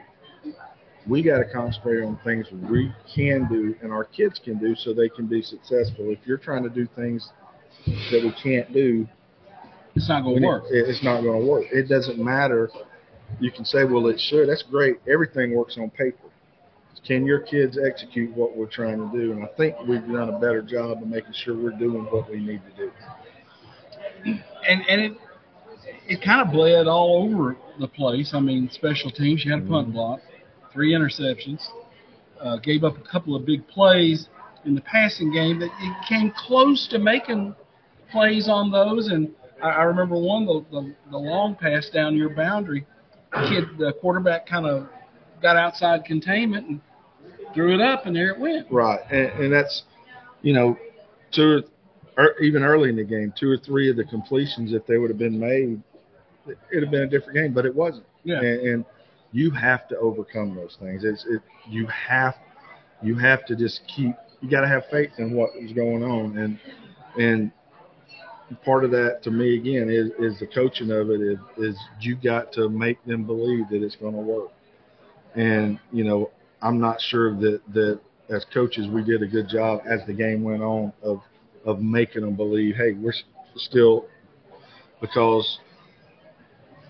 We 1.08 1.24
got 1.24 1.38
to 1.38 1.46
concentrate 1.46 2.04
on 2.04 2.20
things 2.24 2.48
we 2.52 2.92
can 3.14 3.48
do 3.48 3.76
and 3.82 3.92
our 3.92 4.04
kids 4.04 4.40
can 4.44 4.58
do 4.58 4.76
so 4.76 4.94
they 4.94 5.10
can 5.10 5.28
be 5.28 5.42
successful. 5.42 6.10
If 6.10 6.20
you're 6.26 6.38
trying 6.38 6.64
to 6.64 6.70
do 6.70 6.88
things 6.96 7.30
that 7.86 8.24
we 8.24 8.34
can't 8.42 8.74
do, 8.74 9.08
it's 9.96 10.10
not 10.10 10.24
going 10.24 10.42
to 10.42 10.48
work. 10.48 10.64
It, 10.70 10.90
it's 10.90 11.04
not 11.04 11.22
going 11.22 11.40
to 11.40 11.48
work. 11.48 11.66
It 11.72 11.88
doesn't 11.88 12.18
matter 12.18 12.70
you 13.40 13.52
can 13.52 13.66
say, 13.66 13.84
well, 13.84 14.08
it 14.08 14.20
should. 14.20 14.50
That's 14.50 14.64
great. 14.64 14.98
Everything 15.12 15.56
works 15.56 15.78
on 15.78 15.90
paper. 15.90 16.30
Can 17.06 17.26
your 17.26 17.40
kids 17.40 17.78
execute 17.78 18.36
what 18.36 18.58
we're 18.58 18.66
trying 18.66 18.98
to 18.98 19.18
do? 19.18 19.32
And 19.32 19.44
I 19.44 19.48
think 19.58 19.76
we've 19.88 20.06
done 20.08 20.30
a 20.30 20.40
better 20.40 20.62
job 20.62 21.04
of 21.04 21.08
making 21.08 21.34
sure 21.34 21.56
we're 21.56 21.78
doing 21.78 22.06
what 22.06 22.30
we 22.30 22.40
need 22.40 22.62
to 22.66 22.86
do. 22.86 22.92
And 24.68 24.82
and 24.90 25.02
it 25.02 25.18
it 26.08 26.22
kind 26.24 26.42
of 26.42 26.52
bled 26.52 26.88
all 26.88 27.30
over 27.30 27.58
the 27.80 27.88
place. 27.88 28.32
I 28.34 28.40
mean, 28.40 28.70
special 28.72 29.12
teams. 29.12 29.46
You 29.46 29.52
had 29.52 29.64
a 29.64 29.68
punt 29.68 29.88
mm-hmm. 29.90 29.98
block, 29.98 30.20
three 30.74 30.94
interceptions, 30.94 31.64
uh, 32.42 32.58
gave 32.58 32.84
up 32.84 32.98
a 32.98 33.08
couple 33.08 33.36
of 33.36 33.46
big 33.46 33.68
plays 33.68 34.28
in 34.66 34.74
the 34.74 34.82
passing 34.82 35.32
game 35.32 35.60
that 35.60 35.70
it 35.80 36.08
came 36.10 36.32
close 36.36 36.88
to 36.88 36.98
making 36.98 37.56
plays 38.12 38.50
on 38.50 38.72
those. 38.72 39.10
And 39.10 39.30
I, 39.62 39.70
I 39.70 39.84
remember 39.84 40.16
one 40.16 40.48
the, 40.48 40.66
the 40.72 40.96
the 41.12 41.18
long 41.18 41.54
pass 41.54 41.90
down 41.92 42.16
your 42.16 42.30
boundary 42.30 42.88
kid, 43.50 43.78
the 43.78 43.94
quarterback, 44.02 44.48
kind 44.48 44.66
of 44.66 44.88
got 45.42 45.56
outside 45.58 46.06
containment 46.06 46.68
and 46.68 46.82
threw 47.54 47.74
it 47.74 47.82
up, 47.82 48.06
and 48.06 48.16
there 48.16 48.32
it 48.32 48.40
went. 48.40 48.72
Right, 48.72 49.00
and, 49.12 49.44
and 49.44 49.54
that's, 49.54 49.84
you 50.42 50.54
know, 50.54 50.78
two 51.32 51.64
or 52.18 52.24
er, 52.24 52.36
even 52.42 52.64
early 52.64 52.90
in 52.90 52.96
the 52.96 53.04
game, 53.04 53.34
two 53.38 53.50
or 53.50 53.58
three 53.58 53.90
of 53.90 53.96
the 53.96 54.04
completions, 54.04 54.74
if 54.74 54.86
they 54.86 54.98
would 54.98 55.10
have 55.10 55.20
been 55.20 55.40
made, 55.40 55.82
it 56.48 56.58
would 56.74 56.84
have 56.84 56.92
been 56.92 57.04
a 57.04 57.08
different 57.08 57.36
game. 57.36 57.54
But 57.54 57.66
it 57.66 57.76
wasn't. 57.76 58.06
Yeah. 58.24 58.40
And, 58.40 58.68
and 58.68 58.86
you 59.32 59.52
have 59.52 59.88
to 59.90 59.98
overcome 59.98 60.56
those 60.56 60.78
things. 60.80 61.04
It's 61.04 61.26
it. 61.28 61.42
You 61.68 61.88
have 61.88 62.36
you 63.02 63.18
have 63.18 63.46
to 63.48 63.56
just 63.56 63.82
keep. 63.88 64.16
You 64.42 64.50
got 64.50 64.62
to 64.62 64.68
have 64.68 64.84
faith 64.92 65.12
in 65.18 65.34
what 65.34 65.52
is 65.60 65.74
going 65.74 66.04
on, 66.04 66.38
and 66.38 66.60
and 67.18 67.52
part 68.64 68.84
of 68.84 68.92
that 68.92 69.22
to 69.24 69.32
me 69.32 69.56
again 69.56 69.90
is 69.90 70.12
is 70.20 70.40
the 70.40 70.48
coaching 70.48 70.92
of 70.92 71.10
it 71.10 71.22
is 71.22 71.40
is 71.58 71.78
you 72.00 72.16
got 72.16 72.52
to 72.54 72.70
make 72.70 73.04
them 73.06 73.24
believe 73.24 73.68
that 73.70 73.84
it's 73.84 73.96
going 73.96 74.14
to 74.14 74.20
work. 74.20 74.50
And 75.36 75.80
you 75.92 76.04
know, 76.04 76.32
I'm 76.62 76.80
not 76.80 77.02
sure 77.02 77.36
that 77.36 77.62
that 77.74 78.00
as 78.30 78.46
coaches 78.54 78.88
we 78.88 79.04
did 79.04 79.22
a 79.24 79.28
good 79.28 79.48
job 79.50 79.82
as 79.90 80.06
the 80.06 80.14
game 80.14 80.44
went 80.44 80.62
on 80.62 80.94
of 81.04 81.22
of 81.66 81.82
making 81.82 82.22
them 82.22 82.36
believe, 82.36 82.76
hey, 82.76 82.94
we're 82.94 83.14
still 83.56 84.06
because 85.02 85.60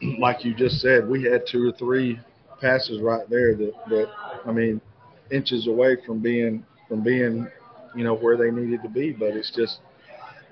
like 0.19 0.43
you 0.43 0.53
just 0.53 0.81
said, 0.81 1.07
we 1.07 1.23
had 1.23 1.43
two 1.49 1.69
or 1.69 1.71
three 1.77 2.19
passes 2.61 3.01
right 3.01 3.29
there 3.29 3.55
that 3.55 3.73
that 3.89 4.09
I 4.45 4.51
mean 4.51 4.81
inches 5.31 5.67
away 5.67 5.97
from 6.05 6.19
being 6.19 6.65
from 6.89 7.01
being 7.01 7.47
you 7.95 8.03
know 8.03 8.15
where 8.15 8.35
they 8.35 8.51
needed 8.51 8.83
to 8.83 8.89
be, 8.89 9.13
but 9.13 9.29
it's 9.29 9.51
just 9.55 9.79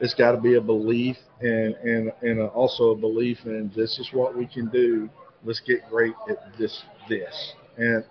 it's 0.04 0.14
got 0.14 0.34
to 0.34 0.38
be 0.38 0.56
a 0.56 0.62
belief 0.62 1.16
and 1.40 1.76
and 1.76 2.12
and 2.22 2.40
a, 2.40 2.48
also 2.48 2.92
a 2.92 2.96
belief 2.96 3.40
in 3.46 3.72
this 3.74 3.98
is 4.00 4.10
what 4.12 4.38
we 4.38 4.46
can 4.46 4.68
do. 4.68 5.10
Let's 5.46 5.62
get 5.62 5.90
great 5.90 6.14
at 6.30 6.38
this 6.58 6.84
this, 7.08 7.54
and 7.78 8.04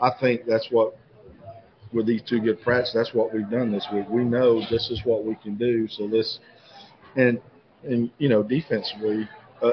I 0.00 0.10
think 0.20 0.42
that's 0.44 0.68
what 0.72 0.98
with 1.92 2.06
these 2.06 2.22
two 2.22 2.40
good 2.40 2.60
practices. 2.62 2.94
That's 2.94 3.14
what 3.14 3.32
we've 3.32 3.48
done 3.48 3.70
this 3.70 3.86
week. 3.92 4.06
We 4.08 4.24
know 4.24 4.60
this 4.70 4.90
is 4.90 5.02
what 5.04 5.24
we 5.24 5.36
can 5.36 5.54
do. 5.56 5.86
So 5.86 6.08
this 6.08 6.40
and 7.14 7.40
and 7.84 8.10
you 8.18 8.28
know 8.28 8.42
defensively, 8.42 9.28
uh, 9.62 9.70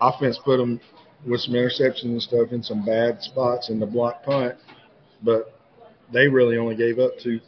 offense 0.00 0.38
put 0.44 0.58
them 0.58 0.80
with 1.26 1.40
some 1.40 1.54
interceptions 1.54 2.04
and 2.04 2.22
stuff 2.22 2.52
in 2.52 2.62
some 2.62 2.84
bad 2.84 3.20
spots 3.22 3.70
in 3.70 3.80
the 3.80 3.86
block 3.86 4.22
punt, 4.22 4.54
but 5.24 5.58
they 6.12 6.28
really 6.28 6.58
only 6.58 6.76
gave 6.76 7.00
up 7.00 7.18
to 7.24 7.40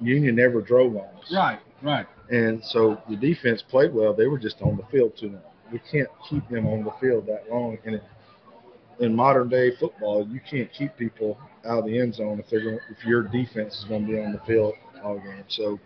Union 0.00 0.34
never 0.34 0.62
drove 0.62 0.96
on 0.96 1.04
us. 1.18 1.32
Right, 1.32 1.58
right. 1.82 2.06
And 2.30 2.64
so 2.64 3.00
the 3.08 3.16
defense 3.16 3.62
played 3.62 3.92
well. 3.92 4.14
They 4.14 4.26
were 4.26 4.38
just 4.38 4.60
on 4.62 4.76
the 4.76 4.84
field 4.90 5.12
too 5.18 5.28
long. 5.30 5.42
We 5.70 5.80
can't 5.90 6.08
keep 6.28 6.48
them 6.48 6.66
on 6.66 6.84
the 6.84 6.92
field 7.00 7.26
that 7.26 7.44
long. 7.50 7.78
And 7.84 7.96
it, 7.96 8.02
in 9.00 9.14
modern 9.14 9.48
day 9.48 9.72
football, 9.78 10.26
you 10.28 10.40
can't 10.48 10.70
keep 10.72 10.96
people 10.96 11.38
out 11.66 11.80
of 11.80 11.84
the 11.86 11.98
end 11.98 12.14
zone 12.14 12.38
if 12.38 12.48
they're 12.50 12.62
going, 12.62 12.78
if 12.90 13.04
your 13.04 13.22
defense 13.22 13.78
is 13.78 13.84
going 13.84 14.06
to 14.06 14.12
be 14.12 14.18
on 14.18 14.32
the 14.32 14.40
field 14.46 14.74
all 15.02 15.18
game. 15.18 15.44
So, 15.48 15.78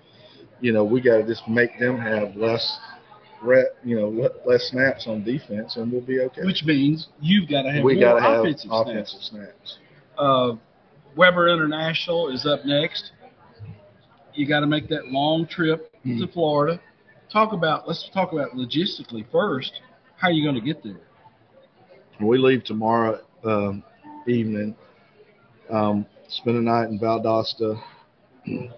you 0.60 0.72
know, 0.72 0.84
we 0.84 1.00
got 1.00 1.18
to 1.18 1.26
just 1.26 1.46
make 1.48 1.78
them 1.78 1.98
have 1.98 2.36
less, 2.36 2.78
ret, 3.42 3.76
you 3.84 3.98
know, 3.98 4.30
less 4.44 4.68
snaps 4.70 5.06
on 5.06 5.24
defense, 5.24 5.76
and 5.76 5.90
we'll 5.90 6.00
be 6.00 6.20
okay. 6.20 6.44
Which 6.44 6.64
means 6.64 7.08
you've 7.20 7.48
got 7.48 7.62
to 7.62 7.72
have 7.72 7.84
we 7.84 7.94
more 7.94 8.02
got 8.02 8.14
to 8.14 8.20
have 8.20 8.40
offensive 8.40 8.70
snaps. 8.70 8.90
offensive 8.90 9.22
snaps. 9.22 9.78
Uh, 10.18 10.52
Webber 11.16 11.48
International 11.48 12.28
is 12.28 12.46
up 12.46 12.64
next. 12.64 13.12
You 14.36 14.46
got 14.46 14.60
to 14.60 14.66
make 14.66 14.88
that 14.88 15.08
long 15.08 15.46
trip 15.46 15.92
to 16.02 16.08
Mhm. 16.08 16.32
Florida. 16.32 16.80
Talk 17.32 17.52
about 17.52 17.86
let's 17.88 18.08
talk 18.10 18.32
about 18.32 18.52
logistically 18.52 19.24
first. 19.30 19.80
How 20.16 20.28
are 20.28 20.32
you 20.32 20.44
going 20.44 20.54
to 20.54 20.60
get 20.60 20.82
there? 20.82 21.00
We 22.20 22.38
leave 22.38 22.64
tomorrow 22.64 23.20
um, 23.44 23.82
evening. 24.26 24.74
Um, 25.70 26.06
spend 26.28 26.56
a 26.56 26.60
night 26.60 26.88
in 26.88 26.98
Valdosta. 26.98 27.80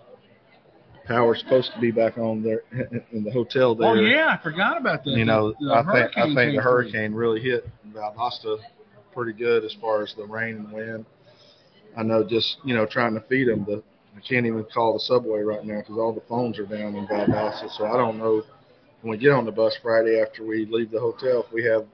Power's 1.07 1.41
supposed 1.41 1.73
to 1.75 1.81
be 1.81 1.91
back 1.91 2.19
on 2.19 2.43
there 2.43 2.63
in 3.13 3.25
the 3.25 3.31
hotel 3.31 3.75
there. 3.75 3.89
Oh 3.89 3.95
yeah, 3.95 4.37
I 4.39 4.43
forgot 4.43 4.79
about 4.79 5.05
that. 5.05 5.13
You 5.13 5.25
know, 5.25 5.53
The- 5.59 5.67
the 5.67 5.75
I 5.75 5.83
think 5.93 6.19
I 6.19 6.25
think 6.35 6.37
the 6.57 6.63
through. 6.63 6.63
hurricane 6.63 7.15
really 7.15 7.41
hit 7.41 7.69
Valdosta 7.95 8.59
pretty 9.15 9.33
good 9.33 9.65
as 9.65 9.73
far 9.81 10.03
as 10.03 10.15
the 10.15 10.25
rain 10.25 10.57
and 10.57 10.73
wind. 10.73 11.07
I 11.97 12.03
know 12.03 12.23
just 12.23 12.59
you 12.65 12.75
know 12.75 12.85
trying 12.87 13.15
to 13.15 13.21
feed 13.21 13.49
them. 13.49 13.65
The 13.65 13.83
I 14.19 14.21
can't 14.27 14.47
even 14.47 14.65
call 14.65 14.95
the 14.95 15.01
subway 15.01 15.43
right 15.43 15.65
now 15.65 15.79
because 15.79 15.97
all 15.97 16.13
the 16.13 16.23
phones 16.29 16.59
are 16.59 16.67
down 16.67 16.97
in 16.97 17.07
Valdosta. 17.07 17.71
So 17.71 17.87
I 17.87 17.97
don't 17.97 18.19
know 18.19 18.43
when 19.03 19.13
we 19.13 19.17
get 19.17 19.31
on 19.31 19.45
the 19.45 19.53
bus 19.53 19.77
Friday 19.81 20.21
after 20.21 20.45
we 20.45 20.67
leave 20.67 20.91
the 20.91 20.99
hotel 20.99 21.45
if 21.47 21.53
we 21.53 21.63
have 21.65 21.87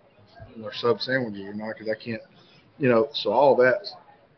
our 0.65 0.73
sub 0.73 1.01
sandwiches 1.03 1.43
or 1.43 1.53
not 1.53 1.75
because 1.75 1.89
I 1.89 2.03
can't. 2.03 2.23
You 2.79 2.89
know, 2.89 3.09
so 3.13 3.31
all 3.31 3.55
that 3.57 3.87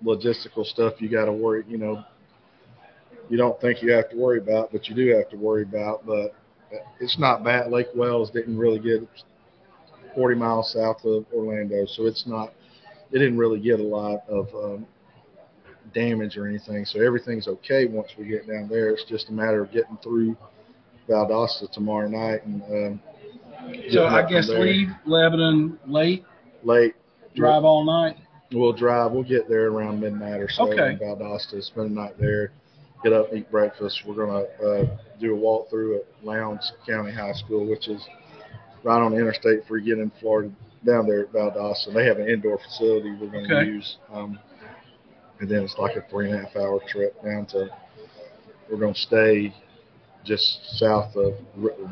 logistical 0.04 0.66
stuff 0.66 1.00
you 1.00 1.08
got 1.08 1.26
to 1.26 1.32
worry. 1.32 1.64
You 1.68 1.78
know, 1.78 2.04
you 3.28 3.36
don't 3.36 3.58
think 3.60 3.82
you 3.82 3.92
have 3.92 4.10
to 4.10 4.16
worry 4.16 4.38
about, 4.38 4.72
but 4.72 4.88
you 4.88 4.94
do 4.96 5.16
have 5.16 5.28
to 5.30 5.36
worry 5.36 5.62
about. 5.62 6.04
But 6.04 6.34
it's 6.98 7.18
not 7.20 7.44
bad. 7.44 7.70
Lake 7.70 7.88
Wales 7.94 8.30
didn't 8.30 8.58
really 8.58 8.80
get 8.80 9.08
40 10.16 10.34
miles 10.34 10.72
south 10.72 11.04
of 11.04 11.24
Orlando, 11.32 11.86
so 11.86 12.06
it's 12.06 12.26
not. 12.26 12.52
It 13.12 13.18
didn't 13.20 13.38
really 13.38 13.60
get 13.60 13.78
a 13.78 13.84
lot 13.84 14.28
of 14.28 14.48
um, 14.54 14.86
damage 15.94 16.36
or 16.36 16.46
anything, 16.46 16.84
so 16.84 17.00
everything's 17.00 17.48
okay 17.48 17.86
once 17.86 18.08
we 18.18 18.24
get 18.26 18.46
down 18.46 18.68
there. 18.68 18.90
It's 18.90 19.04
just 19.04 19.28
a 19.28 19.32
matter 19.32 19.62
of 19.62 19.70
getting 19.72 19.96
through 20.02 20.36
Valdosta 21.08 21.70
tomorrow 21.72 22.08
night 22.08 22.44
and 22.44 22.62
um, 22.62 23.00
So 23.90 24.06
I 24.06 24.22
guess 24.28 24.48
leave 24.48 24.88
Lebanon 25.04 25.78
late, 25.86 26.24
late. 26.62 26.94
drive 27.34 27.64
all 27.64 27.84
night. 27.84 28.16
We'll 28.52 28.72
drive. 28.72 29.12
We'll 29.12 29.24
get 29.24 29.48
there 29.48 29.68
around 29.68 30.00
midnight 30.00 30.40
or 30.40 30.48
so 30.48 30.64
Okay. 30.70 30.90
in 30.92 30.98
Valdosta. 30.98 31.62
Spend 31.62 31.90
the 31.96 32.00
night 32.00 32.18
there. 32.18 32.52
Get 33.02 33.12
up, 33.12 33.32
eat 33.34 33.50
breakfast. 33.50 34.02
We're 34.06 34.14
gonna 34.26 34.44
uh, 34.64 34.96
do 35.20 35.34
a 35.34 35.38
walkthrough 35.38 35.96
at 35.96 36.06
Lowndes 36.22 36.72
County 36.86 37.12
High 37.12 37.32
School, 37.32 37.66
which 37.66 37.88
is 37.88 38.02
right 38.82 39.00
on 39.00 39.12
the 39.12 39.18
interstate 39.18 39.62
before 39.62 39.78
you 39.78 39.94
get 39.94 40.02
in 40.02 40.10
Florida. 40.20 40.50
Down 40.84 41.06
there 41.06 41.22
at 41.22 41.32
Valdosta, 41.32 41.92
they 41.92 42.04
have 42.06 42.18
an 42.18 42.28
indoor 42.28 42.58
facility 42.58 43.10
we're 43.20 43.26
gonna 43.28 43.44
Okay. 43.44 43.66
use. 43.66 43.96
Um, 44.12 44.38
and 45.40 45.48
then 45.48 45.62
it's 45.62 45.76
like 45.78 45.96
a 45.96 46.02
three 46.10 46.30
and 46.30 46.38
a 46.38 46.42
half 46.44 46.56
hour 46.56 46.80
trip 46.88 47.22
down 47.24 47.46
to. 47.46 47.68
We're 48.70 48.78
gonna 48.78 48.94
stay 48.94 49.54
just 50.24 50.78
south 50.78 51.14
of, 51.16 51.34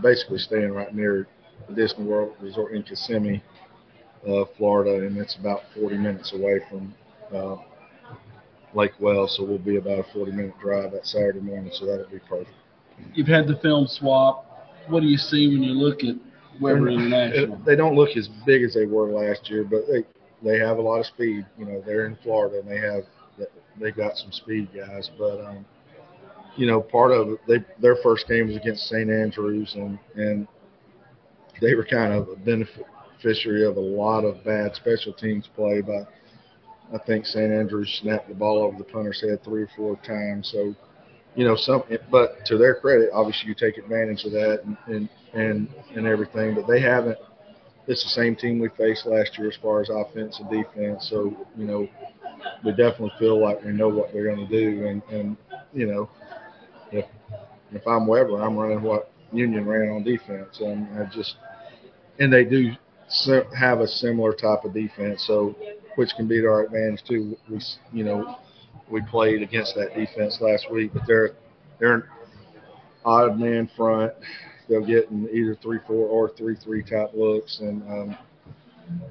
basically 0.02 0.38
staying 0.38 0.72
right 0.72 0.92
near 0.94 1.28
the 1.68 1.74
Disney 1.74 2.04
World 2.04 2.34
Resort 2.40 2.72
in 2.72 2.82
Kissimmee 2.82 3.42
uh, 4.28 4.44
Florida, 4.56 5.06
and 5.06 5.16
it's 5.18 5.36
about 5.36 5.62
40 5.74 5.96
minutes 5.98 6.32
away 6.32 6.60
from 6.68 6.94
uh, 7.34 7.56
Lake 8.74 8.92
Wales, 8.98 9.36
so 9.36 9.44
we'll 9.44 9.58
be 9.58 9.76
about 9.76 10.00
a 10.00 10.04
40 10.12 10.32
minute 10.32 10.54
drive 10.60 10.92
that 10.92 11.06
Saturday 11.06 11.40
morning, 11.40 11.70
so 11.72 11.86
that'll 11.86 12.10
be 12.10 12.18
perfect. 12.18 12.50
You've 13.14 13.28
had 13.28 13.46
the 13.46 13.56
film 13.56 13.86
swap. 13.86 14.68
What 14.88 15.00
do 15.00 15.06
you 15.06 15.16
see 15.16 15.48
when 15.48 15.62
you 15.62 15.72
look 15.72 16.02
at 16.02 16.16
Webber 16.60 16.88
International? 16.88 17.60
They 17.64 17.76
don't 17.76 17.94
look 17.94 18.16
as 18.16 18.28
big 18.44 18.62
as 18.62 18.74
they 18.74 18.86
were 18.86 19.10
last 19.10 19.48
year, 19.50 19.64
but 19.64 19.86
they 19.88 20.04
they 20.42 20.58
have 20.58 20.78
a 20.78 20.80
lot 20.82 21.00
of 21.00 21.06
speed. 21.06 21.46
You 21.58 21.64
know, 21.64 21.82
they're 21.86 22.06
in 22.06 22.16
Florida 22.22 22.60
and 22.60 22.68
they 22.68 22.78
have 22.78 23.04
they 23.80 23.90
got 23.90 24.16
some 24.16 24.32
speed 24.32 24.68
guys, 24.74 25.10
but 25.18 25.40
um, 25.44 25.64
you 26.56 26.66
know, 26.66 26.80
part 26.80 27.12
of 27.12 27.30
it, 27.30 27.40
they 27.46 27.64
their 27.80 27.96
first 28.02 28.28
game 28.28 28.48
was 28.48 28.56
against 28.56 28.88
St. 28.88 29.10
Andrews, 29.10 29.74
and 29.74 29.98
and 30.14 30.46
they 31.60 31.74
were 31.74 31.84
kind 31.84 32.12
of 32.12 32.28
a 32.28 32.36
beneficiary 32.36 33.64
of 33.64 33.76
a 33.76 33.80
lot 33.80 34.24
of 34.24 34.44
bad 34.44 34.74
special 34.74 35.12
teams 35.12 35.48
play 35.54 35.80
by. 35.80 36.06
I 36.92 36.98
think 36.98 37.26
St. 37.26 37.50
Andrews 37.50 37.98
snapped 38.02 38.28
the 38.28 38.34
ball 38.34 38.58
over 38.58 38.76
the 38.76 38.84
punter's 38.84 39.20
head 39.20 39.42
three 39.42 39.62
or 39.62 39.70
four 39.74 39.96
times. 40.06 40.50
So, 40.52 40.74
you 41.34 41.44
know, 41.44 41.56
some. 41.56 41.82
But 42.10 42.44
to 42.46 42.58
their 42.58 42.74
credit, 42.74 43.10
obviously 43.12 43.48
you 43.48 43.54
take 43.54 43.78
advantage 43.78 44.24
of 44.24 44.32
that 44.32 44.62
and 44.64 44.76
and 44.86 45.08
and, 45.32 45.68
and 45.96 46.06
everything. 46.06 46.54
But 46.54 46.66
they 46.66 46.80
haven't. 46.80 47.18
It's 47.86 48.02
the 48.02 48.10
same 48.10 48.34
team 48.34 48.58
we 48.58 48.68
faced 48.70 49.06
last 49.06 49.36
year 49.38 49.48
as 49.48 49.56
far 49.56 49.80
as 49.82 49.90
offense 49.90 50.40
and 50.40 50.50
defense. 50.50 51.08
So, 51.10 51.36
you 51.56 51.66
know, 51.66 51.88
we 52.64 52.70
definitely 52.70 53.12
feel 53.18 53.40
like 53.40 53.62
we 53.62 53.72
know 53.72 53.88
what 53.88 54.12
they're 54.12 54.34
going 54.34 54.46
to 54.46 54.52
do. 54.52 54.86
And 54.86 55.02
and 55.10 55.36
you 55.72 55.86
know, 55.86 56.08
if 56.92 57.04
if 57.72 57.86
I'm 57.86 58.06
Webber, 58.06 58.42
I'm 58.42 58.56
running 58.56 58.82
what 58.82 59.10
Union 59.32 59.66
ran 59.66 59.90
on 59.90 60.04
defense, 60.04 60.60
and 60.60 60.88
I 60.98 61.04
just 61.14 61.36
and 62.18 62.32
they 62.32 62.44
do 62.44 62.72
have 63.56 63.80
a 63.80 63.88
similar 63.88 64.32
type 64.32 64.64
of 64.64 64.72
defense. 64.72 65.24
So 65.26 65.54
which 65.96 66.10
can 66.16 66.26
be 66.26 66.40
to 66.40 66.46
our 66.46 66.64
advantage 66.64 67.02
too. 67.06 67.36
We, 67.48 67.60
you 67.92 68.04
know, 68.04 68.38
we 68.90 69.00
played 69.02 69.42
against 69.42 69.74
that 69.76 69.94
defense 69.94 70.38
last 70.40 70.70
week, 70.70 70.92
but 70.92 71.02
they're 71.06 71.32
they're 71.78 71.94
an 71.94 72.04
odd 73.04 73.38
man 73.38 73.70
front. 73.76 74.12
They'll 74.68 74.84
get 74.84 75.10
in 75.10 75.28
either 75.30 75.56
three 75.62 75.78
four 75.86 76.06
or 76.08 76.30
three 76.30 76.56
three 76.56 76.82
type 76.82 77.10
looks, 77.14 77.60
and 77.60 77.82
um, 77.82 78.18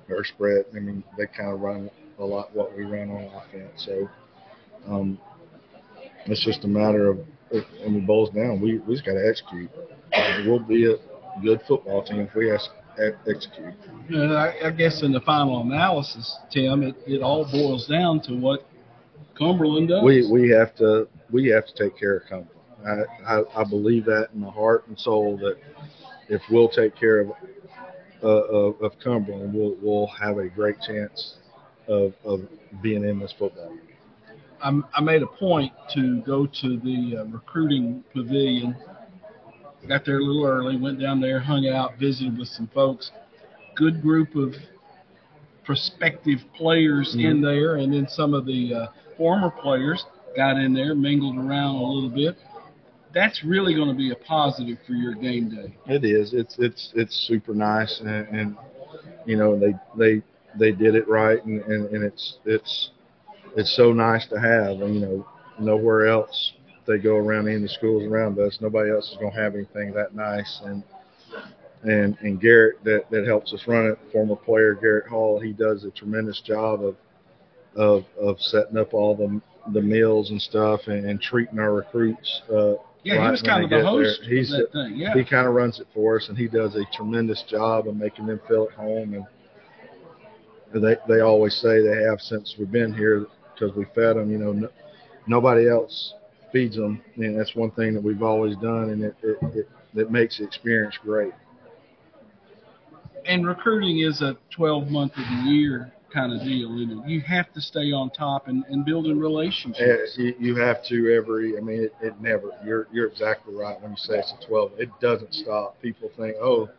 their 0.08 0.24
spread. 0.24 0.66
I 0.76 0.80
mean, 0.80 1.04
they 1.18 1.28
kind 1.28 1.54
of 1.54 1.60
run 1.60 1.90
a 2.20 2.26
lot 2.26 2.54
what 2.56 2.76
we 2.76 2.84
run 2.84 3.10
on 3.10 3.26
offense. 3.26 3.86
So 3.86 4.10
um, 4.88 5.20
it's 6.26 6.44
just 6.44 6.64
a 6.64 6.68
matter 6.68 7.10
of 7.10 7.20
if, 7.52 7.66
when 7.84 7.96
it 7.98 8.08
boils 8.08 8.30
down, 8.32 8.60
we 8.62 8.80
we 8.80 8.96
just 8.96 9.06
got 9.06 9.14
to 9.14 9.28
execute. 9.28 9.70
We'll 10.46 10.60
be 10.60 10.92
a 10.92 10.98
good 11.42 11.62
football 11.68 12.04
team 12.04 12.22
if 12.22 12.36
we 12.36 12.52
ex- 12.52 12.70
execute. 13.28 13.74
And 14.10 14.34
I, 14.34 14.54
I 14.66 14.72
guess 14.72 15.02
in 15.04 15.12
the 15.12 15.22
final 15.22 15.62
analysis, 15.62 16.38
Tim, 16.52 16.84
it, 16.84 16.96
it 17.08 17.22
all 17.22 17.46
boils 17.52 17.88
down 17.88 18.22
to 18.22 18.34
what 18.34 18.68
Cumberland 19.38 19.90
does. 19.90 20.04
We 20.04 20.30
we 20.32 20.50
have 20.50 20.76
to 20.76 21.08
we 21.32 21.48
have 21.50 21.66
to 21.68 21.74
take 21.76 21.98
care 21.98 22.18
of 22.18 22.24
Cumberland. 22.24 22.50
I, 22.86 23.36
I, 23.36 23.62
I 23.62 23.64
believe 23.64 24.06
that 24.06 24.30
in 24.34 24.42
my 24.42 24.52
heart 24.52 24.88
and 24.88 25.00
soul 25.00 25.38
that 25.38 25.58
if 26.30 26.42
we'll 26.50 26.70
take 26.70 26.96
care 26.96 27.22
of 27.22 27.32
uh, 28.24 28.28
of, 28.28 28.82
of 28.82 28.92
Cumberland, 29.04 29.54
we'll 29.54 29.76
we'll 29.82 30.08
have 30.08 30.38
a 30.38 30.48
great 30.48 30.80
chance 30.82 31.36
of 31.88 32.14
of 32.24 32.42
being 32.82 33.04
in 33.04 33.20
this 33.20 33.34
football. 33.38 33.76
I'm, 34.62 34.86
I 34.94 35.02
made 35.02 35.22
a 35.22 35.28
point 35.28 35.74
to 35.94 36.22
go 36.22 36.46
to 36.46 36.78
the 36.78 37.18
uh, 37.18 37.26
recruiting 37.26 38.04
pavilion. 38.14 38.76
Got 39.88 40.06
there 40.06 40.20
a 40.20 40.24
little 40.24 40.46
early, 40.46 40.78
went 40.78 41.02
down 41.02 41.20
there, 41.20 41.42
hung 41.42 41.68
out, 41.68 42.00
visited 42.00 42.38
with 42.38 42.48
some 42.48 42.70
folks. 42.74 43.12
Good 43.76 44.02
group 44.02 44.36
of 44.36 44.56
prospective 45.66 46.40
players 46.56 47.16
in 47.16 47.42
there, 47.42 47.76
and 47.76 47.94
then 47.94 48.08
some 48.08 48.34
of 48.34 48.46
the 48.46 48.74
uh, 48.74 48.88
former 49.18 49.50
players 49.50 50.06
got 50.38 50.56
in 50.56 50.74
there, 50.74 50.96
mingled 50.96 51.38
around 51.38 51.76
a 51.76 51.84
little 51.84 52.10
bit. 52.10 52.38
That's 53.14 53.44
really 53.44 53.76
going 53.76 53.90
to 53.90 53.96
be 53.96 54.12
a 54.12 54.16
positive 54.16 54.78
for 54.88 54.94
your 54.94 55.14
game 55.14 55.50
day. 55.50 55.76
It 55.88 56.04
is. 56.04 56.34
It's 56.34 56.56
it's 56.58 56.92
it's 56.96 57.28
super 57.28 57.54
nice, 57.54 58.00
and, 58.00 58.28
and 58.28 58.58
you 59.26 59.38
know 59.38 59.60
they 59.60 59.74
they 59.98 60.24
they 60.58 60.72
did 60.72 60.96
it 60.96 61.08
right, 61.08 61.44
and, 61.46 61.62
and, 61.64 61.90
and 61.90 62.04
it's 62.04 62.38
it's 62.46 62.92
it's 63.56 63.76
so 63.76 63.94
nice 63.94 64.28
to 64.28 64.40
have. 64.40 64.82
And 64.82 64.96
you 64.96 65.02
know, 65.02 65.28
nowhere 65.60 66.08
else 66.08 66.54
they 66.86 66.98
go 66.98 67.16
around 67.16 67.48
any 67.48 67.58
of 67.58 67.62
the 67.62 67.70
schools 67.70 68.04
around 68.04 68.38
us. 68.40 68.58
Nobody 68.62 68.92
else 68.92 69.10
is 69.12 69.18
going 69.18 69.32
to 69.32 69.40
have 69.40 69.56
anything 69.56 69.94
that 69.94 70.16
nice. 70.16 70.62
And 70.66 70.84
and 71.84 72.18
and 72.22 72.40
Garrett 72.40 72.84
that 72.84 73.10
that 73.12 73.26
helps 73.26 73.54
us 73.54 73.64
run 73.68 73.88
it, 73.88 74.00
former 74.12 74.36
player 74.36 74.74
Garrett 74.74 75.08
Hall, 75.08 75.40
he 75.40 75.54
does 75.54 75.84
a 75.84 75.92
tremendous 75.92 76.42
job 76.42 76.84
of 76.84 76.96
of 77.76 78.06
of 78.20 78.40
setting 78.40 78.78
up 78.78 78.94
all 78.94 79.16
the 79.16 79.42
the 79.74 79.82
meals 79.82 80.32
and 80.32 80.42
stuff 80.42 80.82
and, 80.88 81.06
and 81.06 81.22
treating 81.22 81.60
our 81.60 81.74
recruits. 81.74 82.42
Uh, 82.54 82.74
Yeah, 83.04 83.16
right 83.16 83.26
he 83.26 83.32
was 83.32 83.42
kind 83.42 83.64
of 83.64 83.70
the 83.70 83.78
get 83.78 83.84
there. 83.84 83.92
host 83.92 84.22
He's 84.28 84.52
of 84.54 84.60
that 84.60 84.72
thing. 84.72 84.94
Yeah. 84.98 85.14
he 85.14 85.24
kind 85.26 85.48
of 85.48 85.54
runs 85.54 85.80
it 85.80 85.88
for 85.94 86.18
us, 86.18 86.30
and 86.30 86.38
he 86.38 86.48
does 86.48 86.76
a 86.76 86.86
tremendous 86.94 87.44
job 87.50 87.88
of 87.88 87.96
making 87.96 88.28
them 88.28 88.40
feel 88.48 88.68
at 88.72 88.78
home. 88.78 89.14
And 90.74 90.84
they 90.84 90.96
they 91.08 91.20
always 91.22 91.54
say 91.56 91.82
they 91.82 92.04
have 92.04 92.20
since 92.22 92.56
we've 92.58 92.72
been 92.72 92.94
here 92.94 93.26
because 93.54 93.76
we 93.76 93.86
fed 93.96 94.16
them. 94.16 94.32
You 94.32 94.38
know, 94.38 94.52
no, 94.54 94.70
nobody 95.28 95.70
else 95.70 96.14
feeds 96.52 96.76
them, 96.76 97.02
and 97.18 97.38
that's 97.40 97.56
one 97.56 97.72
thing 97.72 97.94
that 97.94 98.04
we've 98.04 98.24
always 98.24 98.56
done, 98.58 98.90
and 98.90 99.04
it 99.04 99.16
it, 99.22 99.38
it, 99.56 99.70
it 99.96 100.12
makes 100.12 100.38
the 100.38 100.46
experience 100.46 100.98
great. 101.04 101.34
and 103.26 103.48
recruiting 103.48 104.00
is 104.00 104.22
a 104.22 104.36
12 104.56 104.90
month 104.90 105.14
of 105.14 105.24
the 105.24 105.50
year 105.50 105.94
kind 106.14 106.34
of 106.34 106.40
deal. 106.42 106.70
You 106.78 106.88
know, 106.88 107.04
you 107.06 107.22
have 107.22 107.52
to 107.54 107.62
stay 107.62 107.92
on 107.92 108.12
top 108.12 108.48
and, 108.48 108.64
and 108.70 108.86
building 108.86 109.18
Uh, 109.18 109.22
relationships. 109.22 110.16
you, 110.18 110.34
you 110.40 110.56
have 110.56 110.84
to 110.86 111.14
every. 111.14 111.58
I 111.58 111.62
mean, 111.62 111.84
it, 111.84 111.96
it 112.02 112.22
never. 112.22 112.52
You're 112.66 112.88
you're 112.92 113.08
exactly 113.08 113.56
right 113.56 113.80
when 113.82 113.92
you 113.92 113.98
say 113.98 114.20
it's 114.20 114.34
a 114.42 114.48
12. 114.48 114.72
It 114.78 114.90
doesn't 115.02 115.34
stop. 115.34 115.82
People 115.82 116.10
think, 116.18 116.36
oh, 116.42 116.70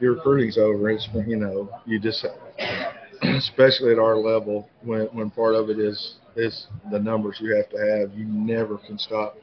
your 0.00 0.14
recruiting's 0.14 0.58
over. 0.58 0.90
It's 0.90 1.08
you 1.26 1.36
know, 1.36 1.68
you 1.86 1.98
just, 2.00 2.26
especially 3.22 3.92
at 3.92 3.98
our 3.98 4.16
level, 4.16 4.68
when 4.82 5.06
when 5.12 5.30
part 5.30 5.54
of 5.54 5.70
it 5.70 5.78
is 5.78 6.16
is 6.36 6.66
the 6.90 6.98
numbers 6.98 7.38
you 7.40 7.54
have 7.56 7.68
to 7.70 7.78
have. 7.78 8.12
You 8.18 8.24
never 8.26 8.78
can 8.78 8.98
stop 8.98 9.36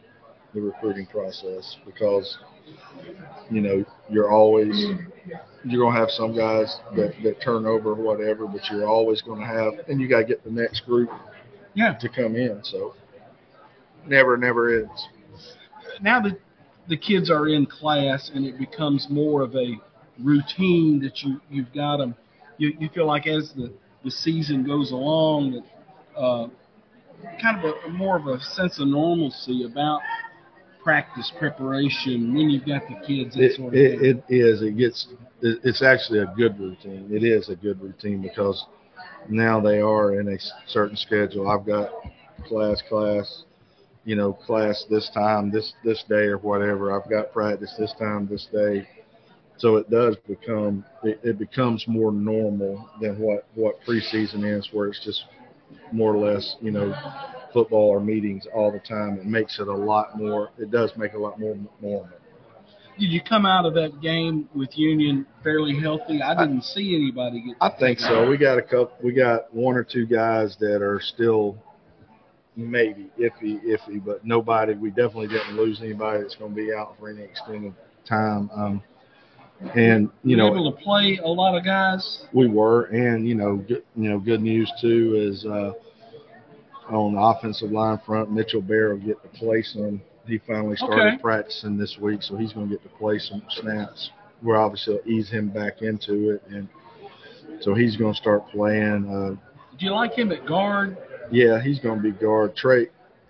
the 0.53 0.61
recruiting 0.61 1.05
process 1.07 1.77
because 1.85 2.37
you 3.49 3.61
know 3.61 3.83
you're 4.09 4.31
always 4.31 4.75
you're 5.63 5.85
gonna 5.85 5.97
have 5.97 6.09
some 6.09 6.35
guys 6.35 6.79
that 6.95 7.13
that 7.23 7.41
turn 7.41 7.65
over 7.65 7.91
or 7.91 7.95
whatever, 7.95 8.47
but 8.47 8.69
you're 8.69 8.87
always 8.87 9.21
gonna 9.21 9.45
have, 9.45 9.73
and 9.87 10.01
you 10.01 10.07
gotta 10.07 10.23
get 10.25 10.43
the 10.43 10.51
next 10.51 10.81
group 10.81 11.09
Yeah. 11.73 11.93
to 11.93 12.09
come 12.09 12.35
in. 12.35 12.63
So 12.63 12.93
never, 14.07 14.37
never 14.37 14.81
ends. 14.81 15.07
Now 16.01 16.19
that 16.21 16.39
the 16.87 16.97
kids 16.97 17.29
are 17.29 17.47
in 17.47 17.65
class 17.65 18.31
and 18.33 18.45
it 18.45 18.57
becomes 18.57 19.07
more 19.09 19.41
of 19.41 19.55
a 19.55 19.79
routine 20.19 20.99
that 21.01 21.21
you 21.23 21.39
you've 21.49 21.71
got 21.73 21.97
them, 21.97 22.15
you, 22.57 22.75
you 22.79 22.89
feel 22.89 23.05
like 23.05 23.27
as 23.27 23.53
the 23.53 23.71
the 24.03 24.11
season 24.11 24.65
goes 24.65 24.91
along 24.91 25.51
that 25.51 26.19
uh, 26.19 26.47
kind 27.41 27.63
of 27.63 27.75
a 27.85 27.89
more 27.89 28.17
of 28.17 28.25
a 28.27 28.39
sense 28.41 28.79
of 28.79 28.87
normalcy 28.87 29.63
about 29.63 30.01
practice 30.83 31.31
preparation 31.37 32.33
when 32.33 32.49
you've 32.49 32.65
got 32.65 32.81
the 32.87 32.95
kids 33.05 33.35
that 33.35 33.43
It, 33.43 33.55
sort 33.55 33.73
of 33.73 33.79
it, 33.79 34.01
it 34.01 34.23
is. 34.29 34.61
It 34.61 34.77
gets. 34.77 35.07
It, 35.41 35.59
it's 35.63 35.81
actually 35.81 36.19
a 36.19 36.33
good 36.35 36.59
routine. 36.59 37.09
It 37.11 37.23
is 37.23 37.49
a 37.49 37.55
good 37.55 37.81
routine 37.81 38.21
because 38.21 38.65
now 39.29 39.59
they 39.59 39.79
are 39.79 40.19
in 40.19 40.27
a 40.27 40.37
certain 40.67 40.97
schedule. 40.97 41.49
I've 41.49 41.65
got 41.65 41.89
class, 42.47 42.81
class, 42.89 43.43
you 44.05 44.15
know, 44.15 44.33
class 44.33 44.85
this 44.89 45.09
time, 45.13 45.51
this 45.51 45.73
this 45.83 46.03
day 46.09 46.25
or 46.25 46.37
whatever. 46.37 46.91
I've 46.99 47.09
got 47.09 47.31
practice 47.31 47.73
this 47.77 47.93
time, 47.99 48.27
this 48.27 48.47
day. 48.51 48.87
So 49.57 49.75
it 49.75 49.89
does 49.91 50.15
become 50.27 50.83
it, 51.03 51.19
it 51.23 51.37
becomes 51.37 51.85
more 51.87 52.11
normal 52.11 52.89
than 52.99 53.19
what 53.19 53.45
what 53.55 53.75
preseason 53.87 54.43
is, 54.43 54.69
where 54.71 54.87
it's 54.87 55.03
just 55.03 55.25
more 55.91 56.13
or 56.15 56.17
less, 56.33 56.55
you 56.61 56.71
know, 56.71 56.93
football 57.53 57.89
or 57.89 57.99
meetings 57.99 58.45
all 58.53 58.71
the 58.71 58.79
time. 58.79 59.17
It 59.17 59.25
makes 59.25 59.59
it 59.59 59.67
a 59.67 59.73
lot 59.75 60.17
more. 60.17 60.51
It 60.57 60.71
does 60.71 60.91
make 60.97 61.13
a 61.13 61.17
lot 61.17 61.39
more 61.39 61.57
normal. 61.81 62.09
Did 62.99 63.11
you 63.11 63.21
come 63.21 63.45
out 63.45 63.65
of 63.65 63.73
that 63.75 64.01
game 64.01 64.47
with 64.53 64.77
Union 64.77 65.25
fairly 65.43 65.79
healthy? 65.79 66.21
I 66.21 66.35
didn't 66.35 66.63
see 66.63 66.95
anybody 66.95 67.41
get. 67.41 67.55
I 67.61 67.69
think 67.69 67.99
so. 67.99 68.29
We 68.29 68.37
got 68.37 68.57
a 68.57 68.61
couple. 68.61 68.91
We 69.01 69.13
got 69.13 69.53
one 69.53 69.75
or 69.75 69.83
two 69.83 70.05
guys 70.05 70.55
that 70.59 70.81
are 70.81 70.99
still 71.01 71.57
maybe 72.55 73.09
iffy, 73.19 73.63
iffy, 73.63 74.03
but 74.03 74.25
nobody. 74.25 74.73
We 74.73 74.89
definitely 74.89 75.29
didn't 75.29 75.55
lose 75.55 75.79
anybody 75.81 76.21
that's 76.21 76.35
going 76.35 76.51
to 76.51 76.55
be 76.55 76.73
out 76.73 76.95
for 76.99 77.09
any 77.09 77.23
extended 77.23 77.73
time. 78.05 78.49
Um, 78.53 78.83
and 79.75 80.09
you 80.23 80.31
you 80.31 80.37
know, 80.37 80.47
able 80.47 80.71
to 80.71 80.83
play 80.83 81.19
a 81.23 81.27
lot 81.27 81.55
of 81.55 81.63
guys. 81.63 82.25
we 82.33 82.47
were, 82.47 82.85
and 82.85 83.27
you 83.27 83.35
know, 83.35 83.57
good, 83.57 83.83
you 83.95 84.09
know, 84.09 84.19
good 84.19 84.41
news 84.41 84.71
too 84.81 85.15
is 85.15 85.45
uh, 85.45 85.73
on 86.95 87.13
the 87.15 87.21
offensive 87.21 87.71
line 87.71 87.99
front, 88.05 88.31
Mitchell 88.31 88.61
Bear 88.61 88.89
will 88.89 88.97
get 88.97 89.21
to 89.23 89.29
play 89.39 89.61
some. 89.63 90.01
He 90.27 90.37
finally 90.39 90.75
started 90.77 91.13
Okay. 91.13 91.17
practicing 91.21 91.77
this 91.77 91.97
week, 91.99 92.21
so 92.21 92.35
he's 92.35 92.53
going 92.53 92.69
to 92.69 92.75
get 92.75 92.83
to 92.83 92.89
play 92.97 93.17
some 93.19 93.41
snaps. 93.49 94.11
We're 94.43 94.57
obviously 94.57 94.99
ease 95.05 95.29
him 95.29 95.49
back 95.49 95.81
into 95.81 96.31
it, 96.31 96.43
and 96.49 96.67
so 97.59 97.73
he's 97.73 97.95
going 97.97 98.13
to 98.13 98.17
start 98.19 98.47
playing. 98.49 99.07
Uh, 99.09 99.35
Do 99.77 99.85
you 99.85 99.91
like 99.93 100.13
him 100.13 100.31
at 100.31 100.45
guard? 100.45 100.97
yeah, 101.31 101.61
he's 101.61 101.79
going 101.79 102.01
to 102.01 102.03
be 102.03 102.11
guard. 102.11 102.55
Trey, 102.55 102.87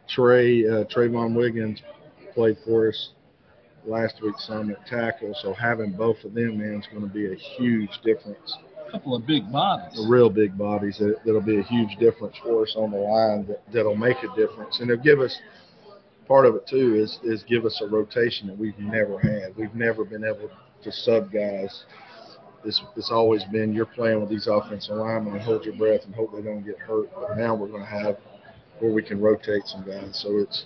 Trey, 0.08 0.66
uh, 0.68 0.84
Trayvon 0.86 1.36
Wiggins 1.36 1.82
played 2.34 2.58
for 2.66 2.90
us 2.90 3.10
last 3.86 4.22
week 4.22 4.36
some 4.38 4.70
at 4.72 4.86
tackle, 4.86 5.34
so 5.42 5.54
having 5.54 5.92
both 5.92 6.24
of 6.24 6.34
them 6.34 6.62
in 6.62 6.80
is 6.82 6.88
going 6.92 7.08
to 7.08 7.14
be 7.14 7.32
a 7.32 7.36
huge 7.36 7.90
difference. 8.04 8.58
Couple 8.92 9.16
of 9.16 9.26
big 9.26 9.50
bodies. 9.52 9.96
the 9.96 10.08
real 10.10 10.30
big 10.30 10.58
bodies 10.58 10.98
that, 10.98 11.16
that'll 11.26 11.42
be 11.42 11.60
a 11.60 11.64
huge 11.64 11.96
difference 11.98 12.36
for 12.44 12.64
us 12.64 12.76
on 12.76 12.92
the 12.92 12.98
line 12.98 13.48
that, 13.48 13.62
that'll 13.72 13.96
make 13.96 14.18
a 14.18 14.36
difference. 14.36 14.80
And 14.80 14.92
it'll 14.92 15.04
give 15.04 15.22
us 15.22 15.40
part 16.28 16.46
of 16.46 16.56
it 16.56 16.68
too 16.68 16.96
is 16.96 17.20
is 17.24 17.44
give 17.44 17.66
us 17.66 17.82
a 17.82 17.88
rotation 17.88 18.48
that 18.48 18.58
we've 18.58 18.78
never 18.80 19.18
had. 19.20 19.56
We've 19.58 19.74
never 19.76 20.04
been 20.04 20.24
able 20.24 20.50
to 20.84 20.92
sub 20.92 21.32
guys. 21.32 21.86
It's, 22.64 22.82
it's 22.96 23.12
always 23.12 23.44
been 23.46 23.74
you're 23.74 23.86
playing 23.86 24.20
with 24.20 24.30
these 24.30 24.48
offensive 24.48 24.96
linemen 24.96 25.34
and 25.34 25.42
hold 25.42 25.66
your 25.66 25.76
breath 25.76 26.02
and 26.06 26.14
hope 26.14 26.34
they 26.34 26.42
don't 26.42 26.64
get 26.64 26.78
hurt. 26.78 27.10
But 27.16 27.38
now 27.38 27.56
we're 27.56 27.68
going 27.70 27.84
to 27.84 27.90
have 27.90 28.18
where 28.80 28.92
we 28.92 29.02
can 29.02 29.20
rotate 29.22 29.66
some 29.66 29.86
guys. 29.86 30.20
So 30.22 30.38
it's 30.38 30.66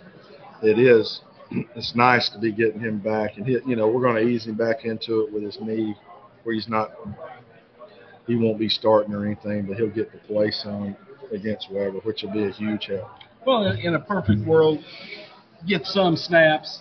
it 0.61 0.79
is 0.79 1.21
it's 1.51 1.95
nice 1.95 2.29
to 2.29 2.39
be 2.39 2.51
getting 2.51 2.79
him 2.79 2.99
back. 2.99 3.37
And 3.37 3.45
he, 3.45 3.59
you 3.67 3.75
know 3.75 3.87
we're 3.87 4.01
going 4.01 4.15
to 4.15 4.27
ease 4.31 4.45
him 4.45 4.55
back 4.55 4.83
into 4.83 5.21
it 5.21 5.33
with 5.33 5.43
his 5.43 5.59
knee 5.61 5.95
where 6.43 6.53
he's 6.55 6.67
not 6.67 6.91
he 8.27 8.35
won't 8.35 8.59
be 8.59 8.69
starting 8.69 9.13
or 9.13 9.25
anything, 9.25 9.65
but 9.65 9.77
he'll 9.77 9.89
get 9.89 10.11
to 10.11 10.17
play 10.27 10.51
some 10.51 10.95
against 11.31 11.67
whoever, 11.67 11.97
which 11.99 12.23
will 12.23 12.31
be 12.31 12.45
a 12.45 12.51
huge 12.51 12.85
help. 12.85 13.09
Well, 13.45 13.71
in 13.71 13.95
a 13.95 13.99
perfect 13.99 14.45
world, 14.45 14.83
get 15.67 15.85
some 15.85 16.15
snaps, 16.15 16.79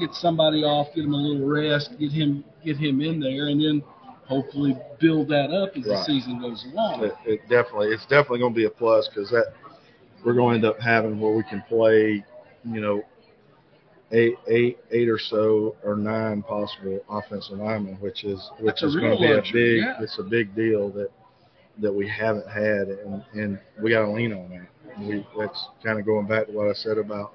get 0.00 0.14
somebody 0.14 0.64
off, 0.64 0.88
get 0.94 1.04
him 1.04 1.12
a 1.12 1.16
little 1.16 1.46
rest, 1.46 1.90
get 1.98 2.10
him 2.12 2.44
get 2.64 2.76
him 2.76 3.00
in 3.00 3.20
there, 3.20 3.48
and 3.48 3.60
then 3.60 3.82
hopefully 4.26 4.76
build 5.00 5.28
that 5.28 5.50
up 5.50 5.76
as 5.76 5.84
the 5.84 6.02
season 6.04 6.40
goes 6.40 6.64
along. 6.72 7.04
It, 7.04 7.14
it 7.24 7.40
definitely, 7.48 7.88
it's 7.88 8.06
definitely 8.06 8.40
going 8.40 8.52
to 8.52 8.56
be 8.56 8.64
a 8.64 8.70
plus 8.70 9.08
because 9.08 9.30
that 9.30 9.52
we're 10.24 10.34
going 10.34 10.60
to 10.60 10.66
end 10.68 10.76
up 10.76 10.80
having 10.80 11.20
where 11.20 11.32
we 11.32 11.44
can 11.44 11.62
play, 11.68 12.24
you 12.64 12.80
know, 12.80 13.02
eight, 14.12 14.36
eight, 14.48 14.78
eight 14.90 15.08
or 15.08 15.18
so 15.18 15.76
or 15.84 15.96
nine 15.96 16.42
possible 16.42 17.00
offensive 17.10 17.58
linemen, 17.58 17.96
which 18.00 18.24
is 18.24 18.50
which 18.60 18.76
That's 18.80 18.94
is 18.94 18.96
going 18.96 19.12
to 19.12 19.18
be 19.18 19.32
a 19.32 19.42
big, 19.52 19.78
yeah. 19.82 20.02
it's 20.02 20.18
a 20.18 20.22
big 20.22 20.54
deal 20.54 20.90
that 20.90 21.10
that 21.78 21.92
we 21.92 22.08
haven't 22.08 22.48
had, 22.48 22.88
and 22.88 23.24
and 23.34 23.58
we 23.82 23.90
got 23.90 24.06
to 24.06 24.12
lean 24.12 24.32
on 24.32 24.48
that. 24.50 24.98
We 25.00 25.26
that's 25.38 25.68
kind 25.84 25.98
of 25.98 26.06
going 26.06 26.26
back 26.26 26.46
to 26.46 26.52
what 26.52 26.68
I 26.68 26.72
said 26.72 26.98
about 26.98 27.32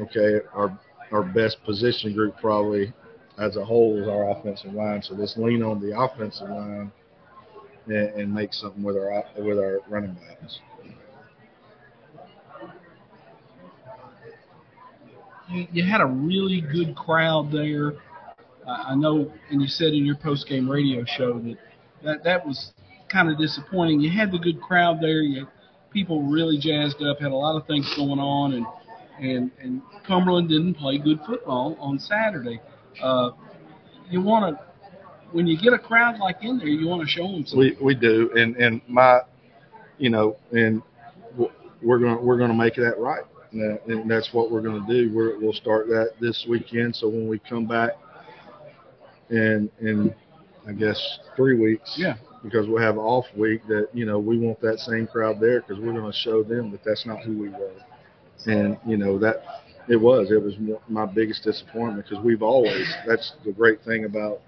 okay, 0.00 0.40
our 0.54 0.78
our 1.10 1.22
best 1.22 1.62
position 1.64 2.14
group 2.14 2.36
probably 2.40 2.92
as 3.38 3.56
a 3.56 3.64
whole 3.64 4.00
is 4.00 4.08
our 4.08 4.30
offensive 4.30 4.72
line. 4.72 5.02
So 5.02 5.14
let's 5.14 5.36
lean 5.36 5.62
on 5.62 5.80
the 5.80 5.98
offensive 5.98 6.48
line 6.48 6.92
and, 7.86 7.96
and 7.96 8.34
make 8.34 8.54
something 8.54 8.82
with 8.82 8.96
our 8.96 9.24
with 9.38 9.58
our 9.58 9.80
running 9.88 10.14
backs. 10.14 10.60
You, 15.52 15.66
you 15.72 15.82
had 15.84 16.00
a 16.00 16.06
really 16.06 16.60
good 16.60 16.94
crowd 16.96 17.50
there. 17.52 17.94
I 18.66 18.92
I 18.92 18.94
know, 18.94 19.32
and 19.50 19.60
you 19.60 19.68
said 19.68 19.88
in 19.88 20.04
your 20.04 20.16
post 20.16 20.48
game 20.48 20.68
radio 20.68 21.04
show 21.04 21.38
that 21.40 21.56
that, 22.04 22.24
that 22.24 22.46
was 22.46 22.72
kind 23.08 23.30
of 23.30 23.38
disappointing. 23.38 24.00
You 24.00 24.10
had 24.10 24.32
the 24.32 24.38
good 24.38 24.60
crowd 24.60 24.98
there. 25.00 25.20
You 25.20 25.46
people 25.90 26.22
really 26.22 26.58
jazzed 26.58 27.02
up. 27.02 27.20
Had 27.20 27.32
a 27.32 27.34
lot 27.36 27.60
of 27.60 27.66
things 27.66 27.92
going 27.96 28.18
on, 28.18 28.54
and 28.54 28.66
and 29.20 29.50
and 29.60 29.82
Cumberland 30.06 30.48
didn't 30.48 30.74
play 30.74 30.98
good 30.98 31.20
football 31.26 31.76
on 31.78 31.98
Saturday. 31.98 32.60
Uh, 33.02 33.30
you 34.10 34.20
want 34.20 34.56
to 34.56 34.64
when 35.32 35.46
you 35.46 35.58
get 35.58 35.72
a 35.72 35.78
crowd 35.78 36.18
like 36.18 36.36
in 36.42 36.58
there, 36.58 36.68
you 36.68 36.86
want 36.86 37.02
to 37.02 37.08
show 37.08 37.26
them 37.26 37.44
something. 37.46 37.76
We 37.80 37.84
we 37.84 37.94
do, 37.94 38.30
and 38.36 38.56
and 38.56 38.80
my, 38.88 39.20
you 39.98 40.10
know, 40.10 40.36
and 40.52 40.82
we're 41.82 41.98
gonna 41.98 42.20
we're 42.20 42.38
gonna 42.38 42.54
make 42.54 42.74
that 42.76 42.98
right, 42.98 43.22
and, 43.52 43.78
and 43.86 44.10
that's 44.10 44.32
what 44.32 44.50
we're 44.50 44.60
gonna 44.62 44.86
do. 44.88 45.10
We're, 45.14 45.38
we'll 45.38 45.52
start 45.52 45.86
that 45.88 46.12
this 46.20 46.46
weekend. 46.48 46.94
So 46.96 47.08
when 47.08 47.28
we 47.28 47.38
come 47.38 47.66
back, 47.66 47.92
and 49.30 49.70
in 49.80 50.14
I 50.66 50.72
guess 50.72 51.18
three 51.36 51.58
weeks, 51.58 51.94
Yeah. 51.98 52.14
because 52.42 52.68
we'll 52.68 52.82
have 52.82 52.98
off 52.98 53.26
week. 53.36 53.66
That 53.68 53.88
you 53.92 54.04
know 54.06 54.18
we 54.18 54.38
want 54.38 54.60
that 54.60 54.78
same 54.78 55.06
crowd 55.06 55.40
there 55.40 55.60
because 55.60 55.78
we're 55.82 55.92
gonna 55.92 56.12
show 56.12 56.42
them 56.42 56.70
that 56.70 56.84
that's 56.84 57.06
not 57.06 57.20
who 57.20 57.36
we 57.38 57.48
were, 57.48 57.72
and 58.46 58.78
you 58.86 58.96
know 58.96 59.18
that 59.18 59.42
it 59.88 59.96
was 59.96 60.30
it 60.30 60.42
was 60.42 60.54
my 60.88 61.06
biggest 61.06 61.42
disappointment 61.44 62.06
because 62.08 62.22
we've 62.24 62.42
always 62.42 62.94
that's 63.06 63.32
the 63.44 63.52
great 63.52 63.82
thing 63.84 64.04
about 64.04 64.40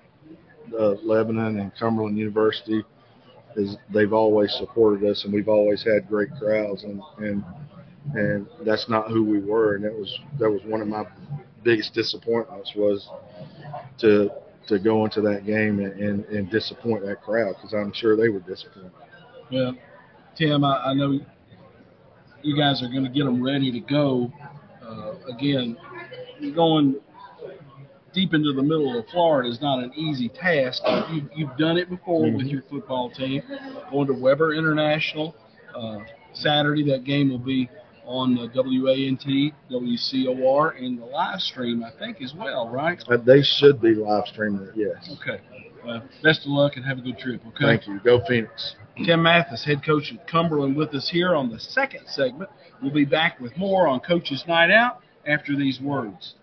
uh, 0.79 0.95
Lebanon 1.03 1.59
and 1.59 1.73
Cumberland 1.79 2.17
University 2.17 2.83
is 3.57 3.77
they've 3.93 4.13
always 4.13 4.53
supported 4.55 5.09
us 5.09 5.25
and 5.25 5.33
we've 5.33 5.49
always 5.49 5.83
had 5.85 6.09
great 6.09 6.29
crowds 6.41 6.85
and 6.85 7.01
and 7.19 7.45
and 8.17 8.47
that's 8.65 8.89
not 8.89 9.09
who 9.09 9.25
we 9.25 9.41
were 9.41 9.75
and 9.75 9.85
that 9.85 9.93
was 9.93 10.19
that 10.39 10.51
was 10.51 10.61
one 10.65 10.81
of 10.81 10.89
my 10.89 11.05
biggest 11.63 11.95
disappointments 11.95 12.73
was 12.77 13.09
to 13.99 14.31
to 14.67 14.79
go 14.79 15.05
into 15.05 15.21
that 15.21 15.45
game 15.45 15.79
and, 15.79 15.93
and, 16.01 16.25
and 16.27 16.51
disappoint 16.51 17.05
that 17.05 17.23
crowd 17.23 17.55
because 17.57 17.75
I'm 17.75 17.93
sure 17.93 18.17
they 18.17 18.29
were 18.29 18.41
disappointed. 18.41 18.93
Well, 19.53 19.77
Tim, 20.37 20.65
I, 20.65 20.87
I 20.87 20.95
know 20.95 21.21
you 22.43 22.57
guys 22.57 22.83
are 22.83 22.89
going 22.89 23.05
to 23.05 23.11
get 23.11 23.25
them 23.25 23.43
ready 23.43 23.71
to 23.73 23.81
go. 23.81 24.33
Uh, 24.83 25.15
again, 25.31 25.77
going 26.55 26.97
deep 28.13 28.33
into 28.33 28.53
the 28.53 28.63
middle 28.63 28.99
of 28.99 29.07
Florida 29.09 29.49
is 29.49 29.61
not 29.61 29.83
an 29.83 29.93
easy 29.95 30.29
task. 30.29 30.83
You, 31.11 31.29
you've 31.35 31.57
done 31.57 31.77
it 31.77 31.89
before 31.89 32.31
with 32.31 32.47
your 32.47 32.63
football 32.71 33.11
team, 33.11 33.43
going 33.91 34.07
to 34.07 34.13
Webber 34.13 34.55
International. 34.55 35.35
Uh, 35.75 35.99
Saturday, 36.33 36.85
that 36.91 37.05
game 37.05 37.31
will 37.31 37.39
be 37.39 37.69
on 38.05 38.39
uh, 38.39 38.47
WANT, 38.55 39.25
WCOR, 39.71 40.77
and 40.79 40.99
the 40.99 41.05
live 41.05 41.41
stream, 41.41 41.85
I 41.85 41.91
think, 41.99 42.23
as 42.23 42.35
well, 42.35 42.69
right? 42.69 43.03
Uh, 43.09 43.17
they 43.17 43.43
should 43.43 43.81
be 43.81 43.95
live 43.95 44.25
streaming 44.27 44.67
it, 44.67 44.75
yes. 44.77 45.17
Okay. 45.21 45.41
Well, 45.85 46.03
best 46.23 46.41
of 46.41 46.49
luck 46.49 46.77
and 46.77 46.85
have 46.85 46.99
a 46.99 47.03
good 47.03 47.19
trip, 47.19 47.43
okay? 47.49 47.65
Thank 47.65 47.87
you. 47.87 48.01
Go 48.05 48.21
Phoenix. 48.27 48.77
Tim 49.05 49.23
Mathis, 49.23 49.65
head 49.65 49.85
coach 49.85 50.13
at 50.13 50.27
Cumberland, 50.29 50.77
with 50.77 50.95
us 50.95 51.09
here 51.11 51.35
on 51.35 51.51
the 51.51 51.59
second 51.59 52.07
segment. 52.07 52.51
We'll 52.83 52.93
be 52.93 53.05
back 53.05 53.41
with 53.41 53.57
more 53.57 53.89
on 53.89 54.01
Coach's 54.01 54.45
Night 54.47 54.71
Out 54.71 55.01
after 55.27 55.57
these 55.57 55.81
words. 55.81 56.35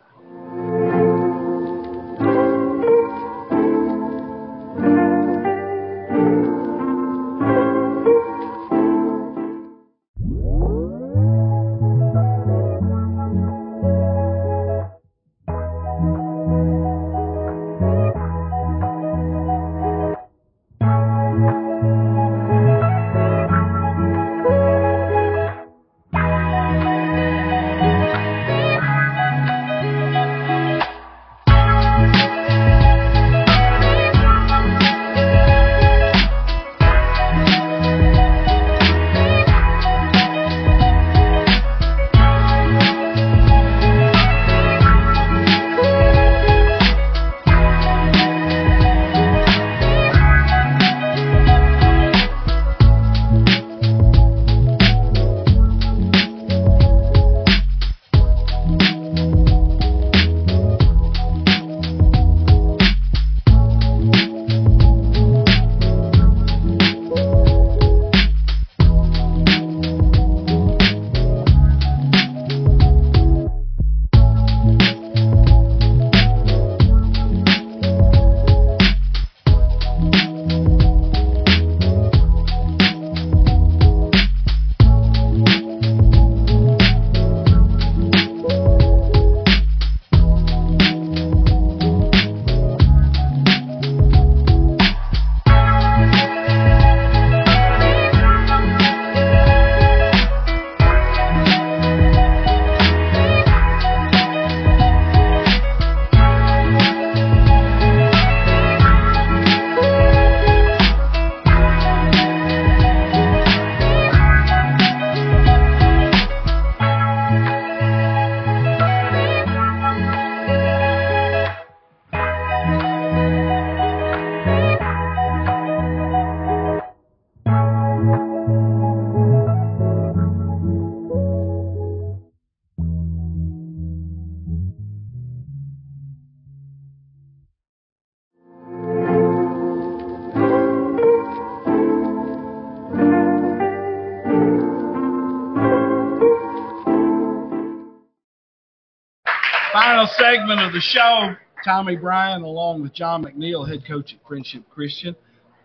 Segment 150.32 150.62
of 150.62 150.72
the 150.72 150.80
show. 150.80 151.36
Tommy 151.66 151.98
Bryan, 151.98 152.44
along 152.44 152.82
with 152.82 152.94
John 152.94 153.22
McNeil, 153.22 153.68
head 153.68 153.86
coach 153.86 154.14
at 154.14 154.26
Friendship 154.26 154.64
Christian. 154.70 155.14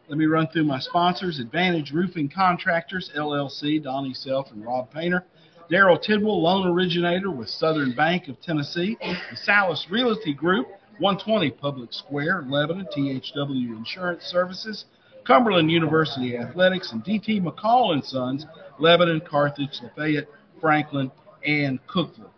Let 0.08 0.18
me 0.18 0.26
run 0.26 0.48
through 0.48 0.64
my 0.64 0.80
sponsors 0.80 1.38
Advantage 1.38 1.92
Roofing 1.92 2.28
Contractors, 2.28 3.12
LLC, 3.16 3.80
Donnie 3.80 4.12
Self 4.12 4.50
and 4.50 4.64
Rob 4.64 4.92
Painter. 4.92 5.24
Daryl 5.70 6.02
Tidwell, 6.02 6.42
loan 6.42 6.66
originator 6.66 7.30
with 7.30 7.48
Southern 7.48 7.94
Bank 7.94 8.26
of 8.26 8.40
Tennessee. 8.40 8.96
The 9.00 9.36
Salis 9.36 9.86
Realty 9.88 10.34
Group, 10.34 10.66
120 10.98 11.52
Public 11.52 11.92
Square, 11.92 12.46
Lebanon, 12.48 12.88
THW 12.92 13.76
Insurance 13.76 14.24
Services. 14.24 14.86
Cumberland 15.24 15.70
University 15.70 16.36
Athletics 16.36 16.90
and 16.90 17.04
DT 17.04 17.40
McCall 17.40 17.92
and 17.92 18.04
Sons, 18.04 18.44
Lebanon, 18.80 19.20
Carthage, 19.20 19.78
Lafayette, 19.80 20.26
Franklin, 20.60 21.12
and 21.44 21.78
Cookeville. 21.86 22.32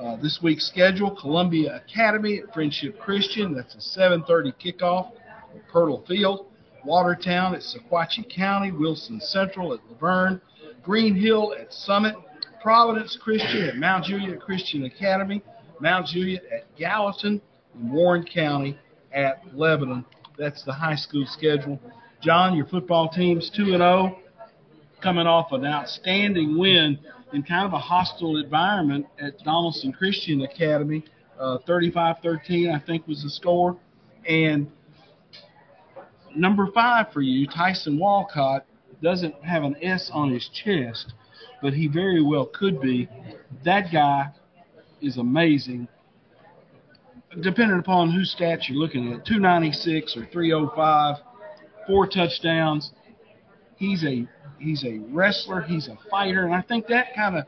Uh, 0.00 0.16
this 0.16 0.40
week's 0.42 0.66
schedule: 0.66 1.14
Columbia 1.14 1.76
Academy 1.76 2.38
at 2.38 2.54
Friendship 2.54 2.98
Christian. 2.98 3.54
That's 3.54 3.74
a 3.74 4.00
7:30 4.00 4.54
kickoff 4.54 5.12
at 5.54 5.68
Pirtle 5.68 6.06
Field. 6.06 6.46
Watertown 6.86 7.54
at 7.54 7.60
Sequatchie 7.60 8.34
County. 8.34 8.72
Wilson 8.72 9.20
Central 9.20 9.74
at 9.74 9.80
La 9.90 9.98
Vergne. 9.98 10.40
Green 10.82 11.14
Hill 11.14 11.54
at 11.60 11.70
Summit. 11.74 12.14
Providence 12.62 13.18
Christian 13.20 13.64
at 13.64 13.76
Mount 13.76 14.06
Juliet 14.06 14.40
Christian 14.40 14.84
Academy. 14.84 15.42
Mount 15.80 16.06
Juliet 16.06 16.44
at 16.50 16.74
Gallatin, 16.76 17.42
and 17.74 17.92
Warren 17.92 18.24
County 18.24 18.78
at 19.12 19.42
Lebanon. 19.54 20.06
That's 20.38 20.62
the 20.62 20.72
high 20.72 20.96
school 20.96 21.26
schedule. 21.26 21.78
John, 22.22 22.56
your 22.56 22.66
football 22.66 23.10
team's 23.10 23.50
2 23.50 23.74
and 23.74 23.82
0, 23.82 24.18
coming 25.02 25.26
off 25.26 25.52
an 25.52 25.66
outstanding 25.66 26.58
win 26.58 26.98
in 27.32 27.42
kind 27.42 27.66
of 27.66 27.72
a 27.72 27.78
hostile 27.78 28.36
environment 28.36 29.06
at 29.18 29.38
Donelson 29.40 29.92
Christian 29.96 30.42
Academy. 30.42 31.04
Uh, 31.38 31.58
35-13, 31.66 32.74
I 32.74 32.78
think, 32.84 33.06
was 33.06 33.22
the 33.22 33.30
score. 33.30 33.76
And 34.28 34.70
number 36.34 36.68
five 36.72 37.12
for 37.12 37.22
you, 37.22 37.46
Tyson 37.46 37.98
Walcott, 37.98 38.66
doesn't 39.02 39.34
have 39.42 39.62
an 39.62 39.76
S 39.82 40.10
on 40.12 40.30
his 40.30 40.48
chest, 40.48 41.14
but 41.62 41.72
he 41.72 41.88
very 41.88 42.22
well 42.22 42.46
could 42.46 42.80
be. 42.80 43.08
That 43.64 43.90
guy 43.92 44.30
is 45.00 45.16
amazing. 45.16 45.88
Depending 47.40 47.78
upon 47.78 48.10
whose 48.10 48.34
stats 48.38 48.68
you're 48.68 48.78
looking 48.78 49.12
at, 49.12 49.24
296 49.24 50.16
or 50.16 50.26
305, 50.26 51.16
four 51.86 52.06
touchdowns. 52.06 52.92
He's 53.80 54.04
a 54.04 54.28
he's 54.58 54.84
a 54.84 54.98
wrestler. 55.08 55.62
He's 55.62 55.88
a 55.88 55.96
fighter, 56.10 56.44
and 56.44 56.54
I 56.54 56.60
think 56.60 56.86
that 56.88 57.14
kind 57.16 57.38
of 57.38 57.46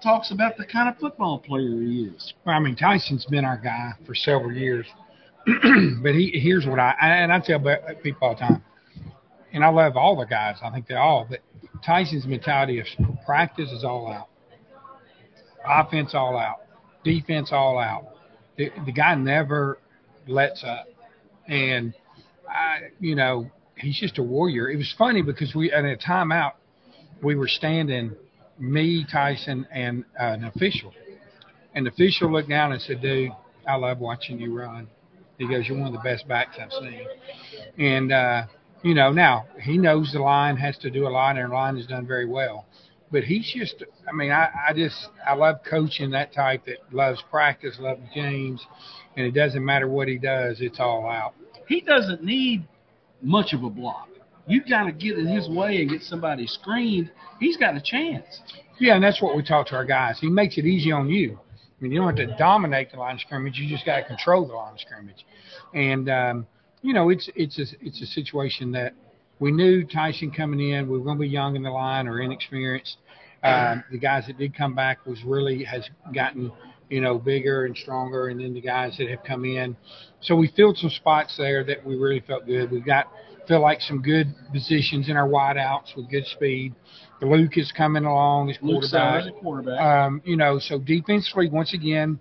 talks 0.00 0.30
about 0.30 0.56
the 0.56 0.64
kind 0.64 0.88
of 0.88 0.96
football 0.98 1.40
player 1.40 1.82
he 1.82 2.04
is. 2.04 2.32
Well, 2.46 2.54
I 2.54 2.60
mean, 2.60 2.76
Tyson's 2.76 3.26
been 3.26 3.44
our 3.44 3.58
guy 3.58 3.90
for 4.06 4.14
several 4.14 4.52
years, 4.52 4.86
but 5.46 6.14
he 6.14 6.30
here's 6.40 6.64
what 6.64 6.78
I 6.78 6.94
and 7.00 7.32
I 7.32 7.40
tell 7.40 7.58
people 8.04 8.28
all 8.28 8.34
the 8.34 8.40
time, 8.40 8.62
and 9.52 9.64
I 9.64 9.68
love 9.68 9.96
all 9.96 10.16
the 10.16 10.26
guys. 10.26 10.58
I 10.62 10.70
think 10.70 10.86
they 10.86 10.94
all, 10.94 11.26
but 11.28 11.40
Tyson's 11.84 12.24
mentality 12.24 12.78
of 12.78 12.86
practice 13.26 13.72
is 13.72 13.82
all 13.82 14.12
out, 14.12 14.28
offense 15.66 16.14
all 16.14 16.38
out, 16.38 16.58
defense 17.02 17.50
all 17.50 17.80
out. 17.80 18.14
The, 18.56 18.70
the 18.86 18.92
guy 18.92 19.16
never 19.16 19.80
lets 20.28 20.62
up, 20.62 20.86
and 21.48 21.94
I, 22.48 22.90
you 23.00 23.16
know, 23.16 23.50
he's 23.78 23.98
just 23.98 24.18
a 24.18 24.22
warrior. 24.22 24.70
It 24.70 24.76
was 24.76 24.94
funny 24.96 25.22
because 25.22 25.54
we 25.54 25.72
at 25.72 25.84
a 25.84 25.96
timeout, 25.96 26.52
we 27.22 27.34
were 27.34 27.48
standing, 27.48 28.14
me, 28.58 29.06
Tyson, 29.10 29.66
and 29.72 30.04
uh, 30.18 30.24
an 30.24 30.44
official, 30.44 30.92
and 31.74 31.86
the 31.86 31.90
official 31.90 32.30
looked 32.30 32.48
down 32.48 32.72
and 32.72 32.80
said, 32.82 33.00
"Dude, 33.00 33.30
I 33.66 33.76
love 33.76 33.98
watching 33.98 34.40
you 34.40 34.56
run." 34.58 34.88
He 35.38 35.48
goes, 35.48 35.66
"You're 35.68 35.78
one 35.78 35.88
of 35.88 35.92
the 35.92 36.00
best 36.00 36.26
backs 36.28 36.56
I've 36.60 36.72
seen," 36.72 37.06
and 37.78 38.12
uh, 38.12 38.46
you 38.82 38.94
know, 38.94 39.10
now 39.10 39.46
he 39.60 39.78
knows 39.78 40.12
the 40.12 40.20
line 40.20 40.56
has 40.56 40.76
to 40.78 40.90
do 40.90 41.06
a 41.06 41.10
lot, 41.10 41.36
and 41.36 41.50
the 41.50 41.54
line 41.54 41.76
has 41.76 41.86
done 41.86 42.06
very 42.06 42.26
well. 42.26 42.66
But 43.10 43.24
he's 43.24 43.50
just, 43.50 43.82
I 44.06 44.12
mean, 44.12 44.30
I, 44.30 44.50
I 44.68 44.74
just, 44.74 45.08
I 45.26 45.34
love 45.34 45.60
coaching 45.68 46.10
that 46.10 46.32
type 46.34 46.66
that 46.66 46.76
loves 46.92 47.22
practice, 47.30 47.78
loves 47.80 48.02
games, 48.14 48.64
and 49.16 49.26
it 49.26 49.32
doesn't 49.32 49.64
matter 49.64 49.88
what 49.88 50.08
he 50.08 50.18
does, 50.18 50.60
it's 50.60 50.78
all 50.78 51.08
out. 51.08 51.34
He 51.66 51.80
doesn't 51.80 52.22
need 52.22 52.66
much 53.22 53.52
of 53.52 53.64
a 53.64 53.70
block. 53.70 54.08
You've 54.46 54.68
got 54.68 54.84
to 54.84 54.92
get 54.92 55.18
in 55.18 55.26
his 55.26 55.48
way 55.48 55.82
and 55.82 55.90
get 55.90 56.02
somebody 56.02 56.46
screened. 56.46 57.10
He's 57.38 57.56
got 57.56 57.76
a 57.76 57.80
chance. 57.80 58.40
Yeah, 58.78 58.94
and 58.94 59.04
that's 59.04 59.20
what 59.20 59.36
we 59.36 59.42
talk 59.42 59.66
to 59.68 59.76
our 59.76 59.84
guys. 59.84 60.18
He 60.20 60.28
makes 60.28 60.56
it 60.56 60.64
easy 60.64 60.90
on 60.90 61.08
you. 61.08 61.38
I 61.78 61.82
mean, 61.82 61.92
you 61.92 62.00
don't 62.00 62.16
have 62.16 62.28
to 62.28 62.36
dominate 62.36 62.90
the 62.90 62.98
line 62.98 63.16
of 63.16 63.20
scrimmage. 63.20 63.58
You 63.58 63.68
just 63.68 63.84
got 63.84 63.96
to 63.96 64.04
control 64.04 64.46
the 64.46 64.54
line 64.54 64.72
of 64.72 64.80
scrimmage. 64.80 65.26
And 65.74 66.08
um, 66.08 66.46
you 66.82 66.94
know, 66.94 67.10
it's 67.10 67.28
it's 67.34 67.58
a 67.58 67.66
it's 67.80 68.00
a 68.00 68.06
situation 68.06 68.72
that 68.72 68.94
we 69.38 69.52
knew 69.52 69.84
Tyson 69.84 70.30
coming 70.30 70.70
in. 70.70 70.88
We 70.88 70.98
were 70.98 71.04
going 71.04 71.18
to 71.18 71.22
be 71.22 71.28
young 71.28 71.54
in 71.56 71.62
the 71.62 71.70
line 71.70 72.08
or 72.08 72.20
inexperienced. 72.20 72.98
Um, 73.44 73.84
the 73.92 73.98
guys 73.98 74.26
that 74.26 74.36
did 74.36 74.56
come 74.56 74.74
back 74.74 75.06
was 75.06 75.22
really 75.22 75.62
has 75.62 75.88
gotten 76.12 76.50
you 76.88 77.00
know 77.00 77.18
bigger 77.18 77.64
and 77.66 77.76
stronger, 77.76 78.28
and 78.28 78.40
then 78.40 78.54
the 78.54 78.60
guys 78.60 78.96
that 78.98 79.08
have 79.08 79.22
come 79.24 79.44
in. 79.44 79.76
So 80.20 80.34
we 80.36 80.48
filled 80.56 80.78
some 80.78 80.90
spots 80.90 81.36
there 81.36 81.64
that 81.64 81.84
we 81.84 81.96
really 81.96 82.20
felt 82.20 82.46
good. 82.46 82.70
We 82.70 82.80
got 82.80 83.06
feel 83.46 83.60
like 83.62 83.80
some 83.80 84.02
good 84.02 84.34
positions 84.52 85.08
in 85.08 85.16
our 85.16 85.26
wideouts 85.26 85.96
with 85.96 86.10
good 86.10 86.26
speed. 86.26 86.74
The 87.20 87.26
Luke 87.26 87.56
is 87.56 87.72
coming 87.72 88.04
along 88.04 88.50
as 88.50 88.58
quarterback. 88.58 89.24
Luke 89.24 89.40
quarterback. 89.40 89.80
Um, 89.80 90.22
you 90.24 90.36
know, 90.36 90.58
so 90.58 90.78
defensively, 90.78 91.48
once 91.48 91.72
again, 91.72 92.20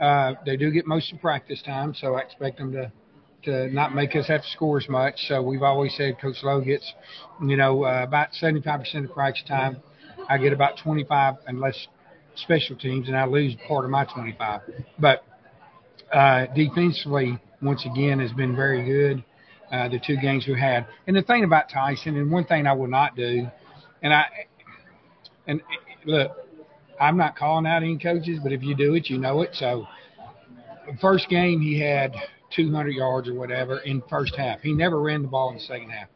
uh, 0.00 0.34
they 0.44 0.56
do 0.56 0.70
get 0.72 0.86
most 0.86 1.12
of 1.12 1.20
practice 1.20 1.62
time, 1.62 1.94
so 1.94 2.14
I 2.14 2.20
expect 2.20 2.58
them 2.58 2.72
to 2.72 2.92
to 3.44 3.68
not 3.72 3.94
make 3.94 4.16
us 4.16 4.26
have 4.28 4.42
to 4.42 4.48
score 4.48 4.78
as 4.78 4.88
much. 4.88 5.28
So 5.28 5.42
we've 5.42 5.62
always 5.62 5.94
said 5.96 6.18
Coach 6.18 6.36
Lowe 6.42 6.62
gets, 6.62 6.94
you 7.42 7.58
know, 7.58 7.84
uh, 7.84 8.02
about 8.02 8.28
75% 8.32 9.04
of 9.04 9.12
practice 9.12 9.44
time. 9.46 9.82
I 10.28 10.38
get 10.38 10.54
about 10.54 10.78
25 10.78 11.34
unless 11.46 11.86
special 12.36 12.76
teams, 12.76 13.08
and 13.08 13.16
I 13.16 13.24
lose 13.24 13.54
part 13.66 13.84
of 13.84 13.90
my 13.90 14.04
25. 14.04 14.60
But 14.98 15.24
uh, 16.12 16.46
defensively, 16.54 17.38
once 17.62 17.84
again, 17.84 18.20
has 18.20 18.32
been 18.32 18.54
very 18.54 18.84
good. 18.84 19.24
Uh, 19.72 19.88
the 19.88 19.98
two 19.98 20.16
games 20.18 20.46
we 20.46 20.60
had, 20.60 20.86
and 21.06 21.16
the 21.16 21.22
thing 21.22 21.42
about 21.42 21.68
Tyson, 21.68 22.16
and 22.16 22.30
one 22.30 22.44
thing 22.44 22.66
I 22.66 22.74
will 22.74 22.86
not 22.86 23.16
do, 23.16 23.48
and 24.02 24.12
I, 24.12 24.24
and 25.48 25.60
look, 26.04 26.30
I'm 27.00 27.16
not 27.16 27.34
calling 27.34 27.66
out 27.66 27.82
any 27.82 27.98
coaches, 27.98 28.38
but 28.42 28.52
if 28.52 28.62
you 28.62 28.76
do 28.76 28.94
it, 28.94 29.08
you 29.08 29.18
know 29.18 29.40
it. 29.40 29.50
So, 29.54 29.86
first 31.00 31.28
game 31.28 31.60
he 31.60 31.80
had 31.80 32.14
200 32.54 32.90
yards 32.90 33.28
or 33.28 33.34
whatever 33.34 33.78
in 33.78 34.02
first 34.08 34.36
half. 34.36 34.60
He 34.60 34.72
never 34.72 35.00
ran 35.00 35.22
the 35.22 35.28
ball 35.28 35.48
in 35.48 35.56
the 35.56 35.62
second 35.62 35.90
half. 35.90 36.08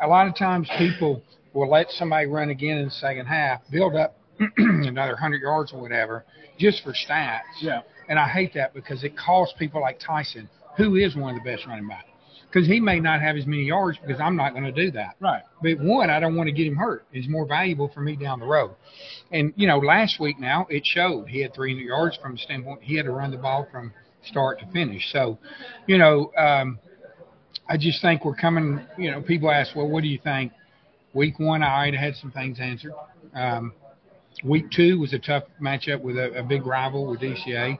A 0.00 0.06
lot 0.06 0.28
of 0.28 0.36
times 0.36 0.68
people 0.78 1.22
will 1.54 1.70
let 1.70 1.90
somebody 1.90 2.26
run 2.26 2.50
again 2.50 2.78
in 2.78 2.84
the 2.84 2.90
second 2.90 3.26
half, 3.26 3.62
build 3.70 3.96
up 3.96 4.16
another 4.56 5.12
100 5.12 5.40
yards 5.40 5.72
or 5.72 5.80
whatever, 5.80 6.24
just 6.58 6.82
for 6.82 6.92
stats. 6.92 7.42
Yeah. 7.60 7.82
And 8.08 8.18
I 8.18 8.28
hate 8.28 8.54
that 8.54 8.74
because 8.74 9.04
it 9.04 9.16
costs 9.16 9.54
people 9.58 9.80
like 9.80 9.98
Tyson, 9.98 10.48
who 10.76 10.96
is 10.96 11.16
one 11.16 11.36
of 11.36 11.42
the 11.42 11.50
best 11.50 11.66
running 11.66 11.88
backs, 11.88 12.08
because 12.46 12.68
he 12.68 12.80
may 12.80 13.00
not 13.00 13.20
have 13.20 13.36
as 13.36 13.46
many 13.46 13.64
yards 13.64 13.98
because 13.98 14.20
I'm 14.20 14.36
not 14.36 14.52
going 14.52 14.64
to 14.64 14.72
do 14.72 14.90
that. 14.92 15.16
Right. 15.20 15.42
But 15.62 15.80
one, 15.80 16.10
I 16.10 16.20
don't 16.20 16.36
want 16.36 16.48
to 16.48 16.52
get 16.52 16.66
him 16.66 16.76
hurt. 16.76 17.04
He's 17.10 17.28
more 17.28 17.46
valuable 17.46 17.90
for 17.92 18.00
me 18.00 18.16
down 18.16 18.40
the 18.40 18.46
road. 18.46 18.76
And 19.32 19.52
you 19.56 19.66
know, 19.66 19.78
last 19.78 20.20
week 20.20 20.38
now 20.38 20.66
it 20.70 20.84
showed. 20.86 21.28
He 21.28 21.40
had 21.40 21.54
300 21.54 21.82
yards 21.82 22.16
from 22.16 22.32
the 22.32 22.38
standpoint 22.38 22.82
he 22.82 22.96
had 22.96 23.06
to 23.06 23.12
run 23.12 23.30
the 23.30 23.38
ball 23.38 23.66
from 23.70 23.92
start 24.24 24.60
to 24.60 24.66
finish. 24.72 25.10
So, 25.12 25.38
you 25.86 25.98
know, 25.98 26.32
um, 26.36 26.78
I 27.68 27.76
just 27.76 28.00
think 28.02 28.24
we're 28.24 28.36
coming. 28.36 28.86
You 28.98 29.10
know, 29.10 29.22
people 29.22 29.50
ask, 29.50 29.74
well, 29.74 29.88
what 29.88 30.02
do 30.02 30.08
you 30.08 30.18
think? 30.22 30.52
Week 31.14 31.38
one, 31.38 31.62
I 31.62 31.74
already 31.76 31.96
had 31.96 32.14
some 32.16 32.30
things 32.30 32.58
answered. 32.60 32.92
Um, 33.34 33.72
week 34.44 34.70
two 34.70 34.98
was 34.98 35.12
a 35.12 35.18
tough 35.18 35.44
matchup 35.60 36.00
with 36.00 36.16
a, 36.16 36.38
a 36.38 36.42
big 36.42 36.66
rival 36.66 37.06
with 37.06 37.20
DCA. 37.20 37.78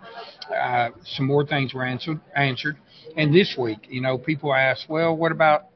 Uh, 0.50 0.90
some 1.04 1.26
more 1.26 1.44
things 1.46 1.74
were 1.74 1.84
answered. 1.84 2.20
Answered, 2.34 2.76
and 3.16 3.34
this 3.34 3.56
week, 3.58 3.86
you 3.88 4.00
know, 4.00 4.18
people 4.18 4.54
ask, 4.54 4.88
well, 4.88 5.16
what 5.16 5.32
about 5.32 5.66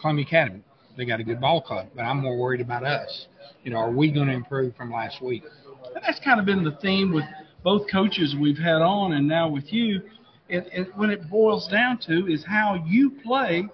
Columbia 0.00 0.24
Academy? 0.26 0.62
They 0.96 1.04
got 1.04 1.20
a 1.20 1.24
good 1.24 1.40
ball 1.40 1.60
club, 1.60 1.88
but 1.94 2.02
I'm 2.02 2.20
more 2.20 2.38
worried 2.38 2.60
about 2.60 2.84
us. 2.84 3.26
You 3.64 3.70
know, 3.70 3.78
are 3.78 3.90
we 3.90 4.12
going 4.12 4.28
to 4.28 4.34
improve 4.34 4.76
from 4.76 4.92
last 4.92 5.22
week? 5.22 5.42
And 5.94 6.04
that's 6.04 6.20
kind 6.20 6.38
of 6.38 6.46
been 6.46 6.62
the 6.62 6.76
theme 6.82 7.12
with 7.12 7.24
both 7.62 7.90
coaches 7.90 8.36
we've 8.38 8.58
had 8.58 8.82
on 8.82 9.12
and 9.12 9.26
now 9.26 9.48
with 9.48 9.72
you. 9.72 10.02
It, 10.48 10.68
it, 10.72 10.96
when 10.96 11.10
it 11.10 11.28
boils 11.30 11.66
down 11.68 11.98
to 12.06 12.26
is 12.26 12.44
how 12.46 12.84
you 12.86 13.12
play 13.24 13.66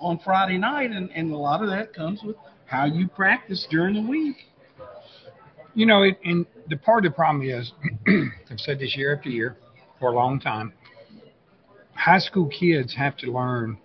on 0.00 0.18
Friday 0.24 0.58
night, 0.58 0.90
and, 0.90 1.10
and 1.14 1.32
a 1.32 1.36
lot 1.36 1.62
of 1.62 1.68
that 1.68 1.92
comes 1.92 2.22
with 2.22 2.36
how 2.66 2.86
you 2.86 3.06
practice 3.08 3.66
during 3.70 3.94
the 3.94 4.10
week. 4.10 4.36
You 5.74 5.86
know, 5.86 6.02
it, 6.02 6.18
and 6.24 6.46
the 6.68 6.76
part 6.76 7.04
of 7.04 7.12
the 7.12 7.16
problem 7.16 7.48
is, 7.48 7.72
I've 8.50 8.60
said 8.60 8.78
this 8.78 8.96
year 8.96 9.14
after 9.16 9.28
year 9.28 9.56
for 9.98 10.10
a 10.10 10.14
long 10.14 10.38
time, 10.40 10.72
high 11.94 12.18
school 12.18 12.48
kids 12.48 12.94
have 12.96 13.16
to 13.18 13.30
learn 13.30 13.78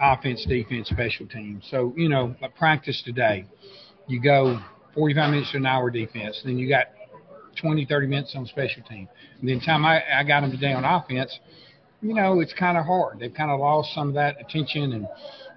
offense, 0.00 0.44
defense, 0.46 0.88
special 0.88 1.26
teams. 1.26 1.66
So, 1.70 1.92
you 1.96 2.08
know, 2.08 2.34
like 2.40 2.54
practice 2.56 3.02
today, 3.04 3.46
you 4.06 4.20
go 4.20 4.60
45 4.94 5.30
minutes 5.30 5.52
to 5.52 5.58
an 5.58 5.66
hour 5.66 5.90
defense, 5.90 6.40
then 6.44 6.58
you 6.58 6.68
got 6.68 6.86
20, 7.60 7.84
30 7.86 8.06
minutes 8.06 8.34
on 8.36 8.46
special 8.46 8.82
team. 8.82 9.08
And 9.40 9.48
then 9.48 9.60
time 9.60 9.84
I, 9.84 10.02
I 10.14 10.24
got 10.24 10.40
them 10.40 10.50
today 10.50 10.72
on 10.72 10.84
offense, 10.84 11.38
you 12.02 12.14
know, 12.14 12.40
it's 12.40 12.52
kind 12.52 12.78
of 12.78 12.86
hard. 12.86 13.18
They've 13.20 13.32
kind 13.32 13.50
of 13.50 13.60
lost 13.60 13.94
some 13.94 14.08
of 14.08 14.14
that 14.14 14.36
attention, 14.40 14.92
and 14.92 15.08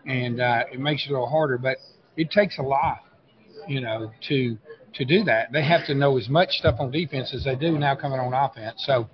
and 0.05 0.41
uh, 0.41 0.63
it 0.71 0.79
makes 0.79 1.05
it 1.05 1.09
a 1.09 1.13
little 1.13 1.29
harder. 1.29 1.57
But 1.57 1.77
it 2.17 2.31
takes 2.31 2.59
a 2.59 2.61
lot, 2.61 2.99
you 3.67 3.81
know, 3.81 4.11
to 4.29 4.57
to 4.95 5.05
do 5.05 5.23
that. 5.23 5.51
They 5.51 5.63
have 5.63 5.85
to 5.87 5.95
know 5.95 6.17
as 6.17 6.29
much 6.29 6.51
stuff 6.57 6.75
on 6.79 6.91
defense 6.91 7.33
as 7.33 7.43
they 7.43 7.55
do 7.55 7.77
now 7.77 7.95
coming 7.95 8.19
on 8.19 8.33
offense. 8.33 8.83
So, 8.85 9.09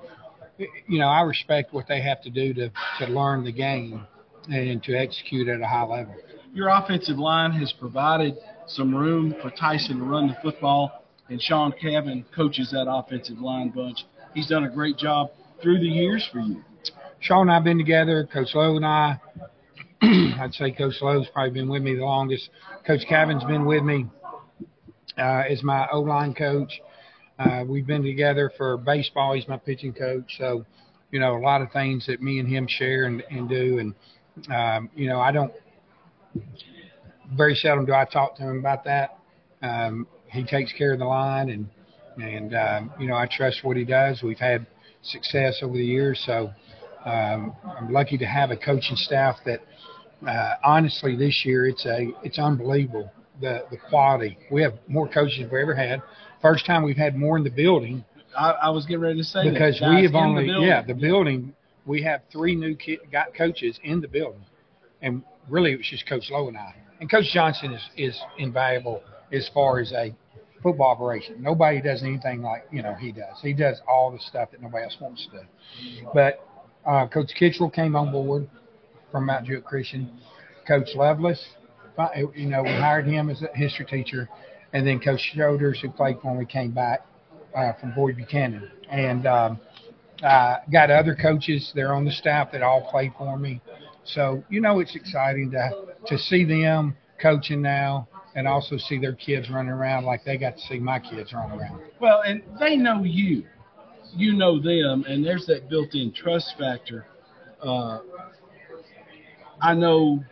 you 0.57 0.99
know, 0.99 1.07
I 1.07 1.21
respect 1.21 1.73
what 1.73 1.87
they 1.87 2.01
have 2.01 2.21
to 2.23 2.29
do 2.29 2.53
to 2.53 2.71
to 2.99 3.07
learn 3.07 3.43
the 3.43 3.51
game 3.51 4.05
and 4.49 4.83
to 4.83 4.95
execute 4.95 5.47
at 5.47 5.61
a 5.61 5.67
high 5.67 5.83
level. 5.83 6.15
Your 6.53 6.69
offensive 6.69 7.17
line 7.17 7.51
has 7.51 7.71
provided 7.73 8.35
some 8.67 8.93
room 8.93 9.35
for 9.41 9.51
Tyson 9.51 9.99
to 9.99 10.03
run 10.03 10.27
the 10.27 10.37
football 10.41 11.05
and 11.29 11.41
Sean 11.41 11.73
Cavan 11.79 12.25
coaches 12.35 12.71
that 12.71 12.89
offensive 12.89 13.39
line 13.39 13.69
bunch. 13.69 14.05
He's 14.33 14.47
done 14.47 14.63
a 14.63 14.69
great 14.69 14.97
job 14.97 15.31
through 15.61 15.79
the 15.79 15.87
years 15.87 16.27
for 16.31 16.39
you. 16.39 16.63
Sean 17.19 17.41
and 17.41 17.51
I 17.51 17.55
have 17.55 17.63
been 17.63 17.77
together. 17.77 18.27
Coach 18.31 18.55
Lowe 18.55 18.75
and 18.75 18.85
I. 18.85 19.19
I'd 20.01 20.53
say 20.53 20.71
Coach 20.71 20.95
Lowe's 21.01 21.27
probably 21.33 21.51
been 21.51 21.69
with 21.69 21.83
me 21.83 21.95
the 21.95 22.01
longest. 22.01 22.49
Coach 22.87 23.01
Cavan's 23.07 23.43
been 23.43 23.65
with 23.65 23.83
me 23.83 24.05
uh, 25.19 25.43
as 25.49 25.63
my 25.63 25.87
O 25.91 26.01
line 26.01 26.33
coach. 26.33 26.81
Uh, 27.37 27.63
we've 27.67 27.87
been 27.87 28.03
together 28.03 28.51
for 28.57 28.77
baseball. 28.77 29.33
He's 29.33 29.47
my 29.47 29.57
pitching 29.57 29.93
coach, 29.93 30.35
so 30.37 30.65
you 31.11 31.19
know 31.19 31.37
a 31.37 31.39
lot 31.39 31.61
of 31.61 31.71
things 31.71 32.05
that 32.07 32.21
me 32.21 32.39
and 32.39 32.47
him 32.47 32.67
share 32.67 33.05
and, 33.05 33.23
and 33.29 33.47
do. 33.47 33.79
And 33.79 33.95
um, 34.53 34.89
you 34.95 35.07
know, 35.07 35.19
I 35.19 35.31
don't 35.31 35.53
very 37.35 37.55
seldom 37.55 37.85
do 37.85 37.93
I 37.93 38.05
talk 38.05 38.35
to 38.37 38.43
him 38.43 38.59
about 38.59 38.83
that. 38.85 39.17
Um, 39.61 40.07
he 40.27 40.43
takes 40.43 40.73
care 40.73 40.93
of 40.93 40.99
the 40.99 41.05
line, 41.05 41.49
and 41.49 41.69
and 42.21 42.55
um, 42.55 42.91
you 42.99 43.07
know 43.07 43.15
I 43.15 43.27
trust 43.31 43.63
what 43.63 43.77
he 43.77 43.85
does. 43.85 44.21
We've 44.21 44.39
had 44.39 44.65
success 45.01 45.59
over 45.61 45.73
the 45.73 45.85
years, 45.85 46.21
so 46.25 46.51
um, 47.05 47.55
I'm 47.65 47.91
lucky 47.91 48.17
to 48.17 48.25
have 48.25 48.51
a 48.51 48.57
coaching 48.57 48.97
staff 48.97 49.37
that 49.45 49.61
uh, 50.27 50.55
honestly 50.63 51.15
this 51.15 51.45
year 51.45 51.67
it's 51.67 51.85
a 51.85 52.09
it's 52.23 52.37
unbelievable 52.37 53.11
the 53.41 53.65
the 53.71 53.77
quality. 53.77 54.37
We 54.51 54.61
have 54.61 54.73
more 54.87 55.07
coaches 55.07 55.39
than 55.39 55.49
we 55.49 55.61
ever 55.61 55.75
had. 55.75 56.01
First 56.41 56.65
time 56.65 56.83
we've 56.83 56.97
had 56.97 57.15
more 57.15 57.37
in 57.37 57.43
the 57.43 57.49
building 57.49 58.05
I, 58.37 58.51
I 58.51 58.69
was 58.69 58.85
getting 58.85 59.01
ready 59.01 59.17
to 59.19 59.23
say 59.23 59.49
because 59.49 59.79
that. 59.79 59.89
we 59.89 60.03
have 60.03 60.15
only 60.15 60.47
the 60.47 60.59
yeah 60.61 60.81
the 60.81 60.93
building 60.93 61.53
we 61.85 62.03
have 62.03 62.21
three 62.31 62.55
new 62.55 62.75
ki- 62.75 62.99
got 63.11 63.33
coaches 63.33 63.79
in 63.83 64.01
the 64.01 64.07
building, 64.07 64.45
and 65.01 65.23
really 65.49 65.73
it 65.73 65.77
was 65.77 65.87
just 65.87 66.07
Coach 66.07 66.29
Lowe 66.29 66.47
and 66.47 66.57
I. 66.57 66.75
And 66.99 67.09
Coach 67.09 67.31
Johnson 67.33 67.73
is 67.73 67.89
is 67.97 68.21
invaluable 68.37 69.01
as 69.31 69.49
far 69.53 69.79
as 69.79 69.91
a 69.93 70.13
football 70.61 70.89
operation. 70.89 71.41
Nobody 71.41 71.81
does 71.81 72.03
anything 72.03 72.41
like 72.41 72.65
you 72.71 72.83
know 72.83 72.93
he 72.93 73.11
does. 73.11 73.39
He 73.41 73.53
does 73.53 73.81
all 73.87 74.11
the 74.11 74.19
stuff 74.19 74.51
that 74.51 74.61
nobody 74.61 74.83
else 74.83 74.97
wants 74.99 75.27
to 75.31 75.39
do. 75.39 76.07
But 76.13 76.45
uh, 76.85 77.07
Coach 77.07 77.31
Kitchell 77.37 77.69
came 77.69 77.95
on 77.95 78.11
board 78.11 78.47
from 79.11 79.25
Mount 79.25 79.45
Juliet 79.45 79.65
Christian. 79.65 80.19
Coach 80.67 80.89
Lovelace, 80.93 81.43
you 82.35 82.47
know, 82.47 82.63
we 82.63 82.69
hired 82.69 83.05
him 83.05 83.29
as 83.29 83.41
a 83.41 83.55
history 83.55 83.85
teacher, 83.85 84.29
and 84.73 84.85
then 84.85 84.99
Coach 84.99 85.21
Shoulders, 85.35 85.79
who 85.81 85.89
played 85.89 86.19
for 86.21 86.35
me, 86.35 86.45
came 86.45 86.71
back 86.71 87.05
uh, 87.55 87.73
from 87.79 87.93
Boyd 87.93 88.15
Buchanan, 88.15 88.69
and 88.89 89.25
um, 89.25 89.59
uh, 90.23 90.57
got 90.71 90.91
other 90.91 91.15
coaches 91.15 91.71
there 91.75 91.93
on 91.93 92.05
the 92.05 92.11
staff 92.11 92.51
that 92.51 92.61
all 92.61 92.89
played 92.89 93.11
for 93.17 93.37
me. 93.37 93.61
So 94.03 94.43
you 94.49 94.61
know, 94.61 94.79
it's 94.79 94.95
exciting 94.95 95.51
to 95.51 95.69
to 96.07 96.17
see 96.17 96.45
them 96.45 96.95
coaching 97.21 97.61
now, 97.61 98.07
and 98.35 98.47
also 98.47 98.77
see 98.77 98.97
their 98.99 99.13
kids 99.13 99.49
running 99.49 99.71
around 99.71 100.05
like 100.05 100.23
they 100.23 100.37
got 100.37 100.55
to 100.55 100.61
see 100.61 100.79
my 100.79 100.99
kids 100.99 101.33
run 101.33 101.51
around. 101.51 101.81
Well, 101.99 102.21
and 102.21 102.41
they 102.59 102.75
know 102.75 103.03
you. 103.03 103.45
You 104.15 104.33
know 104.33 104.59
them, 104.59 105.05
and 105.07 105.23
there's 105.23 105.45
that 105.45 105.69
built-in 105.69 106.13
trust 106.13 106.55
factor. 106.57 107.05
Uh, 107.61 107.99
I 109.61 109.75
know 109.75 110.23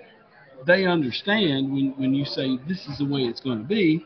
they 0.65 0.85
understand 0.85 1.71
when, 1.71 1.93
when 1.97 2.13
you 2.13 2.25
say 2.25 2.57
this 2.67 2.87
is 2.87 2.97
the 2.97 3.05
way 3.05 3.21
it's 3.21 3.39
going 3.39 3.59
to 3.59 3.63
be. 3.67 4.05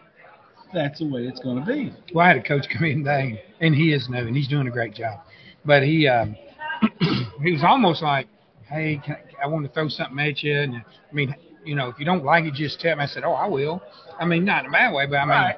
That's 0.74 1.00
the 1.00 1.06
way 1.10 1.22
it's 1.22 1.40
going 1.40 1.60
to 1.60 1.66
be. 1.66 1.94
Well, 2.14 2.26
I 2.26 2.30
had 2.30 2.38
a 2.38 2.44
coach 2.44 2.68
come 2.70 2.86
in 2.86 3.00
today, 3.00 3.42
and 3.60 3.76
he 3.76 3.94
is 3.94 4.08
new, 4.10 4.26
and 4.26 4.36
he's 4.36 4.48
doing 4.48 4.68
a 4.68 4.72
great 4.72 4.94
job. 4.94 5.20
But 5.66 5.84
he 5.84 6.08
um, 6.08 6.36
he 7.44 7.52
was 7.52 7.64
almost 7.64 8.02
like, 8.02 8.28
"Hey, 8.70 9.02
can 9.04 9.18
I, 9.40 9.44
I 9.44 9.48
want 9.48 9.66
to 9.66 9.72
throw 9.74 9.88
something 9.90 10.20
at 10.20 10.42
you." 10.44 10.56
And 10.60 10.76
I 10.76 11.14
mean, 11.14 11.36
you 11.66 11.76
know, 11.76 11.90
if 11.90 12.00
you 12.00 12.06
don't 12.06 12.24
like 12.24 12.46
it, 12.46 12.54
just 12.54 12.80
tell 12.80 12.96
me. 12.96 13.04
I 13.04 13.06
said, 13.08 13.24
"Oh, 13.24 13.34
I 13.34 13.48
will." 13.48 13.82
I 14.20 14.26
mean, 14.26 14.46
not 14.46 14.64
in 14.64 14.70
a 14.70 14.72
bad 14.72 14.94
way, 14.94 15.06
but 15.08 15.18
I 15.18 15.26
mean, 15.26 15.30
Right. 15.32 15.56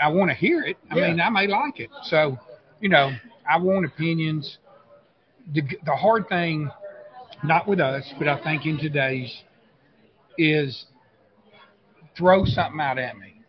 I 0.00 0.08
want 0.08 0.30
to 0.30 0.34
hear 0.34 0.62
it. 0.62 0.76
I 0.90 0.96
Yeah. 0.96 1.08
mean, 1.08 1.20
I 1.20 1.28
may 1.30 1.46
like 1.46 1.78
it. 1.80 1.90
So, 2.04 2.38
you 2.80 2.88
know, 2.88 3.12
I 3.48 3.58
want 3.58 3.84
opinions. 3.86 4.58
The 5.52 5.62
the 5.84 5.94
hard 5.94 6.28
thing, 6.28 6.70
not 7.42 7.66
with 7.68 7.80
us, 7.80 8.04
but 8.18 8.28
I 8.28 8.36
think 8.42 8.64
in 8.66 8.78
today's, 8.78 9.42
is 10.38 10.86
throw 12.16 12.44
something 12.44 12.80
out 12.80 12.98
at 12.98 13.16
me. 13.18 13.40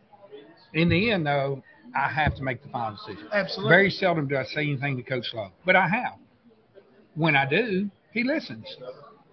In 0.74 0.90
the 0.90 1.12
end, 1.12 1.26
though, 1.26 1.64
I 1.96 2.10
have 2.10 2.36
to 2.36 2.44
make 2.44 2.62
the 2.62 2.70
final 2.70 2.98
decision. 2.98 3.30
Absolutely. 3.32 3.70
Very 3.70 3.90
seldom 3.90 4.28
do 4.28 4.38
I 4.38 4.44
say 4.44 4.62
anything 4.62 4.98
to 4.98 5.04
Coach 5.04 5.28
Lowe, 5.34 5.52
but 5.66 5.76
I 5.76 5.88
have. 5.88 6.18
When 7.16 7.36
I 7.36 7.48
do, 7.48 7.90
he 8.12 8.24
listens. 8.24 8.66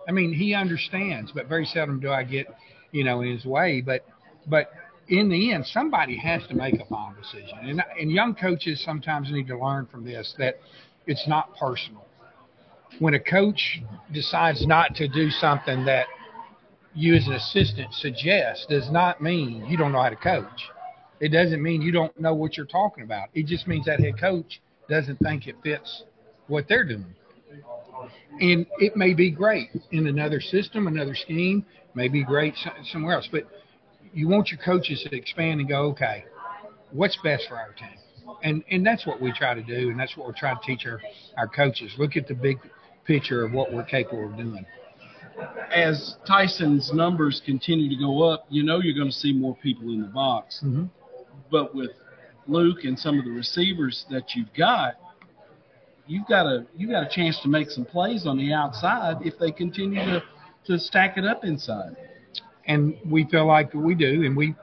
I 0.08 0.12
mean, 0.12 0.32
he 0.32 0.54
understands, 0.54 1.32
but 1.32 1.48
very 1.48 1.64
seldom 1.64 1.98
do 1.98 2.10
I 2.10 2.22
get, 2.22 2.46
you 2.92 3.02
know, 3.02 3.22
in 3.22 3.32
his 3.32 3.44
way. 3.44 3.80
But, 3.80 4.04
but 4.46 4.70
in 5.08 5.28
the 5.28 5.52
end, 5.52 5.66
somebody 5.66 6.16
has 6.18 6.46
to 6.48 6.54
make 6.54 6.74
a 6.74 6.84
final 6.86 7.14
decision, 7.20 7.58
and 7.62 7.82
and 8.00 8.10
young 8.10 8.34
coaches 8.34 8.82
sometimes 8.84 9.30
need 9.30 9.48
to 9.48 9.58
learn 9.58 9.86
from 9.86 10.04
this 10.04 10.34
that 10.38 10.60
it's 11.06 11.26
not 11.26 11.56
personal. 11.56 12.06
When 12.98 13.14
a 13.14 13.20
coach 13.20 13.80
decides 14.12 14.66
not 14.66 14.94
to 14.96 15.08
do 15.08 15.30
something 15.30 15.84
that 15.86 16.06
you 16.94 17.14
as 17.14 17.26
an 17.26 17.34
assistant 17.34 17.92
suggest, 17.94 18.66
does 18.68 18.90
not 18.90 19.22
mean 19.22 19.64
you 19.66 19.76
don't 19.76 19.92
know 19.92 20.02
how 20.02 20.10
to 20.10 20.16
coach. 20.16 20.68
It 21.20 21.28
doesn't 21.28 21.62
mean 21.62 21.82
you 21.82 21.92
don't 21.92 22.18
know 22.20 22.34
what 22.34 22.56
you're 22.56 22.66
talking 22.66 23.04
about. 23.04 23.28
It 23.34 23.46
just 23.46 23.66
means 23.66 23.86
that 23.86 24.00
head 24.00 24.18
coach 24.18 24.60
doesn't 24.88 25.18
think 25.20 25.46
it 25.46 25.56
fits 25.62 26.02
what 26.48 26.66
they're 26.68 26.84
doing. 26.84 27.14
And 28.40 28.66
it 28.78 28.96
may 28.96 29.14
be 29.14 29.30
great 29.30 29.68
in 29.90 30.06
another 30.06 30.40
system, 30.40 30.86
another 30.86 31.14
scheme, 31.14 31.64
may 31.94 32.08
be 32.08 32.24
great 32.24 32.54
somewhere 32.90 33.14
else. 33.14 33.28
But 33.30 33.44
you 34.12 34.28
want 34.28 34.50
your 34.50 34.58
coaches 34.58 35.06
to 35.08 35.16
expand 35.16 35.60
and 35.60 35.68
go, 35.68 35.82
okay, 35.90 36.24
what's 36.90 37.16
best 37.22 37.44
for 37.48 37.56
our 37.56 37.72
team? 37.72 37.98
And 38.42 38.64
and 38.70 38.84
that's 38.84 39.06
what 39.06 39.20
we 39.20 39.32
try 39.32 39.54
to 39.54 39.62
do, 39.62 39.90
and 39.90 39.98
that's 39.98 40.16
what 40.16 40.26
we're 40.26 40.34
trying 40.34 40.56
to 40.56 40.62
teach 40.66 40.86
our, 40.86 41.00
our 41.36 41.48
coaches. 41.48 41.92
Look 41.98 42.16
at 42.16 42.26
the 42.26 42.34
big 42.34 42.58
picture 43.04 43.44
of 43.44 43.52
what 43.52 43.72
we're 43.72 43.84
capable 43.84 44.30
of 44.30 44.36
doing. 44.36 44.64
As 45.74 46.16
Tyson's 46.26 46.92
numbers 46.92 47.40
continue 47.44 47.88
to 47.88 47.96
go 47.96 48.22
up, 48.22 48.46
you 48.50 48.62
know 48.62 48.80
you're 48.80 48.94
going 48.94 49.10
to 49.10 49.16
see 49.16 49.32
more 49.32 49.56
people 49.62 49.88
in 49.88 50.00
the 50.02 50.08
box. 50.08 50.60
Mm-hmm. 50.64 50.84
But 51.50 51.74
with 51.74 51.90
Luke 52.46 52.84
and 52.84 52.98
some 52.98 53.18
of 53.18 53.24
the 53.24 53.30
receivers 53.30 54.04
that 54.10 54.34
you've 54.34 54.52
got, 54.56 54.94
you've 56.06 56.26
got 56.26 56.46
a 56.46 56.66
you've 56.76 56.90
got 56.90 57.04
a 57.04 57.08
chance 57.10 57.38
to 57.42 57.48
make 57.48 57.70
some 57.70 57.84
plays 57.84 58.26
on 58.26 58.36
the 58.36 58.52
outside 58.52 59.18
if 59.22 59.38
they 59.38 59.50
continue 59.52 60.04
to, 60.04 60.22
to 60.66 60.78
stack 60.78 61.16
it 61.16 61.24
up 61.24 61.44
inside. 61.44 61.96
and 62.66 62.96
we 63.06 63.24
feel 63.30 63.46
like 63.46 63.72
we 63.74 63.94
do. 63.94 64.22
And 64.24 64.36
we, 64.36 64.54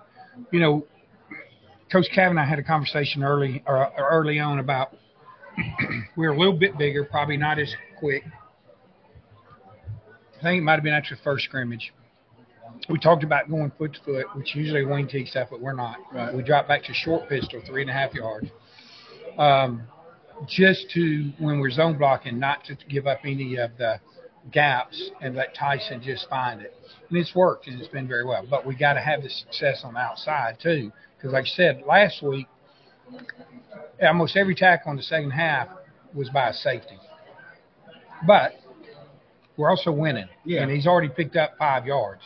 you 0.52 0.60
know, 0.60 0.86
Coach 1.92 2.08
Kavanaugh 2.14 2.46
had 2.46 2.60
a 2.60 2.64
conversation 2.64 3.24
early 3.24 3.64
or, 3.66 3.78
or 3.78 4.10
early 4.10 4.40
on 4.40 4.60
about 4.60 4.96
we're 6.16 6.32
a 6.32 6.38
little 6.38 6.58
bit 6.58 6.78
bigger, 6.78 7.04
probably 7.04 7.38
not 7.38 7.60
as 7.60 7.74
quick. 8.00 8.24
I 10.40 10.42
think 10.42 10.62
it 10.62 10.64
might 10.64 10.76
have 10.76 10.84
been 10.84 10.94
after 10.94 11.16
the 11.16 11.22
first 11.22 11.46
scrimmage. 11.46 11.94
We 12.88 12.98
talked 12.98 13.26
about 13.26 13.50
going 13.50 13.72
foot 13.78 13.94
to 13.96 14.00
foot, 14.04 14.26
which 14.36 14.56
usually 14.56 14.86
wing 14.86 15.08
tee 15.08 15.26
stuff, 15.26 15.50
but 15.52 15.60
we're 15.60 15.74
not. 15.74 15.98
Right. 16.14 16.34
We 16.34 16.44
drop 16.44 16.68
back 16.68 16.84
to 16.86 16.94
short 16.94 17.28
pistol, 17.28 17.62
three 17.66 17.82
and 17.82 17.90
a 17.90 17.94
half 17.94 18.14
yards. 18.14 18.48
Um, 19.38 19.84
just 20.48 20.90
to 20.92 21.34
when 21.40 21.60
we're 21.60 21.72
zone 21.72 21.98
blocking, 21.98 22.40
not 22.40 22.64
to 22.66 22.78
give 22.88 23.06
up 23.06 23.20
any 23.26 23.58
of 23.58 23.72
the 23.78 24.00
gaps 24.52 25.12
and 25.22 25.36
let 25.36 25.54
Tyson 25.54 26.02
just 26.02 26.30
find 26.30 26.62
it. 26.62 26.74
And 27.10 27.18
it's 27.18 27.36
worked 27.36 27.68
and 27.68 27.78
it's 27.78 27.90
been 27.90 28.08
very 28.08 28.24
well. 28.26 28.46
But 28.50 28.66
we 28.66 28.76
got 28.76 28.94
to 28.94 29.02
have 29.02 29.22
the 29.22 29.30
success 29.30 29.82
on 29.84 29.96
the 29.96 30.00
outside 30.00 30.58
too, 30.62 30.94
because 31.18 31.34
like 31.34 31.46
I 31.46 31.50
said 31.50 31.84
last 31.86 32.24
week, 32.24 32.48
almost 34.02 34.38
every 34.38 34.56
tackle 34.56 34.92
in 34.92 34.98
the 34.98 35.04
second 35.04 35.32
half 35.32 35.68
was 36.14 36.30
by 36.30 36.48
a 36.48 36.54
safety. 36.54 36.98
But 38.26 38.54
we're 39.60 39.70
also 39.70 39.92
winning, 39.92 40.30
Yeah. 40.46 40.62
and 40.62 40.72
he's 40.72 40.88
already 40.88 41.10
picked 41.10 41.36
up 41.36 41.58
five 41.60 41.86
yards, 41.86 42.22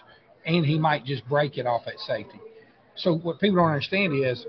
and 0.46 0.64
he 0.64 0.78
might 0.78 1.04
just 1.04 1.28
break 1.28 1.58
it 1.58 1.66
off 1.66 1.88
at 1.88 1.98
safety. 2.00 2.40
So 2.96 3.16
what 3.18 3.40
people 3.40 3.58
don't 3.58 3.70
understand 3.70 4.14
is 4.14 4.46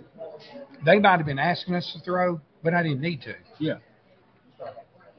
they 0.85 0.99
might 0.99 1.17
have 1.17 1.25
been 1.25 1.39
asking 1.39 1.77
us 1.77 1.91
to 1.95 2.01
throw, 2.01 2.43
but 2.63 2.75
I 2.75 2.83
didn't 2.83 3.01
need 3.01 3.23
to 3.23 3.35
Yeah. 3.59 3.79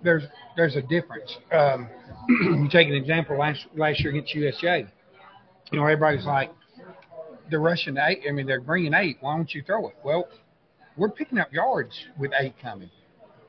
there's 0.03 0.23
there's 0.55 0.75
a 0.75 0.81
difference. 0.83 1.35
Um, 1.51 1.89
you 2.29 2.69
take 2.71 2.87
an 2.87 2.93
example 2.93 3.37
last 3.37 3.65
last 3.75 3.99
year 4.01 4.11
against 4.11 4.35
USJ. 4.35 4.87
You 5.71 5.79
know, 5.79 5.83
everybody's 5.85 6.25
like, 6.25 6.51
they're 7.49 7.59
rushing 7.59 7.97
eight. 7.97 8.21
I 8.29 8.31
mean, 8.31 8.45
they're 8.45 8.61
bringing 8.61 8.93
eight. 8.93 9.17
Why 9.21 9.35
don't 9.35 9.51
you 9.53 9.63
throw 9.63 9.87
it? 9.89 9.95
Well, 10.03 10.27
we're 10.95 11.09
picking 11.09 11.39
up 11.39 11.51
yards 11.51 11.97
with 12.19 12.31
eight 12.39 12.53
coming. 12.61 12.91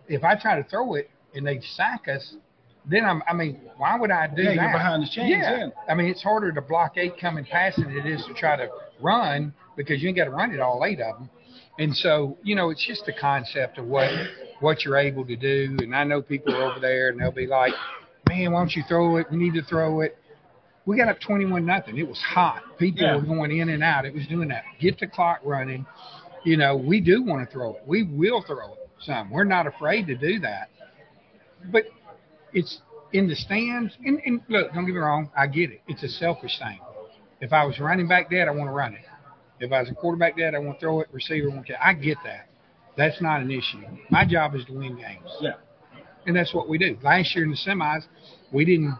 If 0.08 0.24
I 0.24 0.34
try 0.36 0.60
to 0.60 0.66
throw 0.68 0.94
it 0.94 1.10
and 1.34 1.46
they 1.46 1.60
sack 1.60 2.08
us, 2.08 2.34
then 2.88 3.04
I'm. 3.04 3.22
I 3.28 3.32
mean, 3.34 3.60
why 3.76 3.98
would 3.98 4.10
I 4.10 4.26
do 4.28 4.42
Yeah, 4.42 4.54
that? 4.54 4.62
you're 4.62 4.72
behind 4.72 5.02
the 5.02 5.08
chains, 5.08 5.30
yeah. 5.30 5.68
I 5.88 5.94
mean, 5.94 6.06
it's 6.08 6.22
harder 6.22 6.52
to 6.52 6.60
block 6.60 6.96
eight 6.96 7.18
coming 7.20 7.44
passing 7.44 7.84
than 7.84 7.96
it 7.98 8.06
is 8.06 8.24
to 8.26 8.34
try 8.34 8.56
to 8.56 8.68
run 9.00 9.52
because 9.76 10.02
you 10.02 10.08
ain't 10.08 10.16
got 10.16 10.24
to 10.24 10.30
run 10.30 10.52
it 10.52 10.60
all 10.60 10.84
eight 10.84 11.00
of 11.00 11.18
them. 11.18 11.30
And 11.78 11.94
so, 11.94 12.38
you 12.42 12.54
know, 12.54 12.70
it's 12.70 12.84
just 12.86 13.04
the 13.04 13.12
concept 13.12 13.78
of 13.78 13.86
what 13.86 14.10
what 14.60 14.84
you're 14.84 14.96
able 14.96 15.24
to 15.26 15.36
do. 15.36 15.76
And 15.80 15.94
I 15.94 16.04
know 16.04 16.22
people 16.22 16.54
are 16.54 16.70
over 16.70 16.80
there 16.80 17.08
and 17.10 17.20
they'll 17.20 17.30
be 17.32 17.46
like, 17.46 17.74
"Man, 18.28 18.52
why 18.52 18.60
don't 18.60 18.74
you 18.74 18.82
throw 18.88 19.16
it? 19.16 19.26
We 19.30 19.36
need 19.36 19.54
to 19.54 19.62
throw 19.62 20.00
it." 20.00 20.16
We 20.86 20.96
got 20.96 21.08
up 21.08 21.18
21 21.20 21.66
nothing. 21.66 21.98
It 21.98 22.08
was 22.08 22.20
hot. 22.20 22.62
People 22.78 23.02
Yeah. 23.02 23.16
were 23.16 23.22
going 23.22 23.50
in 23.50 23.68
and 23.70 23.82
out. 23.82 24.06
It 24.06 24.14
was 24.14 24.26
doing 24.28 24.48
that. 24.48 24.62
Get 24.78 25.00
the 25.00 25.08
clock 25.08 25.40
running. 25.44 25.84
You 26.44 26.56
know, 26.56 26.76
we 26.76 27.00
do 27.00 27.24
want 27.24 27.46
to 27.46 27.52
throw 27.52 27.74
it. 27.74 27.82
We 27.86 28.04
will 28.04 28.40
throw 28.42 28.74
it 28.74 28.88
some. 29.00 29.30
We're 29.30 29.42
not 29.44 29.66
afraid 29.66 30.06
to 30.06 30.14
do 30.14 30.38
that. 30.40 30.70
But 31.72 31.84
it's 32.52 32.80
in 33.12 33.28
the 33.28 33.34
stands. 33.34 33.96
And, 34.04 34.20
and 34.24 34.40
look, 34.48 34.72
don't 34.72 34.86
get 34.86 34.94
me 34.94 35.00
wrong. 35.00 35.30
I 35.36 35.46
get 35.46 35.70
it. 35.70 35.80
It's 35.88 36.02
a 36.02 36.08
selfish 36.08 36.58
thing. 36.58 36.80
If 37.40 37.52
I 37.52 37.64
was 37.64 37.78
running 37.78 38.08
back 38.08 38.30
dead, 38.30 38.48
I 38.48 38.50
want 38.50 38.68
to 38.68 38.72
run 38.72 38.94
it. 38.94 39.04
If 39.60 39.72
I 39.72 39.80
was 39.80 39.90
a 39.90 39.94
quarterback 39.94 40.36
dead, 40.36 40.54
I 40.54 40.58
want 40.58 40.78
to 40.78 40.86
throw 40.86 41.00
it. 41.00 41.08
Receiver, 41.12 41.50
I 41.50 41.54
want 41.54 41.66
to. 41.66 41.72
catch. 41.72 41.82
I 41.82 41.92
get 41.94 42.18
that. 42.24 42.48
That's 42.96 43.20
not 43.20 43.40
an 43.42 43.50
issue. 43.50 43.82
My 44.10 44.24
job 44.24 44.54
is 44.54 44.64
to 44.66 44.72
win 44.72 44.96
games. 44.96 45.30
Yeah. 45.40 45.52
And 46.26 46.34
that's 46.34 46.52
what 46.54 46.68
we 46.68 46.78
do. 46.78 46.96
Last 47.02 47.34
year 47.34 47.44
in 47.44 47.50
the 47.50 47.56
semis, 47.56 48.04
we 48.52 48.64
didn't 48.64 48.98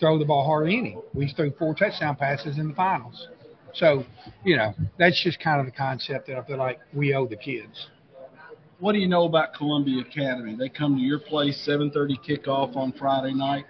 throw 0.00 0.18
the 0.18 0.24
ball 0.24 0.44
hardly 0.44 0.78
any. 0.78 0.96
We 1.12 1.32
threw 1.32 1.52
four 1.58 1.74
touchdown 1.74 2.16
passes 2.16 2.58
in 2.58 2.68
the 2.68 2.74
finals. 2.74 3.28
So, 3.74 4.04
you 4.44 4.56
know, 4.56 4.74
that's 4.98 5.22
just 5.22 5.40
kind 5.40 5.60
of 5.60 5.66
the 5.66 5.72
concept 5.72 6.28
that 6.28 6.36
I 6.36 6.44
feel 6.44 6.58
like 6.58 6.78
we 6.92 7.14
owe 7.14 7.26
the 7.26 7.36
kids. 7.36 7.88
What 8.82 8.94
do 8.94 8.98
you 8.98 9.06
know 9.06 9.26
about 9.26 9.54
Columbia 9.54 10.00
Academy? 10.00 10.56
They 10.56 10.68
come 10.68 10.96
to 10.96 11.00
your 11.00 11.20
place, 11.20 11.56
7:30 11.64 12.18
kickoff 12.28 12.74
on 12.74 12.90
Friday 12.90 13.32
night. 13.32 13.64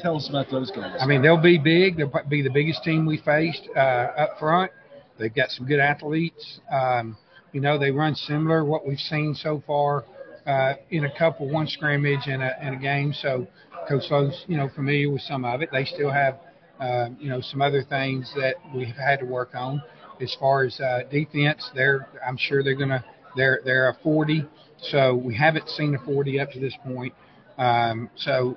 Tell 0.00 0.16
us 0.16 0.30
about 0.30 0.50
those 0.50 0.70
guys. 0.70 0.96
I 0.98 1.04
mean, 1.04 1.20
they'll 1.20 1.36
be 1.36 1.58
big. 1.58 1.98
They'll 1.98 2.10
be 2.26 2.40
the 2.40 2.48
biggest 2.48 2.82
team 2.82 3.04
we 3.04 3.18
faced 3.18 3.68
uh, 3.76 3.78
up 4.16 4.38
front. 4.38 4.72
They've 5.18 5.34
got 5.34 5.50
some 5.50 5.66
good 5.66 5.78
athletes. 5.78 6.60
Um, 6.72 7.18
you 7.52 7.60
know, 7.60 7.76
they 7.76 7.90
run 7.90 8.14
similar 8.14 8.64
what 8.64 8.86
we've 8.88 8.98
seen 8.98 9.34
so 9.34 9.62
far 9.66 10.06
uh, 10.46 10.72
in 10.88 11.04
a 11.04 11.18
couple, 11.18 11.46
one 11.46 11.66
scrimmage 11.66 12.26
and 12.26 12.42
a, 12.42 12.58
and 12.64 12.76
a 12.76 12.78
game. 12.78 13.12
So 13.12 13.46
Coach 13.86 14.04
Lowe's, 14.10 14.46
you 14.48 14.56
know, 14.56 14.70
familiar 14.74 15.10
with 15.10 15.20
some 15.20 15.44
of 15.44 15.60
it. 15.60 15.68
They 15.70 15.84
still 15.84 16.10
have, 16.10 16.38
uh, 16.80 17.10
you 17.18 17.28
know, 17.28 17.42
some 17.42 17.60
other 17.60 17.82
things 17.82 18.32
that 18.36 18.54
we've 18.74 18.96
had 18.96 19.20
to 19.20 19.26
work 19.26 19.50
on. 19.54 19.82
As 20.18 20.34
far 20.40 20.64
as 20.64 20.80
uh, 20.80 21.00
defense, 21.10 21.70
they're, 21.74 22.08
I'm 22.26 22.38
sure 22.38 22.62
they're 22.62 22.74
going 22.74 22.88
to, 22.88 23.04
they're, 23.36 23.60
they're 23.64 23.88
a 23.88 23.94
40. 24.02 24.46
So 24.82 25.14
we 25.14 25.34
haven't 25.34 25.68
seen 25.68 25.94
a 25.94 25.98
40 25.98 26.40
up 26.40 26.50
to 26.52 26.60
this 26.60 26.74
point. 26.84 27.14
Um, 27.58 28.10
so, 28.16 28.56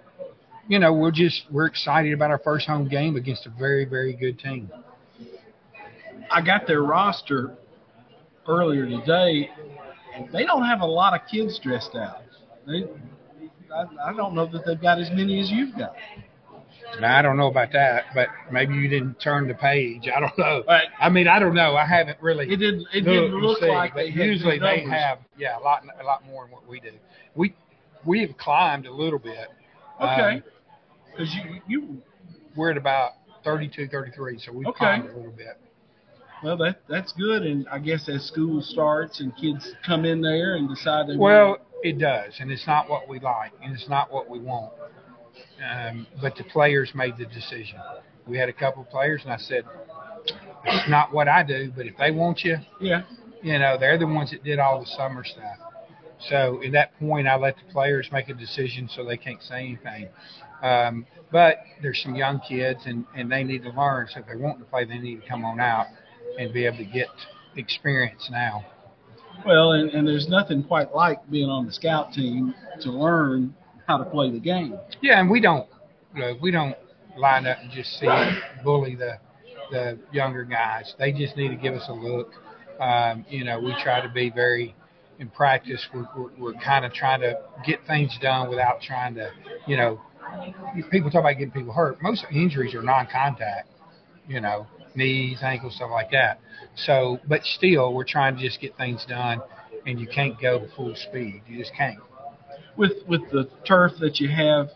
you 0.67 0.79
know, 0.79 0.93
we're 0.93 1.11
just, 1.11 1.43
we're 1.51 1.65
excited 1.65 2.13
about 2.13 2.31
our 2.31 2.39
first 2.39 2.67
home 2.67 2.87
game 2.87 3.15
against 3.15 3.45
a 3.45 3.49
very, 3.49 3.85
very 3.85 4.13
good 4.13 4.39
team. 4.39 4.71
I 6.31 6.41
got 6.41 6.65
their 6.65 6.83
roster 6.83 7.55
earlier 8.47 8.85
today. 8.85 9.49
They 10.31 10.45
don't 10.45 10.63
have 10.63 10.81
a 10.81 10.85
lot 10.85 11.13
of 11.13 11.27
kids 11.29 11.59
dressed 11.59 11.95
out. 11.95 12.21
They, 12.65 12.85
I, 13.73 14.09
I 14.09 14.13
don't 14.13 14.33
know 14.33 14.45
that 14.51 14.65
they've 14.65 14.81
got 14.81 14.99
as 14.99 15.09
many 15.11 15.41
as 15.41 15.49
you've 15.49 15.77
got. 15.77 15.95
Now, 16.99 17.17
I 17.17 17.21
don't 17.21 17.37
know 17.37 17.47
about 17.47 17.71
that, 17.73 18.05
but 18.13 18.29
maybe 18.51 18.75
you 18.75 18.87
didn't 18.87 19.19
turn 19.19 19.47
the 19.47 19.53
page. 19.53 20.07
I 20.13 20.19
don't 20.19 20.37
know. 20.37 20.63
Right. 20.67 20.87
I 20.99 21.09
mean, 21.09 21.27
I 21.27 21.39
don't 21.39 21.55
know. 21.55 21.75
I 21.75 21.85
haven't 21.85 22.17
really. 22.21 22.51
It 22.51 22.57
didn't. 22.57 22.87
It 22.93 23.01
didn't 23.01 23.35
look 23.35 23.59
see, 23.59 23.67
like 23.67 23.95
they 23.95 24.07
usually 24.07 24.59
they 24.59 24.81
have 24.81 25.19
yeah 25.37 25.57
a 25.57 25.61
lot 25.61 25.83
a 25.99 26.03
lot 26.03 26.25
more 26.25 26.43
than 26.45 26.51
what 26.53 26.67
we 26.67 26.79
do. 26.79 26.91
We 27.35 27.55
we 28.05 28.21
have 28.21 28.37
climbed 28.37 28.85
a 28.85 28.93
little 28.93 29.19
bit. 29.19 29.47
Okay. 30.01 30.21
Um, 30.35 30.43
Because 31.11 31.33
you 31.35 31.61
you 31.67 32.01
we're 32.55 32.71
at 32.71 32.77
about 32.77 33.13
32, 33.43 33.87
33, 33.87 34.39
so 34.39 34.51
we've 34.51 34.67
Okay. 34.67 34.77
climbed 34.77 35.09
a 35.09 35.15
little 35.15 35.31
bit. 35.31 35.57
well 36.43 36.57
that 36.57 36.81
that's 36.87 37.11
good. 37.13 37.41
And 37.43 37.67
I 37.69 37.79
guess 37.79 38.07
as 38.09 38.23
school 38.25 38.61
starts 38.61 39.19
and 39.19 39.35
kids 39.35 39.73
come 39.85 40.05
in 40.05 40.21
there 40.21 40.55
and 40.55 40.69
decide 40.69 41.07
they 41.07 41.17
Well, 41.17 41.49
want, 41.49 41.61
it 41.81 41.97
does, 41.97 42.33
and 42.39 42.51
it's 42.51 42.67
not 42.67 42.89
what 42.89 43.07
we 43.09 43.19
like, 43.19 43.51
and 43.63 43.73
it's 43.73 43.89
not 43.89 44.11
what 44.11 44.29
we 44.29 44.39
want. 44.39 44.73
Um, 45.63 46.07
but 46.21 46.35
the 46.35 46.43
players 46.43 46.91
made 46.93 47.17
the 47.17 47.25
decision. 47.25 47.79
We 48.27 48.37
had 48.37 48.49
a 48.49 48.53
couple 48.53 48.83
of 48.83 48.89
players, 48.89 49.21
and 49.23 49.33
I 49.33 49.37
said, 49.37 49.65
"It's 50.65 50.89
not 50.89 51.13
what 51.13 51.27
I 51.27 51.43
do, 51.43 51.71
but 51.75 51.85
if 51.85 51.97
they 51.97 52.11
want 52.11 52.43
you, 52.43 52.57
yeah. 52.79 53.03
you 53.41 53.59
know, 53.59 53.77
they're 53.77 53.97
the 53.97 54.07
ones 54.07 54.31
that 54.31 54.43
did 54.43 54.59
all 54.59 54.79
the 54.79 54.85
summer 54.85 55.23
stuff. 55.23 55.57
So 56.29 56.61
at 56.63 56.71
that 56.71 56.97
point, 56.99 57.27
I 57.27 57.35
let 57.35 57.55
the 57.55 57.71
players 57.71 58.09
make 58.11 58.29
a 58.29 58.33
decision, 58.33 58.89
so 58.89 59.03
they 59.03 59.17
can't 59.17 59.41
say 59.41 59.59
anything. 59.59 60.09
Um, 60.61 61.05
but 61.31 61.57
there's 61.81 62.01
some 62.01 62.15
young 62.15 62.39
kids, 62.39 62.81
and 62.85 63.05
and 63.15 63.31
they 63.31 63.43
need 63.43 63.63
to 63.63 63.71
learn. 63.71 64.07
So 64.13 64.21
if 64.21 64.27
they 64.27 64.35
want 64.35 64.59
to 64.59 64.65
play, 64.65 64.85
they 64.85 64.99
need 64.99 65.21
to 65.21 65.27
come 65.27 65.43
on 65.43 65.59
out 65.59 65.87
and 66.39 66.53
be 66.53 66.65
able 66.65 66.77
to 66.77 66.85
get 66.85 67.09
experience 67.55 68.29
now. 68.31 68.65
Well, 69.45 69.73
and, 69.73 69.89
and 69.89 70.07
there's 70.07 70.27
nothing 70.27 70.63
quite 70.63 70.93
like 70.93 71.29
being 71.29 71.49
on 71.49 71.65
the 71.65 71.73
scout 71.73 72.13
team 72.13 72.53
to 72.81 72.91
learn 72.91 73.53
how 73.87 73.97
to 73.97 74.05
play 74.05 74.31
the 74.31 74.39
game. 74.39 74.77
Yeah, 75.01 75.19
and 75.19 75.29
we 75.29 75.39
don't 75.39 75.67
look, 76.15 76.41
we 76.41 76.51
don't 76.51 76.75
line 77.17 77.45
up 77.45 77.57
and 77.61 77.71
just 77.71 77.99
see 77.99 78.07
bully 78.63 78.95
the 78.95 79.17
the 79.71 79.99
younger 80.11 80.43
guys. 80.43 80.93
They 80.99 81.11
just 81.11 81.35
need 81.37 81.49
to 81.49 81.55
give 81.55 81.73
us 81.73 81.85
a 81.89 81.93
look. 81.93 82.31
Um, 82.79 83.25
you 83.29 83.43
know, 83.43 83.59
we 83.59 83.75
try 83.81 84.01
to 84.01 84.09
be 84.09 84.29
very 84.29 84.75
in 85.19 85.29
practice. 85.29 85.87
We're, 85.93 86.07
we're, 86.15 86.29
we're 86.37 86.53
kind 86.53 86.85
of 86.85 86.93
trying 86.93 87.21
to 87.21 87.39
get 87.65 87.79
things 87.87 88.17
done 88.21 88.49
without 88.49 88.81
trying 88.81 89.15
to, 89.15 89.31
you 89.67 89.77
know, 89.77 90.01
people 90.91 91.09
talk 91.11 91.21
about 91.21 91.33
getting 91.33 91.51
people 91.51 91.73
hurt. 91.73 92.01
Most 92.01 92.25
injuries 92.31 92.73
are 92.73 92.81
non-contact. 92.81 93.69
You 94.27 94.41
know, 94.41 94.67
knees, 94.95 95.39
ankles, 95.41 95.75
stuff 95.75 95.91
like 95.91 96.11
that. 96.11 96.39
So, 96.75 97.19
but 97.27 97.43
still, 97.43 97.93
we're 97.93 98.05
trying 98.05 98.35
to 98.37 98.41
just 98.41 98.61
get 98.61 98.75
things 98.77 99.05
done, 99.07 99.41
and 99.85 99.99
you 99.99 100.07
can't 100.07 100.39
go 100.39 100.65
full 100.75 100.95
speed. 100.95 101.41
You 101.47 101.57
just 101.59 101.73
can't. 101.75 101.99
With 102.75 103.07
with 103.07 103.21
the 103.31 103.49
turf 103.65 103.93
that 103.99 104.19
you 104.19 104.29
have 104.29 104.69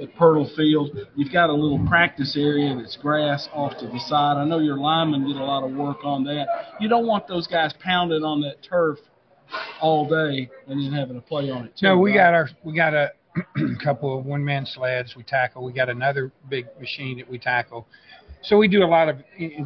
at 0.00 0.14
Pirtle 0.14 0.54
Field, 0.56 0.96
you've 1.16 1.32
got 1.32 1.50
a 1.50 1.52
little 1.52 1.86
practice 1.86 2.36
area 2.36 2.74
that's 2.74 2.96
grass 2.96 3.48
off 3.52 3.76
to 3.78 3.86
the 3.86 3.98
side. 4.00 4.38
I 4.38 4.44
know 4.44 4.58
your 4.58 4.78
linemen 4.78 5.28
did 5.28 5.36
a 5.36 5.44
lot 5.44 5.64
of 5.64 5.72
work 5.76 5.98
on 6.04 6.24
that. 6.24 6.46
You 6.80 6.88
don't 6.88 7.06
want 7.06 7.28
those 7.28 7.46
guys 7.46 7.74
pounding 7.80 8.22
on 8.22 8.40
that 8.42 8.62
turf 8.62 8.98
all 9.80 10.08
day 10.08 10.50
and 10.66 10.80
then 10.80 10.92
having 10.92 11.16
to 11.16 11.20
play 11.20 11.50
on 11.50 11.66
it 11.66 11.76
too. 11.76 11.86
No, 11.86 11.98
we 11.98 12.10
right? 12.10 12.16
got 12.16 12.34
our 12.34 12.48
we 12.64 12.74
got 12.74 12.94
a 12.94 13.12
couple 13.84 14.18
of 14.18 14.24
one 14.24 14.44
man 14.44 14.66
sleds 14.66 15.14
we 15.16 15.22
tackle. 15.22 15.64
We 15.64 15.72
got 15.72 15.88
another 15.88 16.32
big 16.48 16.66
machine 16.80 17.18
that 17.18 17.28
we 17.28 17.38
tackle. 17.38 17.86
So 18.42 18.58
we 18.58 18.66
do 18.66 18.82
a 18.82 18.86
lot 18.86 19.08
of 19.08 19.16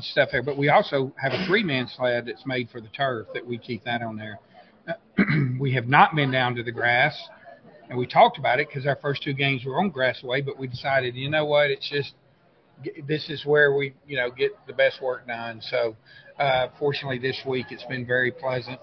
stuff 0.00 0.28
there, 0.32 0.42
but 0.42 0.58
we 0.58 0.68
also 0.68 1.12
have 1.20 1.32
a 1.32 1.46
three 1.46 1.62
man 1.62 1.88
sled 1.88 2.26
that's 2.26 2.44
made 2.46 2.68
for 2.70 2.80
the 2.80 2.88
turf 2.88 3.28
that 3.32 3.46
we 3.46 3.58
keep 3.58 3.84
that 3.84 4.02
on 4.02 4.16
there. 4.16 4.38
we 5.58 5.72
have 5.72 5.88
not 5.88 6.14
been 6.14 6.30
down 6.30 6.54
to 6.56 6.62
the 6.62 6.70
grass, 6.70 7.16
and 7.88 7.98
we 7.98 8.06
talked 8.06 8.38
about 8.38 8.60
it 8.60 8.68
because 8.68 8.86
our 8.86 8.96
first 8.96 9.22
two 9.22 9.32
games 9.32 9.64
were 9.64 9.78
on 9.78 9.90
grassway, 9.90 10.44
but 10.44 10.58
we 10.58 10.66
decided, 10.66 11.14
you 11.14 11.30
know 11.30 11.44
what, 11.44 11.70
it's 11.70 11.88
just 11.88 12.14
this 13.06 13.30
is 13.30 13.44
where 13.46 13.74
we 13.74 13.94
you 14.06 14.16
know 14.16 14.30
get 14.30 14.52
the 14.66 14.72
best 14.72 15.00
work 15.00 15.26
done. 15.26 15.60
So 15.62 15.96
uh, 16.38 16.68
fortunately, 16.78 17.18
this 17.18 17.40
week 17.46 17.66
it's 17.70 17.84
been 17.84 18.06
very 18.06 18.30
pleasant. 18.30 18.80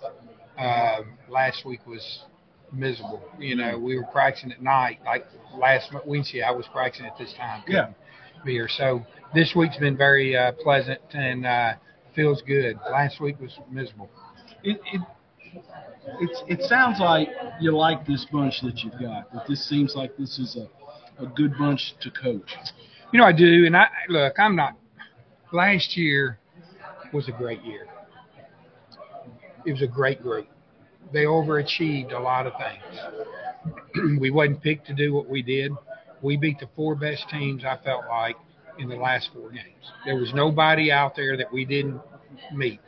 Um, 0.58 1.18
last 1.30 1.66
week 1.66 1.86
was 1.86 2.24
miserable. 2.72 3.22
You 3.39 3.56
know, 3.56 3.78
we 3.78 3.95
were 3.97 4.06
practicing 4.12 4.51
at 4.51 4.62
night. 4.62 4.99
Like 5.06 5.26
last 5.56 5.91
Wednesday, 6.06 6.41
I 6.41 6.51
was 6.51 6.66
practicing 6.72 7.06
at 7.06 7.18
this 7.18 7.34
time. 7.38 7.64
Yeah. 7.68 7.89
Be 8.45 8.54
here. 8.54 8.68
So 8.68 9.06
this 9.34 9.54
week's 9.56 9.78
been 9.78 9.97
very 9.97 10.36
uh, 10.36 10.51
pleasant 10.64 10.99
and 11.14 11.45
uh, 11.45 11.74
feels 12.16 12.41
good. 12.41 12.78
Last 12.91 13.22
week 13.22 13.39
was 13.39 13.58
miserable. 13.72 14.10
it, 14.64 14.80
it 14.91 15.01
it's 16.20 16.43
it 16.47 16.62
sounds 16.68 16.99
like 16.99 17.30
you 17.60 17.76
like 17.76 18.06
this 18.06 18.26
bunch 18.32 18.62
that 18.62 18.84
you've 18.84 18.99
got. 18.99 19.32
That 19.34 19.45
this 19.47 19.68
seems 19.68 19.95
like 19.95 20.16
this 20.18 20.39
is 20.39 20.58
a, 20.58 21.24
a 21.24 21.28
good 21.28 21.58
bunch 21.58 21.95
to 22.01 22.12
coach. 22.12 22.56
You 23.12 23.20
know, 23.20 23.26
I 23.26 23.32
do. 23.32 23.66
And 23.66 23.76
I 23.76 23.88
look, 24.10 24.34
I'm 24.39 24.56
not. 24.56 24.78
Last 25.51 25.95
year 25.95 26.39
was 27.14 27.28
a 27.28 27.32
great 27.32 27.64
year. 27.64 27.88
It 29.66 29.72
was 29.72 29.82
a 29.82 29.88
great 29.88 30.22
group. 30.22 30.47
They 31.12 31.26
overachieved 31.26 32.12
a 32.12 32.20
lot 32.20 32.47
of 32.47 32.54
things. 32.58 34.20
we 34.20 34.32
wasn't 34.32 34.62
picked 34.62 34.88
to 34.88 34.93
do 34.93 35.14
what 35.14 35.30
we 35.30 35.41
did. 35.41 35.72
We 36.22 36.38
beat 36.38 36.60
the 36.60 36.70
four 36.76 36.95
best 36.95 37.30
teams. 37.30 37.64
I 37.64 37.78
felt 37.84 38.06
like 38.10 38.36
in 38.80 38.89
the 38.89 38.95
last 38.95 39.30
four 39.34 39.51
games. 39.51 39.91
There 40.06 40.16
was 40.16 40.34
nobody 40.34 40.91
out 40.91 41.16
there 41.16 41.38
that 41.38 41.51
we 41.51 41.66
didn't 41.66 42.01
meet. 42.51 42.80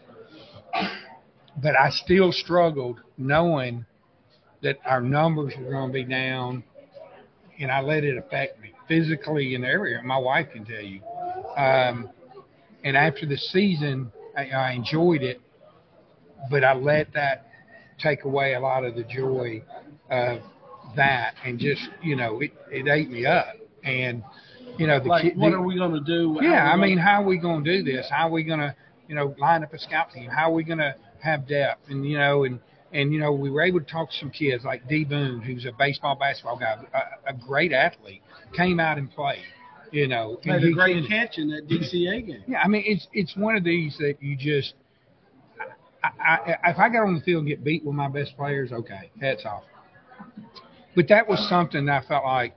But 1.61 1.75
I 1.79 1.89
still 1.89 2.31
struggled 2.31 2.99
knowing 3.17 3.85
that 4.61 4.77
our 4.85 5.01
numbers 5.01 5.53
were 5.57 5.71
going 5.71 5.89
to 5.89 5.93
be 5.93 6.03
down, 6.03 6.63
and 7.59 7.71
I 7.71 7.81
let 7.81 8.03
it 8.03 8.17
affect 8.17 8.61
me 8.61 8.73
physically 8.87 9.55
and 9.55 9.63
everywhere. 9.63 10.01
My 10.03 10.17
wife 10.17 10.47
can 10.53 10.65
tell 10.65 10.81
you. 10.81 11.01
Um, 11.55 12.09
and 12.83 12.97
after 12.97 13.25
the 13.25 13.37
season, 13.37 14.11
I, 14.37 14.49
I 14.49 14.71
enjoyed 14.71 15.21
it, 15.21 15.41
but 16.49 16.63
I 16.63 16.73
let 16.73 17.13
that 17.13 17.47
take 17.99 18.25
away 18.25 18.53
a 18.55 18.59
lot 18.59 18.83
of 18.83 18.95
the 18.95 19.03
joy 19.03 19.63
of 20.09 20.39
that, 20.95 21.35
and 21.43 21.59
just 21.59 21.81
you 22.03 22.15
know, 22.15 22.41
it, 22.41 22.51
it 22.69 22.87
ate 22.87 23.09
me 23.09 23.25
up. 23.25 23.55
And 23.83 24.23
you 24.77 24.87
know, 24.87 24.99
the 24.99 25.07
Like, 25.07 25.23
kid, 25.23 25.37
what 25.37 25.53
are 25.53 25.61
we 25.61 25.77
going 25.77 25.93
to 25.93 26.01
do? 26.01 26.37
How 26.39 26.41
yeah, 26.41 26.71
I 26.71 26.75
mean, 26.75 26.97
how 26.97 27.21
are 27.21 27.25
we 27.25 27.37
going 27.37 27.63
to 27.63 27.77
do 27.77 27.83
this? 27.83 28.07
How 28.09 28.27
are 28.27 28.31
we 28.31 28.43
going 28.43 28.59
to, 28.59 28.75
you 29.07 29.15
know, 29.15 29.35
line 29.37 29.63
up 29.63 29.73
a 29.73 29.79
scout 29.79 30.11
team? 30.11 30.29
How 30.29 30.51
are 30.51 30.53
we 30.53 30.63
going 30.63 30.79
to 30.79 30.95
have 31.19 31.47
depth? 31.47 31.89
And 31.89 32.05
you 32.05 32.17
know, 32.17 32.43
and 32.43 32.59
and 32.91 33.11
you 33.13 33.19
know, 33.19 33.31
we 33.31 33.49
were 33.49 33.61
able 33.61 33.79
to 33.79 33.85
talk 33.85 34.11
to 34.11 34.17
some 34.17 34.31
kids 34.31 34.63
like 34.63 34.87
D 34.87 35.03
Boone, 35.03 35.41
who's 35.41 35.65
a 35.65 35.71
baseball 35.77 36.15
basketball 36.15 36.57
guy, 36.57 36.75
a, 36.93 37.31
a 37.31 37.33
great 37.33 37.73
athlete, 37.73 38.21
came 38.53 38.79
out 38.79 38.97
and 38.97 39.11
played. 39.11 39.43
You 39.91 40.07
know, 40.07 40.39
and 40.43 40.61
made 40.61 40.71
a 40.71 40.73
great 40.73 41.07
can- 41.07 41.27
catch 41.27 41.37
in 41.37 41.49
that 41.49 41.67
DCA 41.67 42.25
game. 42.25 42.43
yeah, 42.47 42.59
I 42.61 42.67
mean, 42.67 42.83
it's 42.85 43.07
it's 43.13 43.35
one 43.35 43.55
of 43.55 43.63
these 43.63 43.97
that 43.99 44.15
you 44.21 44.35
just. 44.35 44.73
I, 46.03 46.09
I, 46.19 46.69
if 46.69 46.77
I 46.77 46.89
got 46.89 47.07
on 47.07 47.15
the 47.15 47.21
field 47.21 47.39
and 47.39 47.47
get 47.47 47.63
beat 47.63 47.83
with 47.83 47.95
my 47.95 48.07
best 48.07 48.37
players, 48.37 48.71
okay, 48.71 49.09
hats 49.19 49.43
off. 49.45 49.63
But 50.95 51.07
that 51.09 51.27
was 51.27 51.47
something 51.49 51.85
that 51.87 52.03
I 52.03 52.07
felt 52.07 52.25
like 52.25 52.55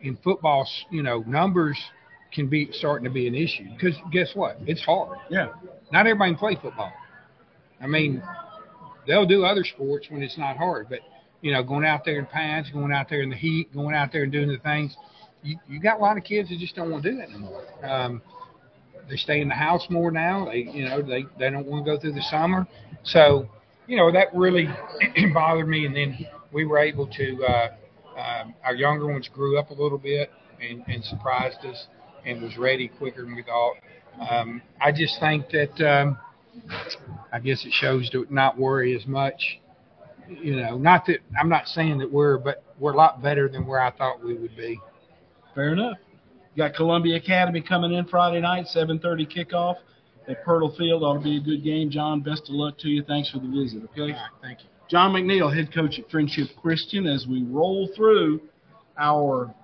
in 0.00 0.16
football, 0.22 0.68
you 0.90 1.02
know, 1.02 1.24
numbers 1.26 1.78
can 2.32 2.48
be 2.48 2.70
starting 2.72 3.04
to 3.04 3.10
be 3.10 3.26
an 3.26 3.34
issue 3.34 3.64
because 3.74 3.96
guess 4.12 4.32
what? 4.34 4.58
It's 4.66 4.82
hard. 4.82 5.18
Yeah, 5.30 5.48
Not 5.92 6.06
everybody 6.06 6.32
can 6.32 6.38
play 6.38 6.58
football. 6.60 6.92
I 7.80 7.86
mean, 7.86 8.22
they'll 9.06 9.26
do 9.26 9.44
other 9.44 9.64
sports 9.64 10.06
when 10.10 10.22
it's 10.22 10.38
not 10.38 10.56
hard. 10.56 10.88
But 10.88 11.00
you 11.40 11.52
know, 11.52 11.62
going 11.62 11.84
out 11.84 12.04
there 12.04 12.18
in 12.18 12.26
pads, 12.26 12.70
going 12.70 12.92
out 12.92 13.08
there 13.08 13.22
in 13.22 13.30
the 13.30 13.36
heat, 13.36 13.72
going 13.72 13.94
out 13.94 14.12
there 14.12 14.24
and 14.24 14.32
doing 14.32 14.48
the 14.48 14.58
things, 14.58 14.96
you 15.42 15.58
you 15.68 15.80
got 15.80 15.98
a 15.98 16.02
lot 16.02 16.16
of 16.16 16.24
kids 16.24 16.48
that 16.48 16.58
just 16.58 16.74
don't 16.74 16.90
want 16.90 17.02
to 17.04 17.10
do 17.10 17.16
that 17.18 17.28
anymore. 17.28 17.62
Um, 17.84 18.22
they 19.08 19.16
stay 19.16 19.40
in 19.40 19.48
the 19.48 19.54
house 19.54 19.86
more 19.88 20.10
now. 20.10 20.46
They 20.46 20.68
you 20.72 20.88
know 20.88 21.02
they 21.02 21.24
they 21.38 21.50
don't 21.50 21.66
want 21.66 21.84
to 21.84 21.92
go 21.92 22.00
through 22.00 22.12
the 22.12 22.22
summer, 22.22 22.66
so 23.04 23.48
you 23.86 23.96
know 23.96 24.10
that 24.12 24.28
really 24.34 24.68
bothered 25.34 25.68
me. 25.68 25.86
And 25.86 25.94
then 25.94 26.26
we 26.52 26.64
were 26.64 26.78
able 26.78 27.06
to. 27.06 27.44
Uh, 27.44 27.68
um, 28.16 28.54
our 28.64 28.74
younger 28.74 29.06
ones 29.06 29.28
grew 29.28 29.58
up 29.58 29.70
a 29.70 29.74
little 29.74 29.98
bit 29.98 30.30
and, 30.60 30.82
and 30.88 31.04
surprised 31.04 31.58
us 31.66 31.86
and 32.24 32.42
was 32.42 32.56
ready 32.56 32.88
quicker 32.88 33.22
than 33.22 33.36
we 33.36 33.42
thought. 33.42 33.74
Um, 34.20 34.62
I 34.80 34.92
just 34.92 35.20
think 35.20 35.50
that 35.50 35.80
um, 35.86 36.18
I 37.32 37.38
guess 37.38 37.64
it 37.64 37.72
shows 37.72 38.08
to 38.10 38.26
not 38.30 38.58
worry 38.58 38.96
as 38.96 39.06
much. 39.06 39.60
You 40.28 40.56
know, 40.56 40.76
not 40.76 41.06
that 41.06 41.18
I'm 41.38 41.48
not 41.48 41.68
saying 41.68 41.98
that 41.98 42.10
we're, 42.10 42.38
but 42.38 42.64
we're 42.78 42.92
a 42.92 42.96
lot 42.96 43.22
better 43.22 43.48
than 43.48 43.66
where 43.66 43.80
I 43.80 43.90
thought 43.92 44.24
we 44.24 44.34
would 44.34 44.56
be. 44.56 44.80
Fair 45.54 45.72
enough. 45.72 45.98
You 46.54 46.62
got 46.62 46.74
Columbia 46.74 47.16
Academy 47.16 47.60
coming 47.60 47.92
in 47.92 48.06
Friday 48.06 48.40
night, 48.40 48.66
7:30 48.74 49.26
kickoff 49.26 49.76
at 50.28 50.44
Pirtle 50.44 50.76
Field. 50.76 51.02
Ought 51.02 51.18
to 51.18 51.20
be 51.20 51.36
a 51.36 51.40
good 51.40 51.62
game. 51.62 51.90
John, 51.90 52.20
best 52.20 52.48
of 52.48 52.50
luck 52.50 52.78
to 52.78 52.88
you. 52.88 53.02
Thanks 53.02 53.30
for 53.30 53.38
the 53.38 53.48
visit. 53.48 53.84
Okay. 53.84 54.00
All 54.00 54.08
right, 54.08 54.30
thank 54.42 54.60
you. 54.60 54.68
John 54.88 55.12
McNeal, 55.12 55.54
head 55.54 55.72
coach 55.74 55.98
at 55.98 56.10
Friendship 56.10 56.48
Christian, 56.60 57.06
as 57.06 57.26
we 57.26 57.42
roll 57.44 57.88
through 57.96 58.40
our 58.98 59.54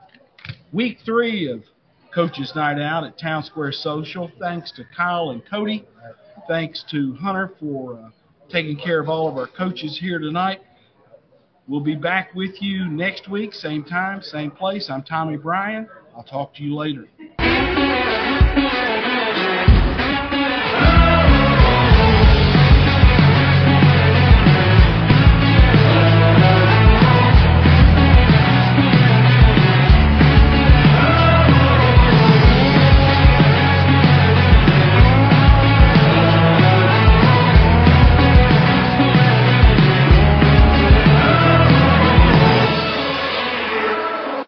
week 0.72 0.98
three 1.04 1.50
of 1.50 1.62
Coaches 2.14 2.52
Night 2.54 2.78
Out 2.78 3.04
at 3.04 3.18
Town 3.18 3.42
Square 3.42 3.72
Social. 3.72 4.30
Thanks 4.38 4.70
to 4.72 4.84
Kyle 4.94 5.30
and 5.30 5.42
Cody. 5.48 5.86
Thanks 6.46 6.84
to 6.90 7.14
Hunter 7.14 7.54
for 7.58 7.94
uh, 7.94 8.10
taking 8.50 8.76
care 8.76 9.00
of 9.00 9.08
all 9.08 9.28
of 9.28 9.38
our 9.38 9.46
coaches 9.46 9.98
here 9.98 10.18
tonight. 10.18 10.60
We'll 11.68 11.80
be 11.80 11.94
back 11.94 12.34
with 12.34 12.60
you 12.60 12.86
next 12.86 13.30
week, 13.30 13.54
same 13.54 13.84
time, 13.84 14.20
same 14.20 14.50
place. 14.50 14.90
I'm 14.90 15.02
Tommy 15.02 15.36
Bryan. 15.36 15.88
I'll 16.14 16.24
talk 16.24 16.54
to 16.56 16.62
you 16.62 16.74
later. 16.74 17.06